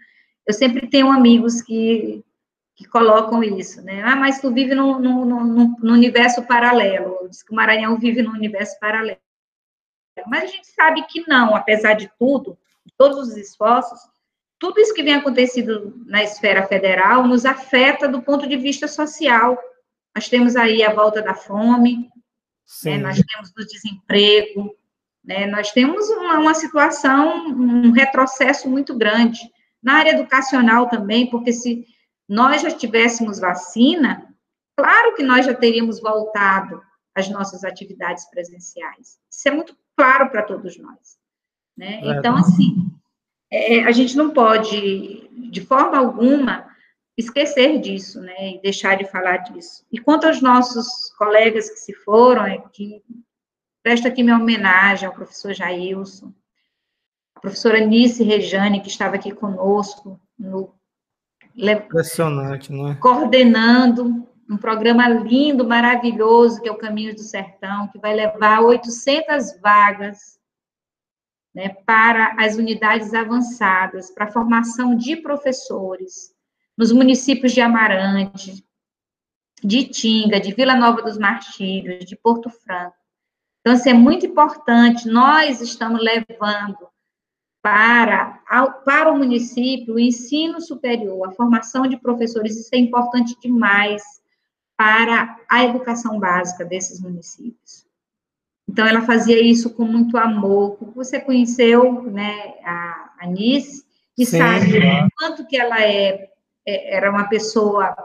eu 0.47 0.53
sempre 0.53 0.87
tenho 0.87 1.11
amigos 1.11 1.61
que 1.61 2.23
que 2.75 2.85
colocam 2.85 3.41
isso, 3.41 3.81
né? 3.81 4.01
Ah, 4.03 4.15
mas 4.15 4.41
tu 4.41 4.51
vive 4.51 4.75
no, 4.75 4.99
no, 4.99 5.25
no, 5.25 5.45
no 5.79 5.93
universo 5.93 6.43
paralelo. 6.43 7.27
Diz 7.29 7.41
que 7.41 7.53
o 7.53 7.55
Maranhão 7.55 7.97
vive 7.97 8.21
no 8.21 8.31
universo 8.31 8.77
paralelo. 8.79 9.19
Mas 10.27 10.43
a 10.43 10.47
gente 10.47 10.67
sabe 10.67 11.03
que 11.07 11.23
não, 11.27 11.55
apesar 11.55 11.93
de 11.93 12.11
tudo, 12.19 12.57
de 12.85 12.93
todos 12.97 13.29
os 13.29 13.37
esforços, 13.37 13.99
tudo 14.59 14.79
isso 14.79 14.93
que 14.93 15.03
vem 15.03 15.15
acontecendo 15.15 16.01
na 16.05 16.23
esfera 16.23 16.67
federal 16.67 17.25
nos 17.25 17.45
afeta 17.45 18.07
do 18.07 18.21
ponto 18.21 18.47
de 18.47 18.57
vista 18.57 18.87
social. 18.87 19.57
Nós 20.13 20.27
temos 20.27 20.55
aí 20.55 20.83
a 20.83 20.93
volta 20.93 21.21
da 21.21 21.33
fome, 21.33 22.09
né? 22.83 22.97
nós 22.97 23.21
temos 23.21 23.51
o 23.57 23.65
desemprego, 23.65 24.75
né? 25.23 25.45
nós 25.45 25.71
temos 25.71 26.09
uma, 26.09 26.39
uma 26.39 26.53
situação, 26.53 27.47
um 27.47 27.91
retrocesso 27.91 28.69
muito 28.69 28.95
grande. 28.97 29.39
Na 29.83 29.95
área 29.95 30.11
educacional 30.11 30.89
também, 30.89 31.29
porque 31.29 31.53
se 31.53 31.85
nós 32.27 32.61
já 32.61 32.71
tivéssemos 32.71 33.39
vacina, 33.39 34.33
claro 34.77 35.15
que 35.15 35.23
nós 35.23 35.45
já 35.45 35.53
teríamos 35.53 35.99
voltado 35.99 36.81
às 37.13 37.29
nossas 37.29 37.63
atividades 37.63 38.29
presenciais. 38.29 39.19
Isso 39.29 39.47
é 39.47 39.51
muito 39.51 39.77
claro 39.95 40.29
para 40.29 40.43
todos 40.43 40.77
nós. 40.77 41.17
Né? 41.77 42.01
É, 42.03 42.17
então, 42.17 42.35
assim, 42.35 42.91
é, 43.51 43.83
a 43.83 43.91
gente 43.91 44.17
não 44.17 44.31
pode, 44.31 45.29
de 45.51 45.61
forma 45.61 45.97
alguma, 45.97 46.69
esquecer 47.17 47.79
disso, 47.79 48.19
né, 48.19 48.55
e 48.55 48.61
deixar 48.61 48.97
de 48.97 49.05
falar 49.05 49.37
disso. 49.37 49.85
E 49.91 49.99
quanto 49.99 50.27
aos 50.27 50.41
nossos 50.41 51.13
colegas 51.17 51.69
que 51.69 51.77
se 51.77 51.93
foram, 51.93 52.45
é 52.45 52.57
que 52.73 53.01
presto 53.81 54.07
aqui 54.07 54.23
minha 54.23 54.37
homenagem 54.37 55.07
ao 55.07 55.13
professor 55.13 55.53
Jailson, 55.53 56.33
a 57.35 57.39
professora 57.39 57.79
Nice 57.79 58.23
Rejane, 58.23 58.81
que 58.81 58.87
estava 58.87 59.15
aqui 59.15 59.31
conosco 59.31 60.19
no 60.37 60.73
Impressionante, 61.55 62.71
não 62.71 62.89
é? 62.89 62.95
Coordenando 62.95 64.27
um 64.49 64.57
programa 64.57 65.07
lindo, 65.07 65.65
maravilhoso, 65.65 66.61
que 66.61 66.69
é 66.69 66.71
o 66.71 66.77
Caminho 66.77 67.15
do 67.15 67.21
Sertão, 67.21 67.87
que 67.87 67.97
vai 67.97 68.13
levar 68.13 68.61
800 68.61 69.59
vagas 69.59 70.39
né, 71.53 71.69
para 71.85 72.35
as 72.37 72.55
unidades 72.55 73.13
avançadas, 73.13 74.11
para 74.11 74.25
a 74.25 74.31
formação 74.31 74.95
de 74.95 75.15
professores, 75.15 76.33
nos 76.77 76.91
municípios 76.91 77.53
de 77.53 77.61
Amarante, 77.61 78.63
de 79.63 79.85
Tinga, 79.85 80.39
de 80.39 80.53
Vila 80.53 80.75
Nova 80.75 81.01
dos 81.01 81.17
Martírios, 81.17 82.05
de 82.05 82.15
Porto 82.15 82.49
Franco. 82.49 82.95
Então, 83.61 83.73
assim, 83.73 83.89
é 83.89 83.93
muito 83.93 84.27
importante, 84.27 85.07
nós 85.07 85.59
estamos 85.59 85.99
levando 85.99 86.87
para, 87.65 88.43
para 88.85 89.11
o 89.11 89.17
município 89.17 89.95
o 89.95 89.99
ensino 89.99 90.61
superior, 90.61 91.27
a 91.27 91.31
formação 91.31 91.87
de 91.87 91.97
professores, 91.97 92.55
isso 92.55 92.69
é 92.75 92.77
importante 92.77 93.35
demais 93.41 94.03
para 94.77 95.35
a 95.49 95.63
educação 95.65 96.19
básica 96.19 96.63
desses 96.63 97.01
municípios. 97.01 97.87
Então, 98.69 98.85
ela 98.85 99.01
fazia 99.01 99.41
isso 99.41 99.71
com 99.71 99.83
muito 99.83 100.15
amor. 100.15 100.77
Você 100.93 101.19
conheceu 101.19 102.03
né, 102.03 102.53
a 102.63 103.13
Anice 103.21 103.83
e 104.15 104.27
Sim, 104.27 104.37
sabe 104.37 104.77
o 104.77 105.09
quanto 105.17 105.47
que 105.47 105.57
ela 105.57 105.81
é, 105.81 106.29
é, 106.67 106.95
era 106.95 107.09
uma 107.09 107.27
pessoa 107.27 107.95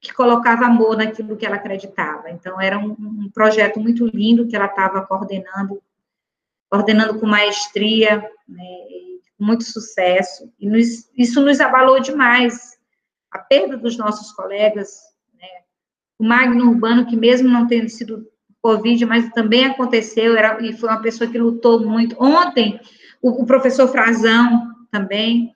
que 0.00 0.12
colocava 0.12 0.66
amor 0.66 0.96
naquilo 0.96 1.36
que 1.36 1.46
ela 1.46 1.56
acreditava. 1.56 2.28
Então, 2.28 2.60
era 2.60 2.76
um, 2.76 2.96
um 2.98 3.30
projeto 3.32 3.78
muito 3.78 4.04
lindo 4.08 4.48
que 4.48 4.56
ela 4.56 4.66
estava 4.66 5.06
coordenando 5.06 5.80
coordenando 6.70 7.18
com 7.18 7.26
maestria, 7.26 8.18
né, 8.48 8.64
com 9.36 9.44
muito 9.44 9.64
sucesso, 9.64 10.50
e 10.58 10.68
nos, 10.68 11.10
isso 11.16 11.44
nos 11.44 11.60
abalou 11.60 12.00
demais. 12.00 12.78
A 13.30 13.38
perda 13.38 13.76
dos 13.76 13.96
nossos 13.96 14.32
colegas, 14.32 15.00
né, 15.34 15.48
o 16.18 16.24
Magno 16.24 16.70
Urbano, 16.70 17.06
que 17.06 17.16
mesmo 17.16 17.48
não 17.48 17.66
tendo 17.66 17.88
sido 17.88 18.26
Covid, 18.62 19.04
mas 19.06 19.30
também 19.30 19.64
aconteceu, 19.64 20.36
era, 20.36 20.60
e 20.64 20.72
foi 20.76 20.88
uma 20.88 21.02
pessoa 21.02 21.28
que 21.28 21.38
lutou 21.38 21.84
muito. 21.84 22.16
Ontem, 22.22 22.80
o, 23.20 23.42
o 23.42 23.46
professor 23.46 23.88
Frazão 23.88 24.70
também, 24.90 25.52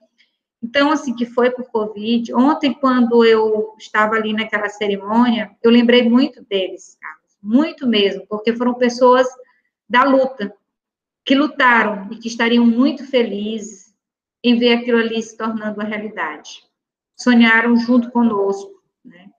então, 0.65 0.91
assim, 0.91 1.13
que 1.13 1.27
foi 1.27 1.51
por 1.51 1.65
Covid. 1.65 2.33
Ontem, 2.33 2.73
quando 2.73 3.23
eu 3.23 3.75
estava 3.77 4.15
ali 4.15 4.33
naquela 4.33 4.67
cerimônia, 4.67 5.51
eu 5.61 5.69
lembrei 5.69 6.09
muito 6.09 6.43
deles, 6.43 6.97
Carlos, 6.99 7.37
muito 7.41 7.85
mesmo, 7.85 8.25
porque 8.27 8.51
foram 8.51 8.73
pessoas 8.73 9.27
da 9.87 10.03
luta, 10.03 10.51
que 11.25 11.33
lutaram 11.33 12.07
e 12.11 12.17
que 12.17 12.27
estariam 12.27 12.65
muito 12.65 13.05
felizes 13.07 13.93
em 14.43 14.59
ver 14.59 14.73
aquilo 14.73 14.99
ali 14.99 15.21
se 15.21 15.35
tornando 15.35 15.81
uma 15.81 15.83
realidade. 15.83 16.63
Sonharam 17.17 17.75
junto 17.77 18.11
conosco, 18.11 18.71
né? 19.03 19.29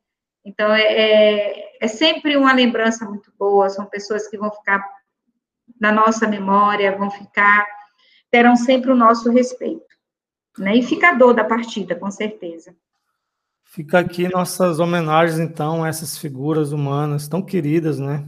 Então, 0.44 0.72
é, 0.72 0.82
é, 0.82 1.78
é 1.80 1.88
sempre 1.88 2.36
uma 2.36 2.52
lembrança 2.52 3.04
muito 3.04 3.32
boa, 3.38 3.70
são 3.70 3.86
pessoas 3.86 4.26
que 4.26 4.36
vão 4.36 4.50
ficar 4.50 4.84
na 5.80 5.92
nossa 5.92 6.26
memória, 6.26 6.96
vão 6.96 7.10
ficar, 7.10 7.66
terão 8.30 8.56
sempre 8.56 8.90
o 8.90 8.96
nosso 8.96 9.30
respeito, 9.30 9.86
né? 10.58 10.76
E 10.76 10.82
fica 10.82 11.10
a 11.10 11.14
dor 11.14 11.34
da 11.34 11.44
partida, 11.44 11.94
com 11.94 12.10
certeza. 12.10 12.74
Fica 13.64 13.98
aqui 13.98 14.28
nossas 14.28 14.80
homenagens, 14.80 15.38
então, 15.38 15.84
a 15.84 15.88
essas 15.88 16.18
figuras 16.18 16.72
humanas 16.72 17.28
tão 17.28 17.42
queridas, 17.42 17.98
né? 18.00 18.26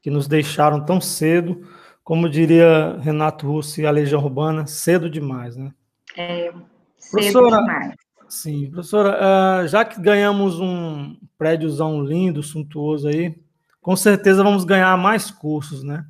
Que 0.00 0.10
nos 0.10 0.28
deixaram 0.28 0.84
tão 0.84 1.00
cedo, 1.00 1.66
como 2.08 2.26
diria 2.26 2.96
Renato 3.02 3.46
Russo 3.46 3.82
e 3.82 3.86
a 3.86 3.90
Legião 3.90 4.22
Urbana, 4.22 4.66
cedo 4.66 5.10
demais, 5.10 5.58
né? 5.58 5.74
É, 6.16 6.50
cedo 6.96 7.10
professora, 7.10 7.58
demais. 7.58 7.94
Sim, 8.26 8.70
professora, 8.70 9.18
uh, 9.62 9.68
já 9.68 9.84
que 9.84 10.00
ganhamos 10.00 10.58
um 10.58 11.18
prédiozão 11.36 12.02
lindo, 12.02 12.42
suntuoso 12.42 13.08
aí, 13.08 13.38
com 13.82 13.94
certeza 13.94 14.42
vamos 14.42 14.64
ganhar 14.64 14.96
mais 14.96 15.30
cursos, 15.30 15.82
né? 15.82 16.06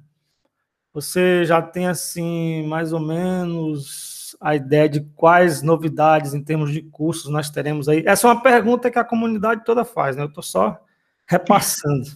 Você 0.95 1.45
já 1.45 1.61
tem, 1.61 1.89
assim, 1.89 2.65
mais 2.69 2.93
ou 2.93 3.01
menos 3.01 4.37
a 4.41 4.55
ideia 4.55 4.89
de 4.89 5.01
quais 5.17 5.63
novidades 5.63 6.33
em 6.33 6.45
termos 6.45 6.71
de 6.71 6.81
cursos 6.81 7.29
nós 7.29 7.51
teremos 7.51 7.89
aí? 7.89 8.05
Essa 8.07 8.29
é 8.29 8.31
uma 8.31 8.41
pergunta 8.41 8.89
que 8.89 9.01
a 9.01 9.05
comunidade 9.05 9.65
toda 9.65 9.85
faz, 9.85 10.15
né? 10.15 10.23
Eu 10.23 10.29
estou 10.29 10.45
só 10.45 10.81
repassando. 11.29 12.07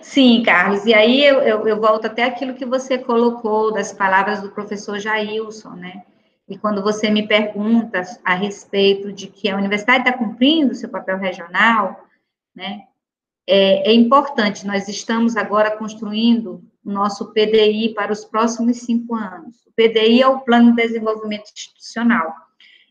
Sim, 0.00 0.42
Carlos, 0.44 0.86
e 0.86 0.94
aí 0.94 1.24
eu, 1.24 1.40
eu, 1.40 1.66
eu, 1.66 1.80
volto 1.80 2.06
até 2.06 2.22
aquilo 2.22 2.54
que 2.54 2.64
você 2.64 2.96
colocou 2.96 3.72
das 3.72 3.92
palavras 3.92 4.40
do 4.40 4.52
professor 4.52 5.00
Jailson, 5.00 5.70
né? 5.70 6.02
E 6.48 6.56
quando 6.56 6.82
você 6.82 7.10
me 7.10 7.26
pergunta 7.26 8.02
a 8.24 8.34
respeito 8.34 9.12
de 9.12 9.26
que 9.26 9.50
a 9.50 9.56
universidade 9.56 10.08
está 10.08 10.16
cumprindo 10.16 10.72
o 10.72 10.74
seu 10.74 10.88
papel 10.88 11.18
regional, 11.18 12.06
né? 12.54 12.82
É, 13.48 13.90
é 13.90 13.92
importante, 13.92 14.64
nós 14.64 14.86
estamos 14.88 15.36
agora 15.36 15.76
construindo 15.76 16.62
o 16.84 16.92
nosso 16.92 17.32
PDI 17.32 17.92
para 17.94 18.12
os 18.12 18.24
próximos 18.24 18.78
cinco 18.78 19.16
anos. 19.16 19.56
O 19.66 19.72
PDI 19.74 20.22
é 20.22 20.28
o 20.28 20.40
Plano 20.40 20.70
de 20.70 20.82
Desenvolvimento 20.82 21.50
Institucional. 21.52 22.32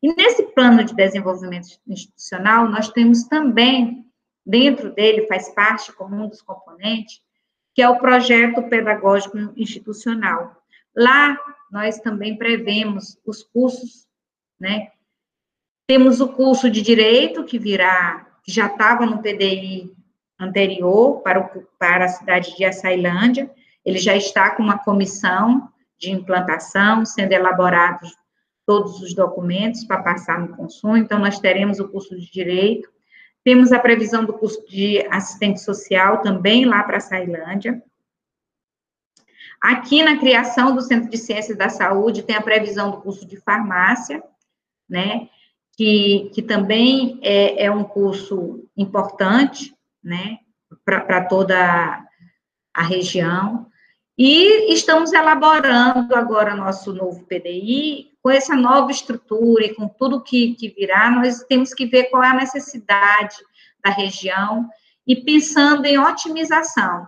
E 0.03 0.13
nesse 0.15 0.43
plano 0.43 0.84
de 0.84 0.93
desenvolvimento 0.95 1.67
institucional, 1.88 2.67
nós 2.67 2.89
temos 2.89 3.24
também 3.26 4.01
dentro 4.46 4.92
dele 4.92 5.28
faz 5.28 5.50
parte 5.50 5.92
como 5.94 6.16
um 6.16 6.28
dos 6.28 6.42
componentes, 6.42 7.22
que 7.74 7.82
é 7.82 7.89
o 7.89 8.00
projeto 8.00 8.64
pedagógico 8.64 9.38
institucional. 9.56 10.56
Lá 10.96 11.38
nós 11.72 12.00
também 12.00 12.38
prevemos 12.38 13.18
os 13.26 13.44
cursos, 13.44 14.08
né? 14.60 14.92
Temos 15.88 16.20
o 16.22 16.28
curso 16.28 16.70
de 16.70 16.82
direito 16.82 17.44
que 17.44 17.58
virá, 17.58 18.28
que 18.44 18.52
já 18.52 18.68
estava 18.68 19.06
no 19.06 19.22
PDI 19.22 19.94
anterior 20.39 21.22
para, 21.22 21.39
o, 21.39 21.62
para 21.78 22.06
a 22.06 22.10
cidade 22.10 22.56
de 22.56 22.66
Açailândia, 22.66 23.50
ele 23.86 24.00
já 24.00 24.16
está 24.16 24.52
com 24.52 24.64
uma 24.64 24.78
comissão 24.78 25.70
de 25.98 26.12
implantação, 26.12 27.06
sendo 27.06 27.32
elaborados 27.32 28.16
todos 28.66 29.02
os 29.02 29.14
documentos 29.14 29.84
para 29.84 30.02
passar 30.02 30.39
no 30.39 30.56
consumo, 30.56 30.98
então 30.98 31.20
nós 31.20 31.39
teremos 31.39 31.80
o 31.80 31.88
curso 31.88 32.18
de 32.18 32.32
direito, 32.32 32.89
temos 33.44 33.72
a 33.72 33.80
previsão 33.80 34.24
do 34.24 34.34
curso 34.34 34.66
de 34.68 35.06
assistente 35.10 35.62
social 35.62 36.22
também 36.22 36.66
lá 36.66 36.84
para 36.84 36.98
a 36.98 37.02
Sailândia. 37.02 37.82
Aqui 39.62 40.04
na 40.04 40.18
criação 40.18 40.76
do 40.76 40.82
Centro 40.82 41.10
de 41.10 41.18
Ciências 41.18 41.58
da 41.58 41.70
Saúde 41.70 42.24
tem 42.24 42.36
a 42.36 42.42
previsão 42.42 42.92
do 42.92 43.02
curso 43.02 43.26
de 43.28 43.38
farmácia, 43.38 44.24
né? 44.89 45.30
Que, 45.78 46.32
que 46.34 46.42
também 46.42 47.20
é, 47.22 47.66
é 47.66 47.72
um 47.72 47.84
curso 47.84 48.68
importante, 48.76 49.76
né? 50.04 50.39
Para 50.84 51.26
toda 51.26 52.04
a 52.74 52.84
região. 52.84 53.68
E 54.18 54.74
estamos 54.74 55.14
elaborando 55.14 56.16
agora 56.16 56.56
nosso 56.56 56.94
novo 56.94 57.26
PDI, 57.26 58.11
com 58.22 58.30
essa 58.30 58.55
nova 58.55 58.91
estrutura 58.91 59.65
e 59.65 59.74
com 59.74 59.88
tudo 59.88 60.24
que, 60.24 60.55
que 60.55 60.69
virá, 60.69 61.09
nós 61.09 61.43
temos 61.43 61.74
que 61.74 61.86
ver 61.86 62.05
qual 62.05 62.24
é 62.24 62.30
a 62.30 62.36
necessidade 62.36 63.38
da 63.84 63.91
região 63.91 64.69
e 65.07 65.15
pensando 65.15 65.86
em 65.86 65.97
otimização, 65.97 67.07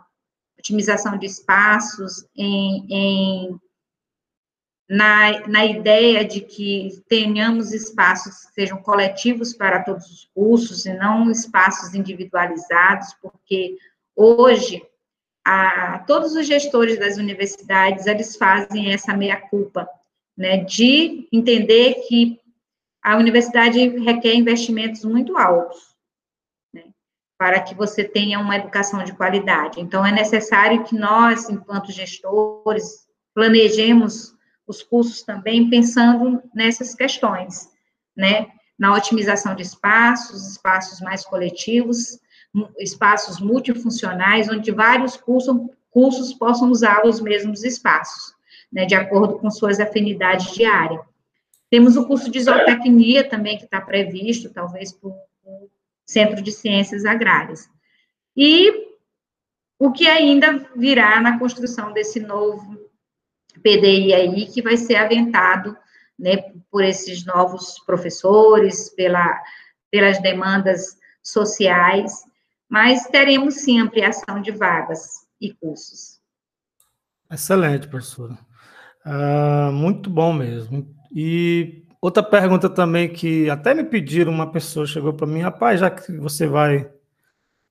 otimização 0.58 1.18
de 1.18 1.28
espaços, 1.28 2.26
em, 2.36 2.86
em 2.90 3.62
na, 4.90 5.48
na 5.48 5.66
ideia 5.66 6.26
de 6.26 6.42
que 6.42 6.90
tenhamos 7.08 7.72
espaços 7.72 8.46
que 8.46 8.54
sejam 8.54 8.82
coletivos 8.82 9.54
para 9.54 9.84
todos 9.84 10.06
os 10.06 10.30
cursos 10.34 10.86
e 10.86 10.94
não 10.94 11.32
espaços 11.32 11.96
individualizados, 11.96 13.14
porque 13.22 13.78
hoje 14.16 14.84
a, 15.46 16.00
todos 16.08 16.36
os 16.36 16.48
gestores 16.48 17.00
das 17.00 17.18
universidades, 17.18 18.06
eles 18.06 18.36
fazem 18.36 18.94
essa 18.94 19.16
meia-culpa, 19.16 19.88
né, 20.38 20.58
de 20.58 21.28
entender 21.32 22.06
que 22.08 22.40
a 23.04 23.18
universidade 23.18 23.90
requer 24.00 24.34
investimentos 24.34 25.04
muito 25.04 25.38
altos, 25.38 25.96
né, 26.74 26.84
para 27.38 27.62
que 27.62 27.76
você 27.76 28.04
tenha 28.04 28.40
uma 28.40 28.56
educação 28.56 29.04
de 29.04 29.14
qualidade. 29.14 29.80
Então, 29.80 30.06
é 30.06 30.12
necessário 30.12 30.84
que 30.84 30.96
nós, 30.96 31.50
enquanto 31.50 31.92
gestores, 31.92 33.08
planejemos 33.34 34.34
os 34.66 34.82
cursos 34.82 35.22
também 35.24 35.70
pensando 35.70 36.42
nessas 36.54 36.96
questões, 36.96 37.70
né, 38.16 38.48
na 38.78 38.94
otimização 38.94 39.56
de 39.56 39.62
espaços, 39.62 40.52
espaços 40.52 41.00
mais 41.02 41.26
coletivos, 41.26 42.20
espaços 42.80 43.40
multifuncionais, 43.40 44.50
onde 44.50 44.72
vários 44.72 45.18
cursos, 45.18 45.56
cursos 45.92 46.34
possam 46.34 46.70
usar 46.72 47.06
os 47.06 47.20
mesmos 47.20 47.64
espaços, 47.64 48.34
né, 48.74 48.86
de 48.86 48.96
acordo 48.96 49.38
com 49.38 49.52
suas 49.52 49.80
afinidades 49.80 50.52
de 50.54 50.66
área. 50.66 51.00
Temos 51.70 51.96
o 51.96 52.08
curso 52.08 52.30
de 52.30 52.42
zootecnia 52.42 53.28
também, 53.28 53.58
que 53.58 53.66
está 53.66 53.80
previsto, 53.80 54.50
talvez, 54.50 54.92
para 54.92 55.10
o 55.10 55.70
Centro 56.06 56.42
de 56.42 56.52
Ciências 56.52 57.06
Agrárias. 57.06 57.70
E 58.36 58.92
o 59.78 59.92
que 59.92 60.08
ainda 60.08 60.70
virá 60.76 61.22
na 61.22 61.38
construção 61.38 61.94
desse 61.94 62.20
novo 62.20 62.78
PDI 63.62 64.14
aí, 64.14 64.46
que 64.48 64.62
vai 64.62 64.76
ser 64.76 64.96
aventado 64.96 65.78
né, 66.18 66.52
por 66.72 66.84
esses 66.84 67.26
novos 67.26 67.80
professores, 67.86 68.90
pela, 68.90 69.42
pelas 69.92 70.22
demandas 70.22 70.98
sociais, 71.22 72.24
mas 72.68 73.06
teremos 73.08 73.56
sim 73.56 73.80
ampliação 73.80 74.42
de 74.42 74.52
vagas 74.52 75.28
e 75.40 75.54
cursos. 75.54 76.20
Excelente, 77.30 77.88
professora. 77.88 78.38
Uh, 79.06 79.72
muito 79.72 80.10
bom 80.10 80.34
mesmo. 80.34 80.88
E 81.14 81.86
outra 82.02 82.24
pergunta 82.24 82.70
também 82.70 83.12
que 83.12 83.50
até 83.50 83.74
me 83.74 83.84
pediram, 83.84 84.32
uma 84.32 84.52
pessoa 84.52 84.86
chegou 84.86 85.14
para 85.14 85.28
mim, 85.28 85.42
rapaz, 85.42 85.80
já 85.80 85.90
que 85.90 86.12
você 86.18 86.48
vai 86.48 86.90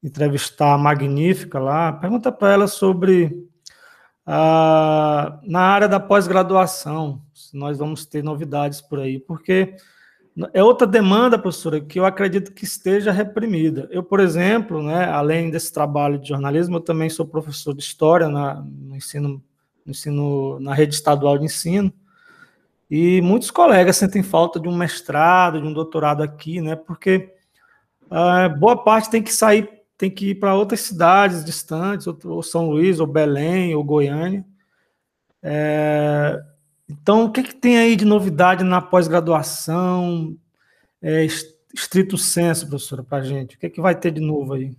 entrevistar 0.03 0.75
a 0.75 0.79
Magnífica 0.79 1.59
lá, 1.59 1.93
pergunta 1.93 2.33
para 2.33 2.53
ela 2.53 2.67
sobre 2.67 3.49
ah, 4.27 5.41
na 5.43 5.61
área 5.61 5.89
da 5.89 5.99
pós-graduação, 5.99 7.23
nós 7.53 7.79
vamos 7.79 8.07
ter 8.07 8.23
novidades 8.23 8.81
por 8.81 9.01
aí, 9.01 9.19
porque 9.19 9.75
é 10.55 10.63
outra 10.63 10.87
demanda, 10.87 11.39
professora, 11.39 11.81
que 11.81 11.99
eu 11.99 12.07
acredito 12.07 12.53
que 12.53 12.65
esteja 12.65 13.13
reprimida. 13.13 13.89
Eu, 13.91 14.03
por 14.03 14.21
exemplo, 14.21 14.83
né, 14.83 15.05
além 15.05 15.51
desse 15.51 15.73
trabalho 15.73 16.19
de 16.19 16.29
jornalismo, 16.29 16.77
eu 16.77 16.81
também 16.81 17.11
sou 17.11 17.27
professor 17.27 17.75
de 17.75 17.83
história 17.83 18.29
na, 18.29 18.55
no, 18.63 18.97
ensino, 18.97 19.29
no 19.29 19.43
ensino, 19.87 20.59
na 20.61 20.75
rede 20.75 20.95
estadual 20.95 21.39
de 21.39 21.45
ensino, 21.45 21.93
e 22.91 23.21
muitos 23.23 23.51
colegas 23.51 23.97
sentem 23.97 24.23
falta 24.23 24.61
de 24.61 24.69
um 24.69 24.77
mestrado, 24.77 25.61
de 25.61 25.67
um 25.67 25.73
doutorado 25.73 26.23
aqui, 26.23 26.61
né, 26.61 26.77
porque 26.77 27.33
ah, 28.11 28.49
boa 28.49 28.77
parte 28.77 29.11
tem 29.11 29.23
que 29.23 29.33
sair, 29.33 29.69
tem 29.97 30.11
que 30.11 30.31
ir 30.31 30.35
para 30.35 30.55
outras 30.55 30.81
cidades 30.81 31.45
distantes, 31.45 32.07
ou 32.07 32.43
São 32.43 32.69
Luís, 32.69 33.01
ou 33.01 33.07
Belém, 33.07 33.75
ou 33.75 33.83
Goiânia. 33.83 34.45
É, 35.43 36.39
então, 36.89 37.25
o 37.25 37.33
que, 37.33 37.43
que 37.43 37.55
tem 37.55 37.79
aí 37.79 37.97
de 37.97 38.05
novidade 38.05 38.63
na 38.63 38.83
pós-graduação, 38.83 40.37
é, 41.01 41.27
estrito 41.75 42.19
senso, 42.19 42.69
professora, 42.69 43.03
para 43.03 43.19
a 43.19 43.25
gente? 43.25 43.57
O 43.57 43.59
que, 43.59 43.71
que 43.71 43.81
vai 43.81 43.95
ter 43.95 44.11
de 44.11 44.21
novo 44.21 44.53
aí? 44.53 44.77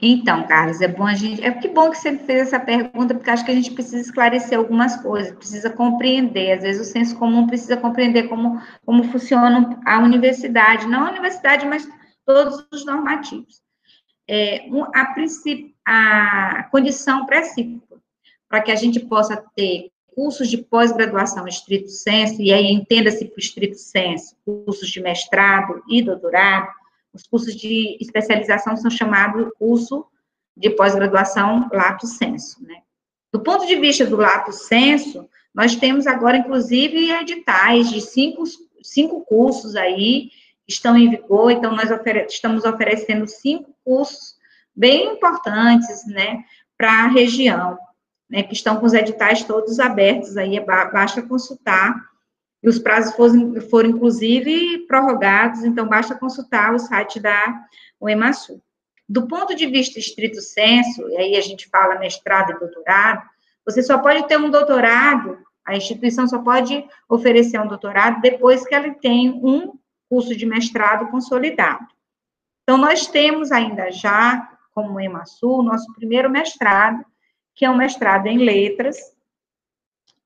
Então, 0.00 0.46
Carlos, 0.46 0.80
é 0.80 0.88
bom 0.88 1.06
a 1.06 1.14
gente. 1.14 1.42
É 1.42 1.50
que 1.50 1.68
bom 1.68 1.90
que 1.90 1.96
você 1.96 2.16
fez 2.18 2.48
essa 2.48 2.60
pergunta, 2.60 3.14
porque 3.14 3.30
acho 3.30 3.44
que 3.44 3.50
a 3.50 3.54
gente 3.54 3.70
precisa 3.70 4.00
esclarecer 4.02 4.58
algumas 4.58 4.96
coisas, 5.00 5.34
precisa 5.34 5.70
compreender. 5.70 6.52
Às 6.52 6.62
vezes 6.62 6.86
o 6.86 6.90
senso 6.90 7.18
comum 7.18 7.46
precisa 7.46 7.76
compreender 7.76 8.28
como, 8.28 8.60
como 8.84 9.04
funciona 9.04 9.80
a 9.86 9.98
universidade, 9.98 10.86
não 10.86 11.06
a 11.06 11.10
universidade, 11.10 11.66
mas 11.66 11.88
todos 12.26 12.66
os 12.72 12.84
normativos. 12.84 13.62
É, 14.28 14.68
a, 15.86 16.60
a 16.60 16.62
condição 16.64 17.24
pré-cíclica 17.26 17.96
para 18.48 18.60
que 18.60 18.72
a 18.72 18.76
gente 18.76 19.00
possa 19.00 19.42
ter 19.54 19.90
cursos 20.14 20.48
de 20.48 20.58
pós-graduação 20.58 21.46
estrito 21.46 21.90
senso, 21.90 22.40
e 22.40 22.52
aí 22.52 22.66
entenda-se 22.66 23.26
por 23.26 23.38
estrito 23.38 23.76
senso, 23.76 24.34
cursos 24.44 24.88
de 24.88 25.00
mestrado 25.00 25.82
e 25.88 26.02
doutorado, 26.02 26.68
os 27.16 27.26
cursos 27.26 27.56
de 27.56 27.96
especialização 28.00 28.76
são 28.76 28.90
chamados 28.90 29.50
curso 29.58 30.06
de 30.56 30.70
pós-graduação 30.70 31.68
lato 31.72 32.06
senso, 32.06 32.62
né? 32.62 32.82
Do 33.32 33.40
ponto 33.40 33.66
de 33.66 33.76
vista 33.76 34.06
do 34.06 34.16
lato 34.16 34.52
senso, 34.52 35.28
nós 35.54 35.74
temos 35.74 36.06
agora, 36.06 36.36
inclusive, 36.36 37.10
editais 37.10 37.90
de 37.90 38.00
cinco, 38.00 38.44
cinco 38.82 39.24
cursos 39.24 39.74
aí, 39.74 40.30
estão 40.68 40.96
em 40.96 41.10
vigor, 41.10 41.50
então 41.50 41.74
nós 41.74 41.90
ofere 41.90 42.26
estamos 42.26 42.64
oferecendo 42.64 43.26
cinco 43.26 43.74
cursos 43.84 44.36
bem 44.74 45.14
importantes, 45.14 46.06
né, 46.06 46.44
para 46.76 47.04
a 47.04 47.08
região 47.08 47.78
né, 48.28 48.42
que 48.42 48.52
estão 48.52 48.78
com 48.78 48.86
os 48.86 48.92
editais 48.92 49.44
todos 49.44 49.80
abertos, 49.80 50.36
aí 50.36 50.56
é 50.56 50.60
basta 50.60 51.22
consultar, 51.22 51.94
e 52.66 52.68
os 52.68 52.80
prazos 52.80 53.14
foram, 53.14 53.60
foram 53.70 53.90
inclusive 53.90 54.86
prorrogados, 54.88 55.62
então 55.62 55.86
basta 55.86 56.18
consultar 56.18 56.74
o 56.74 56.80
site 56.80 57.20
da 57.20 57.64
UEMASU. 58.00 58.60
Do 59.08 59.28
ponto 59.28 59.54
de 59.54 59.66
vista 59.66 60.00
estrito 60.00 60.40
senso, 60.40 61.08
e 61.10 61.16
aí 61.16 61.36
a 61.36 61.40
gente 61.40 61.68
fala 61.68 61.96
mestrado 61.96 62.50
e 62.50 62.58
doutorado, 62.58 63.22
você 63.64 63.84
só 63.84 63.98
pode 63.98 64.26
ter 64.26 64.36
um 64.36 64.50
doutorado, 64.50 65.38
a 65.64 65.76
instituição 65.76 66.26
só 66.26 66.40
pode 66.40 66.84
oferecer 67.08 67.60
um 67.60 67.68
doutorado 67.68 68.20
depois 68.20 68.66
que 68.66 68.74
ela 68.74 68.92
tem 68.94 69.30
um 69.30 69.78
curso 70.10 70.34
de 70.34 70.44
mestrado 70.44 71.08
consolidado. 71.08 71.86
Então, 72.64 72.76
nós 72.76 73.06
temos 73.06 73.52
ainda 73.52 73.92
já, 73.92 74.58
como 74.74 75.00
EMASU, 75.00 75.62
nosso 75.62 75.92
primeiro 75.94 76.28
mestrado, 76.28 77.04
que 77.54 77.64
é 77.64 77.70
um 77.70 77.76
mestrado 77.76 78.26
em 78.26 78.38
letras, 78.38 79.15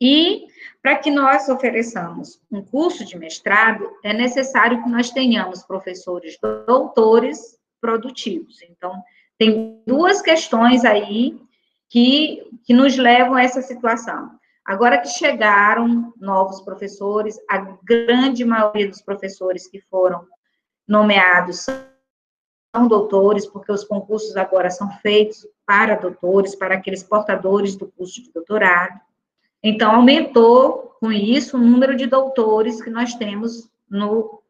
e 0.01 0.47
para 0.83 0.97
que 0.97 1.11
nós 1.11 1.49
ofereçamos 1.49 2.41
um 2.51 2.65
curso 2.65 3.05
de 3.05 3.19
mestrado, 3.19 3.91
é 4.03 4.15
necessário 4.15 4.83
que 4.83 4.89
nós 4.89 5.11
tenhamos 5.11 5.63
professores 5.63 6.39
doutores 6.67 7.59
produtivos. 7.81 8.63
Então, 8.63 9.03
tem 9.39 9.83
duas 9.87 10.23
questões 10.23 10.85
aí 10.85 11.39
que, 11.89 12.43
que 12.65 12.73
nos 12.73 12.97
levam 12.97 13.35
a 13.35 13.43
essa 13.43 13.61
situação. 13.61 14.31
Agora 14.65 14.99
que 14.99 15.09
chegaram 15.09 16.13
novos 16.19 16.61
professores, 16.61 17.39
a 17.49 17.59
grande 17.83 18.45
maioria 18.45 18.89
dos 18.89 19.03
professores 19.03 19.67
que 19.67 19.81
foram 19.81 20.27
nomeados 20.87 21.67
são 22.75 22.87
doutores, 22.87 23.47
porque 23.47 23.73
os 23.73 23.85
concursos 23.85 24.37
agora 24.37 24.71
são 24.71 24.91
feitos 24.99 25.47
para 25.67 25.97
doutores, 25.97 26.55
para 26.55 26.75
aqueles 26.75 27.03
portadores 27.03 27.77
do 27.77 27.87
curso 27.89 28.23
de 28.23 28.33
doutorado. 28.33 29.01
Então, 29.63 29.97
aumentou 29.97 30.97
com 31.01 31.11
isso 31.13 31.57
o 31.57 31.61
número 31.61 31.97
de 31.97 32.07
doutores 32.07 32.83
que 32.83 32.91
nós 32.91 33.15
temos 33.15 33.71
no, 33.89 34.43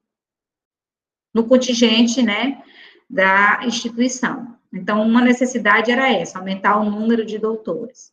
no 1.34 1.44
contingente, 1.44 2.22
né, 2.22 2.62
da 3.08 3.60
instituição. 3.64 4.56
Então, 4.72 5.02
uma 5.02 5.20
necessidade 5.20 5.90
era 5.90 6.12
essa, 6.12 6.38
aumentar 6.38 6.78
o 6.78 6.88
número 6.88 7.24
de 7.24 7.38
doutores. 7.38 8.12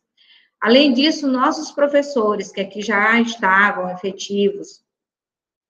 Além 0.60 0.92
disso, 0.92 1.28
nossos 1.28 1.70
professores, 1.70 2.50
que 2.50 2.60
aqui 2.60 2.82
já 2.82 3.20
estavam 3.20 3.90
efetivos 3.90 4.82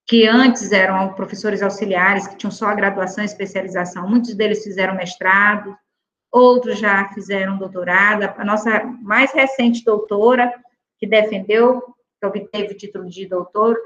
que 0.09 0.27
antes 0.27 0.73
eram 0.73 1.13
professores 1.13 1.63
auxiliares, 1.63 2.27
que 2.27 2.37
tinham 2.37 2.51
só 2.51 2.69
a 2.69 2.75
graduação 2.75 3.23
e 3.23 3.27
especialização, 3.27 4.09
muitos 4.09 4.35
deles 4.35 4.65
fizeram 4.65 4.97
mestrado, 4.97 5.77
outros 6.33 6.79
já 6.79 7.07
fizeram 7.13 7.59
doutorado. 7.59 8.23
A 8.23 8.45
nossa 8.45 8.83
mais 9.03 9.31
recente 9.33 9.85
doutora, 9.85 10.51
que 10.99 11.07
defendeu, 11.07 11.83
que 12.21 12.27
obteve 12.27 12.75
o 12.75 12.77
título 12.77 13.09
de 13.09 13.27
doutor, 13.27 13.77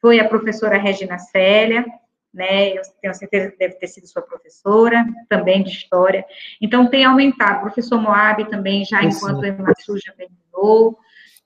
foi 0.00 0.20
a 0.20 0.28
professora 0.28 0.76
Regina 0.76 1.18
Célia, 1.18 1.84
né, 2.32 2.76
eu 2.76 2.82
tenho 3.00 3.14
certeza 3.14 3.50
que 3.50 3.56
deve 3.56 3.74
ter 3.76 3.86
sido 3.86 4.06
sua 4.06 4.20
professora, 4.20 5.06
também 5.26 5.62
de 5.62 5.70
História. 5.70 6.22
Então, 6.60 6.90
tem 6.90 7.02
aumentado. 7.02 7.58
O 7.58 7.62
professor 7.62 7.98
Moab 7.98 8.44
também, 8.50 8.84
já 8.84 9.02
enquanto 9.02 9.38
o 9.38 9.44
Emasu 9.46 9.96
já 9.98 10.12
terminou, 10.12 10.98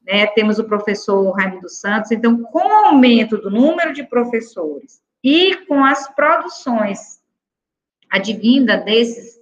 né? 0.03 0.27
Temos 0.29 0.59
o 0.59 0.65
professor 0.65 1.31
Raimundo 1.31 1.69
Santos. 1.69 2.11
Então, 2.11 2.43
com 2.43 2.59
o 2.59 2.87
aumento 2.87 3.39
do 3.39 3.51
número 3.51 3.93
de 3.93 4.03
professores 4.03 5.01
e 5.23 5.65
com 5.67 5.85
as 5.85 6.13
produções 6.15 7.21
advinda 8.11 8.77
desses, 8.77 9.39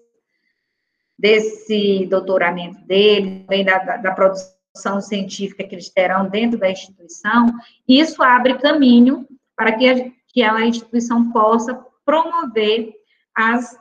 desse 1.19 2.07
doutoramento 2.07 2.85
dele, 2.85 3.41
também 3.41 3.65
da, 3.65 3.79
da, 3.79 3.97
da 3.97 4.13
produção 4.13 4.58
científica 5.01 5.65
que 5.65 5.75
eles 5.75 5.89
terão 5.89 6.29
dentro 6.29 6.59
da 6.59 6.71
instituição, 6.71 7.53
isso 7.87 8.23
abre 8.23 8.59
caminho 8.59 9.27
para 9.57 9.73
que 9.73 9.89
a, 9.89 10.11
que 10.29 10.43
a 10.43 10.65
instituição 10.65 11.31
possa 11.33 11.75
promover 12.05 12.95
as, 13.35 13.77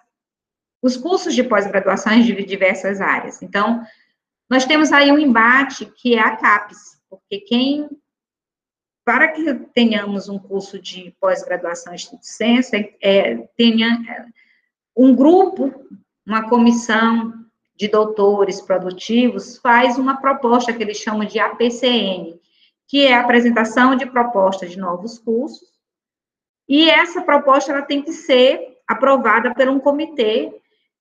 os 0.81 0.97
cursos 0.97 1.33
de 1.33 1.43
pós-graduação 1.43 2.19
de 2.19 2.43
diversas 2.43 2.99
áreas. 2.99 3.41
Então, 3.41 3.85
nós 4.49 4.65
temos 4.65 4.91
aí 4.91 5.11
um 5.11 5.19
embate 5.19 5.85
que 5.85 6.15
é 6.15 6.19
a 6.19 6.35
CAPES, 6.35 6.99
porque 7.09 7.39
quem, 7.39 7.89
para 9.05 9.29
que 9.29 9.53
tenhamos 9.73 10.29
um 10.29 10.39
curso 10.39 10.79
de 10.79 11.15
pós-graduação 11.19 11.93
em 11.93 11.95
Instituto 11.95 12.25
Senso, 12.25 12.75
é, 12.75 12.93
é, 13.01 13.37
tenha 13.57 13.87
é, 14.09 14.25
um 14.95 15.15
grupo, 15.15 15.73
uma 16.25 16.49
comissão 16.49 17.46
de 17.77 17.87
doutores 17.87 18.59
produtivos 18.59 19.57
faz 19.57 19.97
uma 19.97 20.19
proposta 20.19 20.73
que 20.73 20.81
eles 20.81 20.97
chamam 20.97 21.25
de 21.25 21.39
APCN, 21.39 22.39
que 22.87 23.05
é 23.05 23.13
a 23.13 23.21
apresentação 23.21 23.95
de 23.95 24.05
proposta 24.05 24.65
de 24.65 24.77
novos 24.77 25.19
cursos, 25.19 25.67
e 26.67 26.89
essa 26.89 27.21
proposta 27.21 27.71
ela 27.71 27.83
tem 27.83 28.01
que 28.01 28.11
ser 28.11 28.77
aprovada 28.87 29.53
por 29.53 29.69
um 29.69 29.79
comitê, 29.79 30.51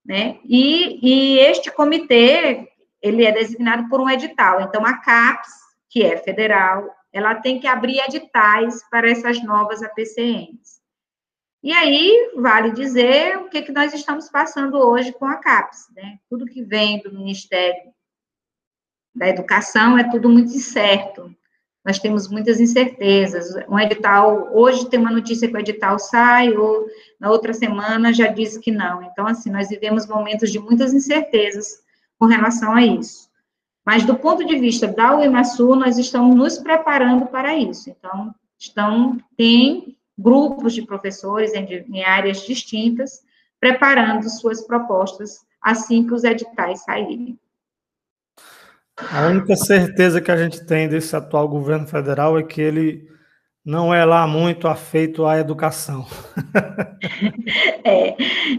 né? 0.05 0.39
E, 0.45 1.01
e 1.03 1.39
este 1.39 1.71
comitê 1.71 2.69
ele 3.03 3.25
é 3.25 3.33
designado 3.33 3.89
por 3.89 4.01
um 4.01 4.09
edital. 4.09 4.61
Então, 4.61 4.85
a 4.85 4.99
CAPES, 4.99 5.53
que 5.89 6.03
é 6.05 6.17
federal, 6.17 6.89
ela 7.13 7.35
tem 7.35 7.59
que 7.59 7.67
abrir 7.67 7.99
editais 8.01 8.83
para 8.91 9.11
essas 9.11 9.43
novas 9.43 9.83
APCNs. 9.83 10.76
E 11.63 11.73
aí, 11.73 12.33
vale 12.37 12.73
dizer 12.73 13.39
o 13.39 13.49
que, 13.49 13.63
que 13.63 13.73
nós 13.73 13.93
estamos 13.93 14.29
passando 14.29 14.77
hoje 14.77 15.13
com 15.13 15.25
a 15.27 15.37
CAPES, 15.37 15.89
né? 15.95 16.19
Tudo 16.29 16.47
que 16.47 16.63
vem 16.63 17.01
do 17.03 17.13
Ministério 17.13 17.93
da 19.15 19.29
Educação 19.29 19.99
é 19.99 20.09
tudo 20.09 20.29
muito 20.29 20.55
incerto. 20.55 21.35
Nós 21.85 21.99
temos 21.99 22.29
muitas 22.29 22.61
incertezas. 22.61 23.55
Um 23.69 23.79
edital, 23.79 24.51
hoje 24.53 24.89
tem 24.91 25.01
uma 25.01 25.11
notícia 25.11 25.49
que 25.49 25.55
o 25.55 25.59
edital 25.59 25.99
sai, 25.99 26.53
ou 26.53 26.87
na 27.19 27.31
outra 27.31 27.55
semana 27.55 28.13
já 28.13 28.27
diz 28.27 28.59
que 28.59 28.71
não. 28.71 29.03
Então, 29.03 29.27
assim, 29.27 29.51
nós 29.51 29.69
vivemos 29.69 30.07
momentos 30.07 30.51
de 30.51 30.59
muitas 30.59 30.93
incertezas 30.93 31.81
com 32.19 32.27
relação 32.27 32.73
a 32.73 32.85
isso. 32.85 33.31
Mas, 33.85 34.05
do 34.05 34.17
ponto 34.17 34.45
de 34.45 34.59
vista 34.59 34.89
da 34.89 35.17
UEMASU, 35.17 35.77
nós 35.77 35.97
estamos 35.97 36.35
nos 36.35 36.59
preparando 36.59 37.27
para 37.27 37.57
isso. 37.57 37.89
Então, 37.89 38.35
estão, 38.59 39.17
tem 39.37 39.96
grupos 40.19 40.75
de 40.75 40.83
professores 40.83 41.53
em, 41.55 41.65
em 41.65 42.05
áreas 42.05 42.41
distintas, 42.47 43.23
preparando 43.61 44.29
suas 44.29 44.67
propostas 44.67 45.41
assim 45.61 46.07
que 46.07 46.15
os 46.15 46.25
editais 46.25 46.83
saírem. 46.85 47.39
A 49.13 49.27
única 49.27 49.57
certeza 49.57 50.21
que 50.21 50.31
a 50.31 50.37
gente 50.37 50.65
tem 50.65 50.89
desse 50.89 51.15
atual 51.15 51.47
governo 51.49 51.87
federal 51.87 52.39
é 52.39 52.43
que 52.43 52.63
ele 52.63 53.11
não 53.63 53.93
é 53.93 54.05
lá 54.05 54.27
muito 54.27 54.69
afeito 54.69 55.27
à 55.27 55.39
educação. 55.39 56.07
É, 57.89 58.17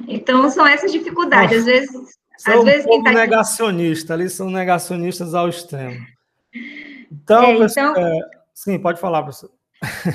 então 0.08 0.50
são 0.50 0.66
essas 0.66 0.90
dificuldades. 0.90 1.60
Às 1.60 1.66
vezes, 1.66 1.92
são 2.38 2.60
às 2.60 2.64
vezes 2.64 2.86
um 2.86 3.04
tá... 3.04 3.12
negacionista, 3.12 4.14
ali 4.14 4.30
são 4.30 4.50
negacionistas 4.50 5.36
ao 5.36 5.50
extremo. 5.50 6.00
Então, 7.12 7.44
é, 7.44 7.66
então... 7.66 7.96
É, 7.98 8.20
sim, 8.54 8.80
pode 8.80 9.02
falar, 9.02 9.24
professor. 9.24 9.52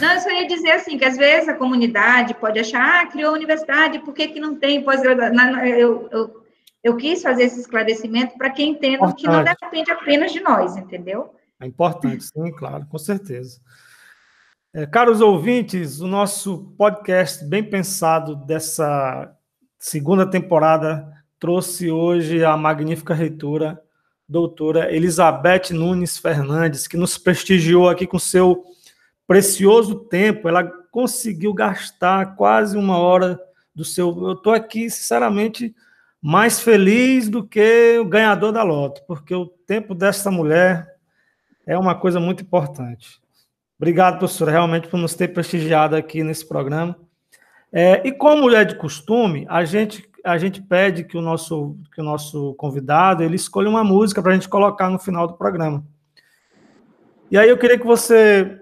Não, 0.01 0.13
eu 0.13 0.21
só 0.21 0.31
ia 0.31 0.47
dizer 0.47 0.73
assim, 0.73 0.99
que 0.99 1.05
às 1.05 1.17
vezes 1.17 1.49
a 1.49 1.55
comunidade 1.55 2.35
pode 2.35 2.59
achar, 2.59 3.03
ah, 3.03 3.07
criou 3.07 3.33
universidade, 3.33 4.01
por 4.01 4.13
que, 4.13 4.29
que 4.29 4.41
não 4.41 4.57
tem 4.57 4.83
pós-graduação? 4.83 5.65
Eu, 5.65 6.09
eu, 6.11 6.45
eu 6.83 6.97
quis 6.97 7.23
fazer 7.23 7.45
esse 7.45 7.61
esclarecimento 7.61 8.37
para 8.37 8.51
que 8.51 8.65
entendam 8.65 9.13
que 9.13 9.27
não 9.27 9.45
depende 9.45 9.91
apenas 9.91 10.33
de 10.33 10.41
nós, 10.41 10.77
entendeu? 10.77 11.35
É 11.61 11.67
importante, 11.67 12.25
sim, 12.25 12.51
claro, 12.53 12.87
com 12.87 12.99
certeza. 12.99 13.61
É, 14.75 14.87
caros 14.87 15.21
ouvintes, 15.21 16.01
o 16.01 16.09
nosso 16.09 16.75
podcast 16.77 17.45
bem 17.45 17.63
pensado 17.63 18.35
dessa 18.35 19.33
segunda 19.79 20.29
temporada 20.29 21.07
trouxe 21.39 21.91
hoje 21.91 22.45
a 22.45 22.57
magnífica 22.57 23.15
reitora, 23.15 23.81
doutora 24.29 24.93
Elizabeth 24.95 25.73
Nunes 25.73 26.17
Fernandes, 26.17 26.89
que 26.89 26.97
nos 26.97 27.19
prestigiou 27.19 27.89
aqui 27.89 28.07
com 28.07 28.19
seu 28.19 28.65
precioso 29.27 29.97
tempo. 29.97 30.49
Ela 30.49 30.65
conseguiu 30.91 31.53
gastar 31.55 32.37
quase 32.37 32.77
uma 32.77 32.99
hora 32.99 33.41
do 33.75 33.85
seu. 33.85 34.09
Eu 34.09 34.33
estou 34.33 34.53
aqui, 34.53 34.89
sinceramente, 34.91 35.75
mais 36.21 36.61
feliz 36.61 37.29
do 37.29 37.45
que 37.45 37.99
o 37.99 38.05
ganhador 38.05 38.53
da 38.53 38.63
loto, 38.63 39.03
porque 39.09 39.35
o 39.35 39.47
tempo 39.47 39.95
dessa 39.95 40.31
mulher 40.31 40.87
é 41.67 41.77
uma 41.77 41.95
coisa 41.95 42.21
muito 42.21 42.43
importante. 42.43 43.21
Obrigado, 43.77 44.19
professora, 44.19 44.53
realmente 44.53 44.87
por 44.87 44.99
nos 44.99 45.15
ter 45.15 45.29
prestigiado 45.29 45.97
aqui 45.97 46.23
nesse 46.23 46.47
programa. 46.47 46.97
É, 47.73 48.07
e 48.07 48.13
como 48.13 48.49
é 48.51 48.65
de 48.65 48.77
costume, 48.77 49.45
a 49.49 49.65
gente, 49.65 50.09
a 50.25 50.39
gente 50.39 50.63
pede 50.63 51.03
que 51.03 51.17
o 51.17 51.21
nosso, 51.21 51.77
que 51.93 52.01
o 52.01 52.05
nosso 52.05 52.55
convidado 52.55 53.25
ele 53.25 53.35
escolha 53.35 53.69
uma 53.69 53.83
música 53.83 54.23
para 54.23 54.31
a 54.31 54.35
gente 54.35 54.49
colocar 54.49 54.89
no 54.89 55.01
final 55.01 55.27
do 55.27 55.35
programa. 55.35 55.85
E 57.31 57.37
aí 57.37 57.49
eu 57.49 57.59
queria 57.59 57.79
que 57.79 57.87
você 57.87 58.62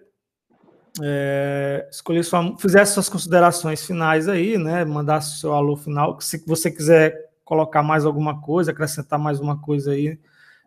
é, 1.02 1.88
escolhesse 1.90 2.30
sua, 2.30 2.56
fizesse 2.58 2.94
suas 2.94 3.08
considerações 3.08 3.84
finais 3.84 4.28
aí, 4.28 4.58
né? 4.58 4.84
Mandasse 4.84 5.36
o 5.36 5.40
seu 5.40 5.54
alô 5.54 5.76
final. 5.76 6.20
Se 6.20 6.42
você 6.46 6.70
quiser 6.70 7.30
colocar 7.44 7.82
mais 7.82 8.04
alguma 8.04 8.40
coisa, 8.40 8.70
acrescentar 8.70 9.18
mais 9.18 9.40
uma 9.40 9.58
coisa 9.60 9.92
aí, 9.92 10.18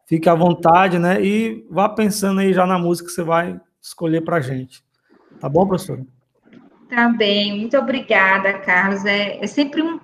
fique 0.05 0.27
à 0.27 0.36
vontade, 0.36 0.99
né? 0.99 1.23
E 1.23 1.65
vá 1.69 1.88
pensando 1.89 2.39
aí 2.39 2.53
já 2.53 2.65
na 2.65 2.77
música 2.77 3.07
que 3.07 3.15
você 3.15 3.23
vai 3.23 3.59
escolher 3.81 4.21
para 4.21 4.41
gente. 4.41 4.84
Tá 5.39 5.49
bom, 5.49 5.67
professora? 5.67 6.05
Tá 6.89 7.09
bem, 7.09 7.59
muito 7.59 7.77
obrigada, 7.77 8.53
Carlos. 8.59 9.05
É, 9.05 9.43
é 9.43 9.47
sempre 9.47 9.81
um, 9.81 9.99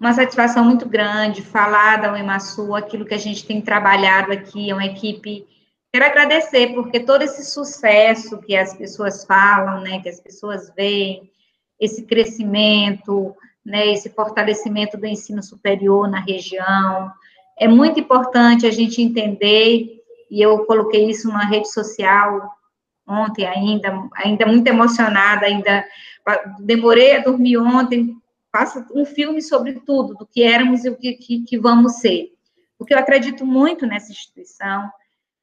uma 0.00 0.12
satisfação 0.12 0.64
muito 0.64 0.88
grande 0.88 1.42
falar 1.42 2.00
da 2.00 2.12
UEMASU, 2.12 2.74
aquilo 2.74 3.04
que 3.04 3.14
a 3.14 3.18
gente 3.18 3.46
tem 3.46 3.60
trabalhado 3.60 4.32
aqui, 4.32 4.70
é 4.70 4.74
uma 4.74 4.86
equipe. 4.86 5.46
Quero 5.92 6.06
agradecer, 6.06 6.72
porque 6.72 7.00
todo 7.00 7.20
esse 7.20 7.44
sucesso 7.44 8.38
que 8.38 8.56
as 8.56 8.74
pessoas 8.74 9.26
falam, 9.26 9.82
né, 9.82 10.00
que 10.00 10.08
as 10.08 10.18
pessoas 10.18 10.72
veem, 10.74 11.30
esse 11.78 12.04
crescimento, 12.06 13.36
né, 13.62 13.88
esse 13.88 14.08
fortalecimento 14.08 14.96
do 14.96 15.06
ensino 15.06 15.42
superior 15.42 16.08
na 16.08 16.20
região. 16.20 17.12
É 17.58 17.68
muito 17.68 18.00
importante 18.00 18.66
a 18.66 18.70
gente 18.70 19.02
entender, 19.02 20.00
e 20.30 20.40
eu 20.40 20.64
coloquei 20.64 21.10
isso 21.10 21.28
numa 21.28 21.44
rede 21.44 21.70
social 21.70 22.50
ontem 23.06 23.46
ainda, 23.46 24.08
ainda 24.14 24.46
muito 24.46 24.66
emocionada, 24.68 25.44
ainda 25.44 25.84
demorei 26.60 27.16
a 27.16 27.22
dormir 27.22 27.58
ontem, 27.58 28.16
faço 28.50 28.82
um 28.94 29.04
filme 29.04 29.42
sobre 29.42 29.74
tudo, 29.80 30.14
do 30.14 30.24
que 30.24 30.42
éramos 30.42 30.84
e 30.84 30.88
o 30.88 30.96
que, 30.96 31.12
que, 31.14 31.42
que 31.42 31.58
vamos 31.58 31.96
ser. 31.96 32.32
Porque 32.78 32.94
eu 32.94 32.98
acredito 32.98 33.44
muito 33.44 33.86
nessa 33.86 34.10
instituição, 34.10 34.90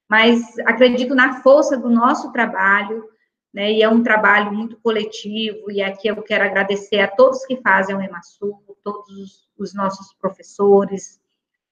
mas 0.09 0.57
acredito 0.59 1.13
na 1.13 1.41
força 1.41 1.77
do 1.77 1.89
nosso 1.89 2.31
trabalho, 2.31 3.07
né, 3.53 3.71
e 3.71 3.83
é 3.83 3.89
um 3.89 4.03
trabalho 4.03 4.51
muito 4.51 4.77
coletivo, 4.77 5.71
e 5.71 5.81
aqui 5.81 6.07
eu 6.07 6.21
quero 6.21 6.43
agradecer 6.43 6.99
a 6.99 7.07
todos 7.07 7.45
que 7.45 7.61
fazem 7.61 7.95
o 7.95 8.01
EMASU, 8.01 8.57
todos 8.83 9.47
os 9.57 9.73
nossos 9.73 10.13
professores, 10.13 11.19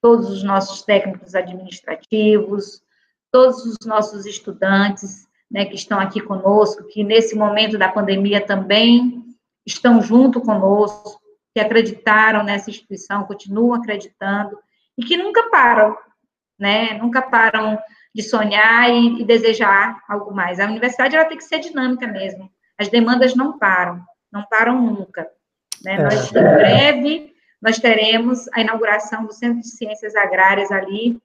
todos 0.00 0.30
os 0.30 0.42
nossos 0.42 0.82
técnicos 0.82 1.34
administrativos, 1.34 2.82
todos 3.30 3.64
os 3.64 3.86
nossos 3.86 4.26
estudantes, 4.26 5.26
né, 5.50 5.64
que 5.64 5.74
estão 5.74 5.98
aqui 5.98 6.20
conosco, 6.20 6.84
que 6.84 7.02
nesse 7.02 7.34
momento 7.34 7.78
da 7.78 7.88
pandemia 7.88 8.44
também 8.44 9.24
estão 9.66 10.00
junto 10.00 10.40
conosco, 10.40 11.20
que 11.54 11.60
acreditaram 11.60 12.44
nessa 12.44 12.70
instituição, 12.70 13.24
continuam 13.24 13.74
acreditando, 13.74 14.58
e 14.96 15.04
que 15.04 15.16
nunca 15.16 15.48
param, 15.50 15.96
né, 16.58 16.94
nunca 16.94 17.22
param 17.22 17.78
de 18.18 18.24
sonhar 18.24 18.90
e, 18.90 19.22
e, 19.22 19.24
desejar 19.24 20.02
algo 20.08 20.34
mais. 20.34 20.58
A 20.58 20.66
universidade 20.66 21.14
ela 21.14 21.24
tem 21.24 21.38
que 21.38 21.44
ser 21.44 21.60
dinâmica 21.60 22.04
mesmo. 22.04 22.50
As 22.76 22.88
demandas 22.88 23.36
não 23.36 23.56
param, 23.56 24.04
não 24.32 24.44
param 24.50 24.82
nunca. 24.82 25.30
Né? 25.84 25.94
É. 25.94 26.02
Nós, 26.02 26.28
em 26.32 26.32
breve, 26.32 27.32
nós 27.62 27.78
teremos 27.78 28.48
a 28.52 28.60
inauguração 28.60 29.24
do 29.24 29.32
Centro 29.32 29.60
de 29.60 29.68
Ciências 29.68 30.16
Agrárias 30.16 30.72
ali 30.72 31.16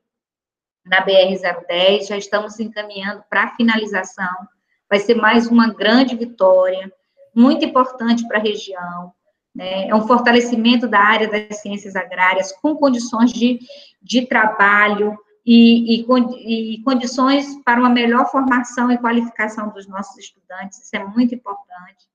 na 0.86 1.04
BR-010, 1.04 2.10
já 2.10 2.18
estamos 2.18 2.60
encaminhando 2.60 3.24
para 3.28 3.46
a 3.46 3.56
finalização. 3.56 4.48
Vai 4.88 5.00
ser 5.00 5.16
mais 5.16 5.48
uma 5.48 5.74
grande 5.74 6.16
vitória, 6.16 6.94
muito 7.36 7.66
importante 7.66 8.28
para 8.28 8.38
a 8.38 8.44
região. 8.44 9.12
Né? 9.56 9.88
É 9.88 9.96
um 9.96 10.06
fortalecimento 10.06 10.88
da 10.88 11.00
área 11.00 11.28
das 11.28 11.60
ciências 11.60 11.96
agrárias, 11.96 12.52
com 12.52 12.76
condições 12.76 13.34
de, 13.34 13.58
de 14.00 14.28
trabalho, 14.28 15.18
e, 15.46 16.02
e, 16.02 16.76
e, 16.76 16.84
condições 16.84 17.62
para 17.64 17.80
uma 17.80 17.90
melhor 17.90 18.30
formação 18.32 18.92
e 18.92 18.98
qualificação 18.98 19.70
dos 19.70 19.88
nossos 19.88 20.18
estudantes, 20.18 20.80
isso 20.84 20.96
é 20.96 21.04
muito 21.04 21.36
importante. 21.36 22.08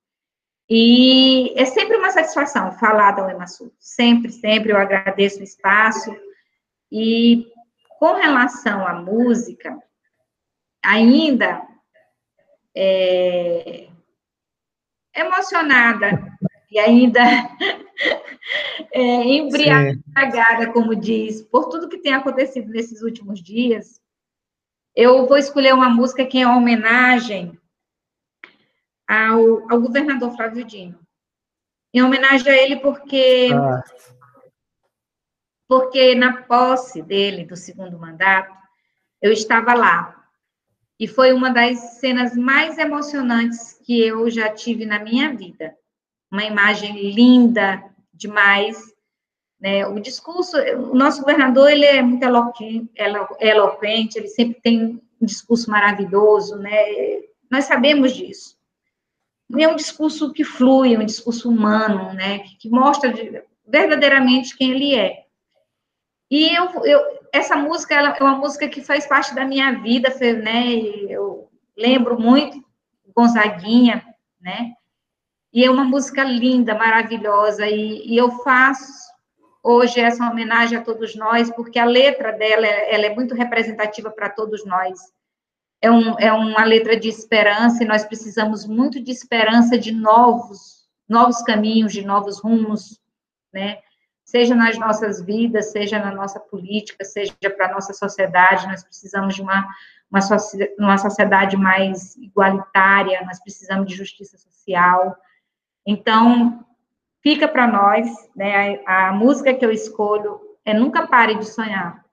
E 0.68 1.52
é 1.56 1.64
sempre 1.64 1.96
uma 1.96 2.10
satisfação 2.10 2.72
falar 2.72 3.12
da 3.12 3.26
UEMASU, 3.26 3.72
sempre, 3.78 4.30
sempre 4.30 4.72
eu 4.72 4.76
agradeço 4.76 5.40
o 5.40 5.44
espaço. 5.44 6.14
E 6.90 7.50
com 7.98 8.14
relação 8.14 8.86
à 8.86 8.94
música, 8.94 9.78
ainda 10.82 11.66
é, 12.74 13.88
emocionada 15.14 16.36
e 16.70 16.78
ainda 16.78 17.20
é, 18.92 19.00
embriagada, 19.00 20.72
como 20.72 20.94
diz, 20.94 21.42
por 21.42 21.68
tudo 21.68 21.88
que 21.88 21.98
tem 21.98 22.14
acontecido 22.14 22.70
nesses 22.70 23.02
últimos 23.02 23.42
dias, 23.42 24.00
eu 24.94 25.26
vou 25.26 25.36
escolher 25.36 25.74
uma 25.74 25.88
música 25.88 26.26
que 26.26 26.40
é 26.40 26.46
uma 26.46 26.56
homenagem 26.56 27.58
ao, 29.06 29.70
ao 29.70 29.80
governador 29.80 30.34
Flávio 30.34 30.64
Dino. 30.64 30.98
Em 31.92 32.02
homenagem 32.02 32.52
a 32.52 32.56
ele, 32.56 32.76
porque, 32.76 33.48
ah. 33.54 33.82
porque 35.66 36.14
na 36.14 36.42
posse 36.42 37.02
dele, 37.02 37.44
do 37.44 37.56
segundo 37.56 37.98
mandato, 37.98 38.54
eu 39.22 39.32
estava 39.32 39.72
lá. 39.74 40.14
E 41.00 41.06
foi 41.06 41.32
uma 41.32 41.50
das 41.50 41.98
cenas 41.98 42.36
mais 42.36 42.76
emocionantes 42.76 43.78
que 43.84 44.00
eu 44.00 44.28
já 44.28 44.52
tive 44.52 44.84
na 44.84 44.98
minha 44.98 45.34
vida 45.34 45.76
uma 46.30 46.44
imagem 46.44 47.10
linda 47.12 47.82
demais. 48.18 48.76
Né? 49.60 49.86
O 49.86 49.98
discurso, 49.98 50.56
o 50.58 50.94
nosso 50.94 51.20
governador, 51.20 51.70
ele 51.70 51.84
é 51.84 52.02
muito 52.02 52.22
eloquente, 52.24 54.18
ele 54.18 54.28
sempre 54.28 54.60
tem 54.60 55.00
um 55.20 55.26
discurso 55.26 55.70
maravilhoso, 55.70 56.56
né? 56.56 56.76
Nós 57.50 57.64
sabemos 57.64 58.12
disso. 58.14 58.56
É 59.58 59.66
um 59.66 59.76
discurso 59.76 60.32
que 60.32 60.44
flui, 60.44 60.94
é 60.94 60.98
um 60.98 61.06
discurso 61.06 61.48
humano, 61.48 62.12
né? 62.12 62.40
Que, 62.60 62.68
mostra 62.68 63.12
verdadeiramente 63.66 64.56
quem 64.56 64.72
ele 64.72 64.94
é. 64.94 65.24
E 66.30 66.54
eu, 66.54 66.84
eu, 66.84 67.00
essa 67.32 67.56
música 67.56 67.94
ela 67.94 68.14
é 68.14 68.22
uma 68.22 68.36
música 68.36 68.68
que 68.68 68.82
faz 68.82 69.06
parte 69.06 69.34
da 69.34 69.44
minha 69.44 69.72
vida, 69.80 70.14
né? 70.42 70.76
Eu 71.08 71.48
lembro 71.76 72.20
muito 72.20 72.62
Gonzaguinha, 73.14 74.04
né? 74.40 74.74
E 75.52 75.64
é 75.64 75.70
uma 75.70 75.84
música 75.84 76.22
linda, 76.22 76.74
maravilhosa, 76.74 77.66
e, 77.66 78.06
e, 78.06 78.16
eu 78.16 78.30
faço 78.42 79.08
hoje 79.62 79.98
essa 79.98 80.28
homenagem 80.28 80.78
a 80.78 80.82
todos 80.82 81.14
nós, 81.16 81.50
porque 81.50 81.78
a 81.78 81.84
letra 81.84 82.32
dela 82.32 82.66
ela 82.66 83.06
é 83.06 83.14
muito 83.14 83.34
representativa 83.34 84.10
para 84.10 84.28
todos 84.28 84.64
nós. 84.66 84.98
É, 85.80 85.90
um, 85.90 86.18
é 86.18 86.32
uma 86.32 86.64
letra 86.64 86.98
de 86.98 87.08
esperança, 87.08 87.82
e 87.82 87.86
nós 87.86 88.04
precisamos 88.04 88.66
muito 88.66 89.02
de 89.02 89.10
esperança 89.10 89.78
de 89.78 89.92
novos, 89.92 90.86
novos 91.08 91.42
caminhos, 91.42 91.92
de 91.92 92.04
novos 92.04 92.40
rumos, 92.40 93.00
né? 93.52 93.78
seja 94.28 94.54
nas 94.54 94.78
nossas 94.78 95.22
vidas, 95.22 95.72
seja 95.72 95.98
na 95.98 96.12
nossa 96.12 96.38
política, 96.38 97.02
seja 97.02 97.32
para 97.56 97.66
a 97.66 97.72
nossa 97.72 97.94
sociedade. 97.94 98.66
Nós 98.66 98.84
precisamos 98.84 99.34
de 99.34 99.40
uma, 99.40 99.66
uma, 100.10 100.20
uma 100.78 100.98
sociedade 100.98 101.56
mais 101.56 102.14
igualitária, 102.16 103.24
nós 103.24 103.40
precisamos 103.40 103.86
de 103.86 103.96
justiça 103.96 104.36
social. 104.36 105.16
Então, 105.90 106.66
fica 107.22 107.48
para 107.48 107.66
nós, 107.66 108.06
né, 108.36 108.78
a, 108.86 109.08
a 109.08 109.12
música 109.12 109.54
que 109.54 109.64
eu 109.64 109.70
escolho 109.70 110.38
é 110.62 110.74
Nunca 110.74 111.06
Pare 111.06 111.34
de 111.36 111.46
Sonhar, 111.46 112.04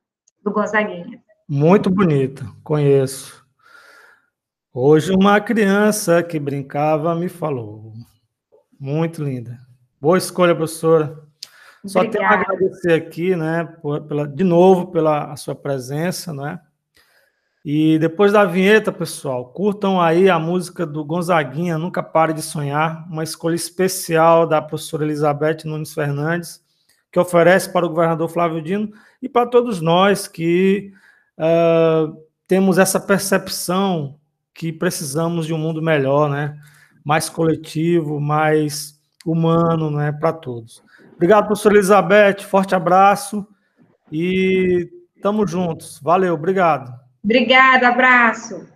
do 0.42 0.50
Gonzaguinha. 0.50 1.22
Muito 1.46 1.90
bonita, 1.90 2.46
conheço. 2.64 3.46
Hoje 4.74 5.12
uma 5.12 5.42
criança 5.42 6.24
que 6.24 6.40
brincava 6.40 7.14
me 7.16 7.28
falou. 7.28 7.92
Muito 8.80 9.22
linda. 9.22 9.60
Boa 10.00 10.18
escolha, 10.18 10.56
professora. 10.56 11.22
Só 11.86 12.00
Obrigada. 12.00 12.30
tenho 12.30 12.30
a 12.30 12.54
agradecer 12.54 12.94
aqui, 12.94 13.36
né, 13.36 13.66
por, 13.82 14.04
pela, 14.04 14.26
de 14.26 14.46
novo, 14.46 14.88
pela 14.88 15.36
sua 15.36 15.54
presença, 15.54 16.34
né? 16.34 16.62
E 17.66 17.97
depois 17.97 18.32
da 18.32 18.45
vinheta, 18.45 18.91
pessoal, 18.91 19.45
curtam 19.45 19.99
aí 19.99 20.30
a 20.30 20.38
música 20.38 20.86
do 20.86 21.03
Gonzaguinha, 21.03 21.80
Nunca 21.80 22.03
Pare 22.03 22.32
de 22.32 22.43
Sonhar, 22.43 23.07
uma 23.11 23.24
escolha 23.24 23.55
especial 23.55 24.45
da 24.45 24.61
professora 24.61 25.03
Elizabeth 25.03 25.66
Nunes 25.66 25.91
Fernandes, 25.91 26.63
que 27.11 27.20
oferece 27.20 27.74
para 27.74 27.84
o 27.84 27.89
governador 27.89 28.30
Flávio 28.30 28.61
Dino 28.61 28.91
e 29.20 29.28
para 29.28 29.47
todos 29.47 29.82
nós 29.82 30.28
que 30.28 30.93
uh, 31.39 32.16
temos 32.47 32.78
essa 32.78 32.99
percepção 32.99 34.20
que 34.53 34.72
precisamos 34.72 35.47
de 35.47 35.53
um 35.53 35.57
mundo 35.57 35.82
melhor, 35.82 36.30
né? 36.30 36.55
mais 37.03 37.30
coletivo, 37.30 38.20
mais 38.20 39.01
humano 39.26 39.89
né? 39.89 40.11
para 40.11 40.32
todos. 40.32 40.84
Obrigado, 41.16 41.47
professora 41.47 41.74
Elizabeth. 41.74 42.43
Forte 42.43 42.76
abraço 42.76 43.43
e 44.11 44.88
estamos 45.16 45.49
juntos. 45.49 45.99
Valeu, 46.03 46.36
obrigado. 46.36 47.05
Obrigada, 47.26 47.88
abraço. 47.88 48.68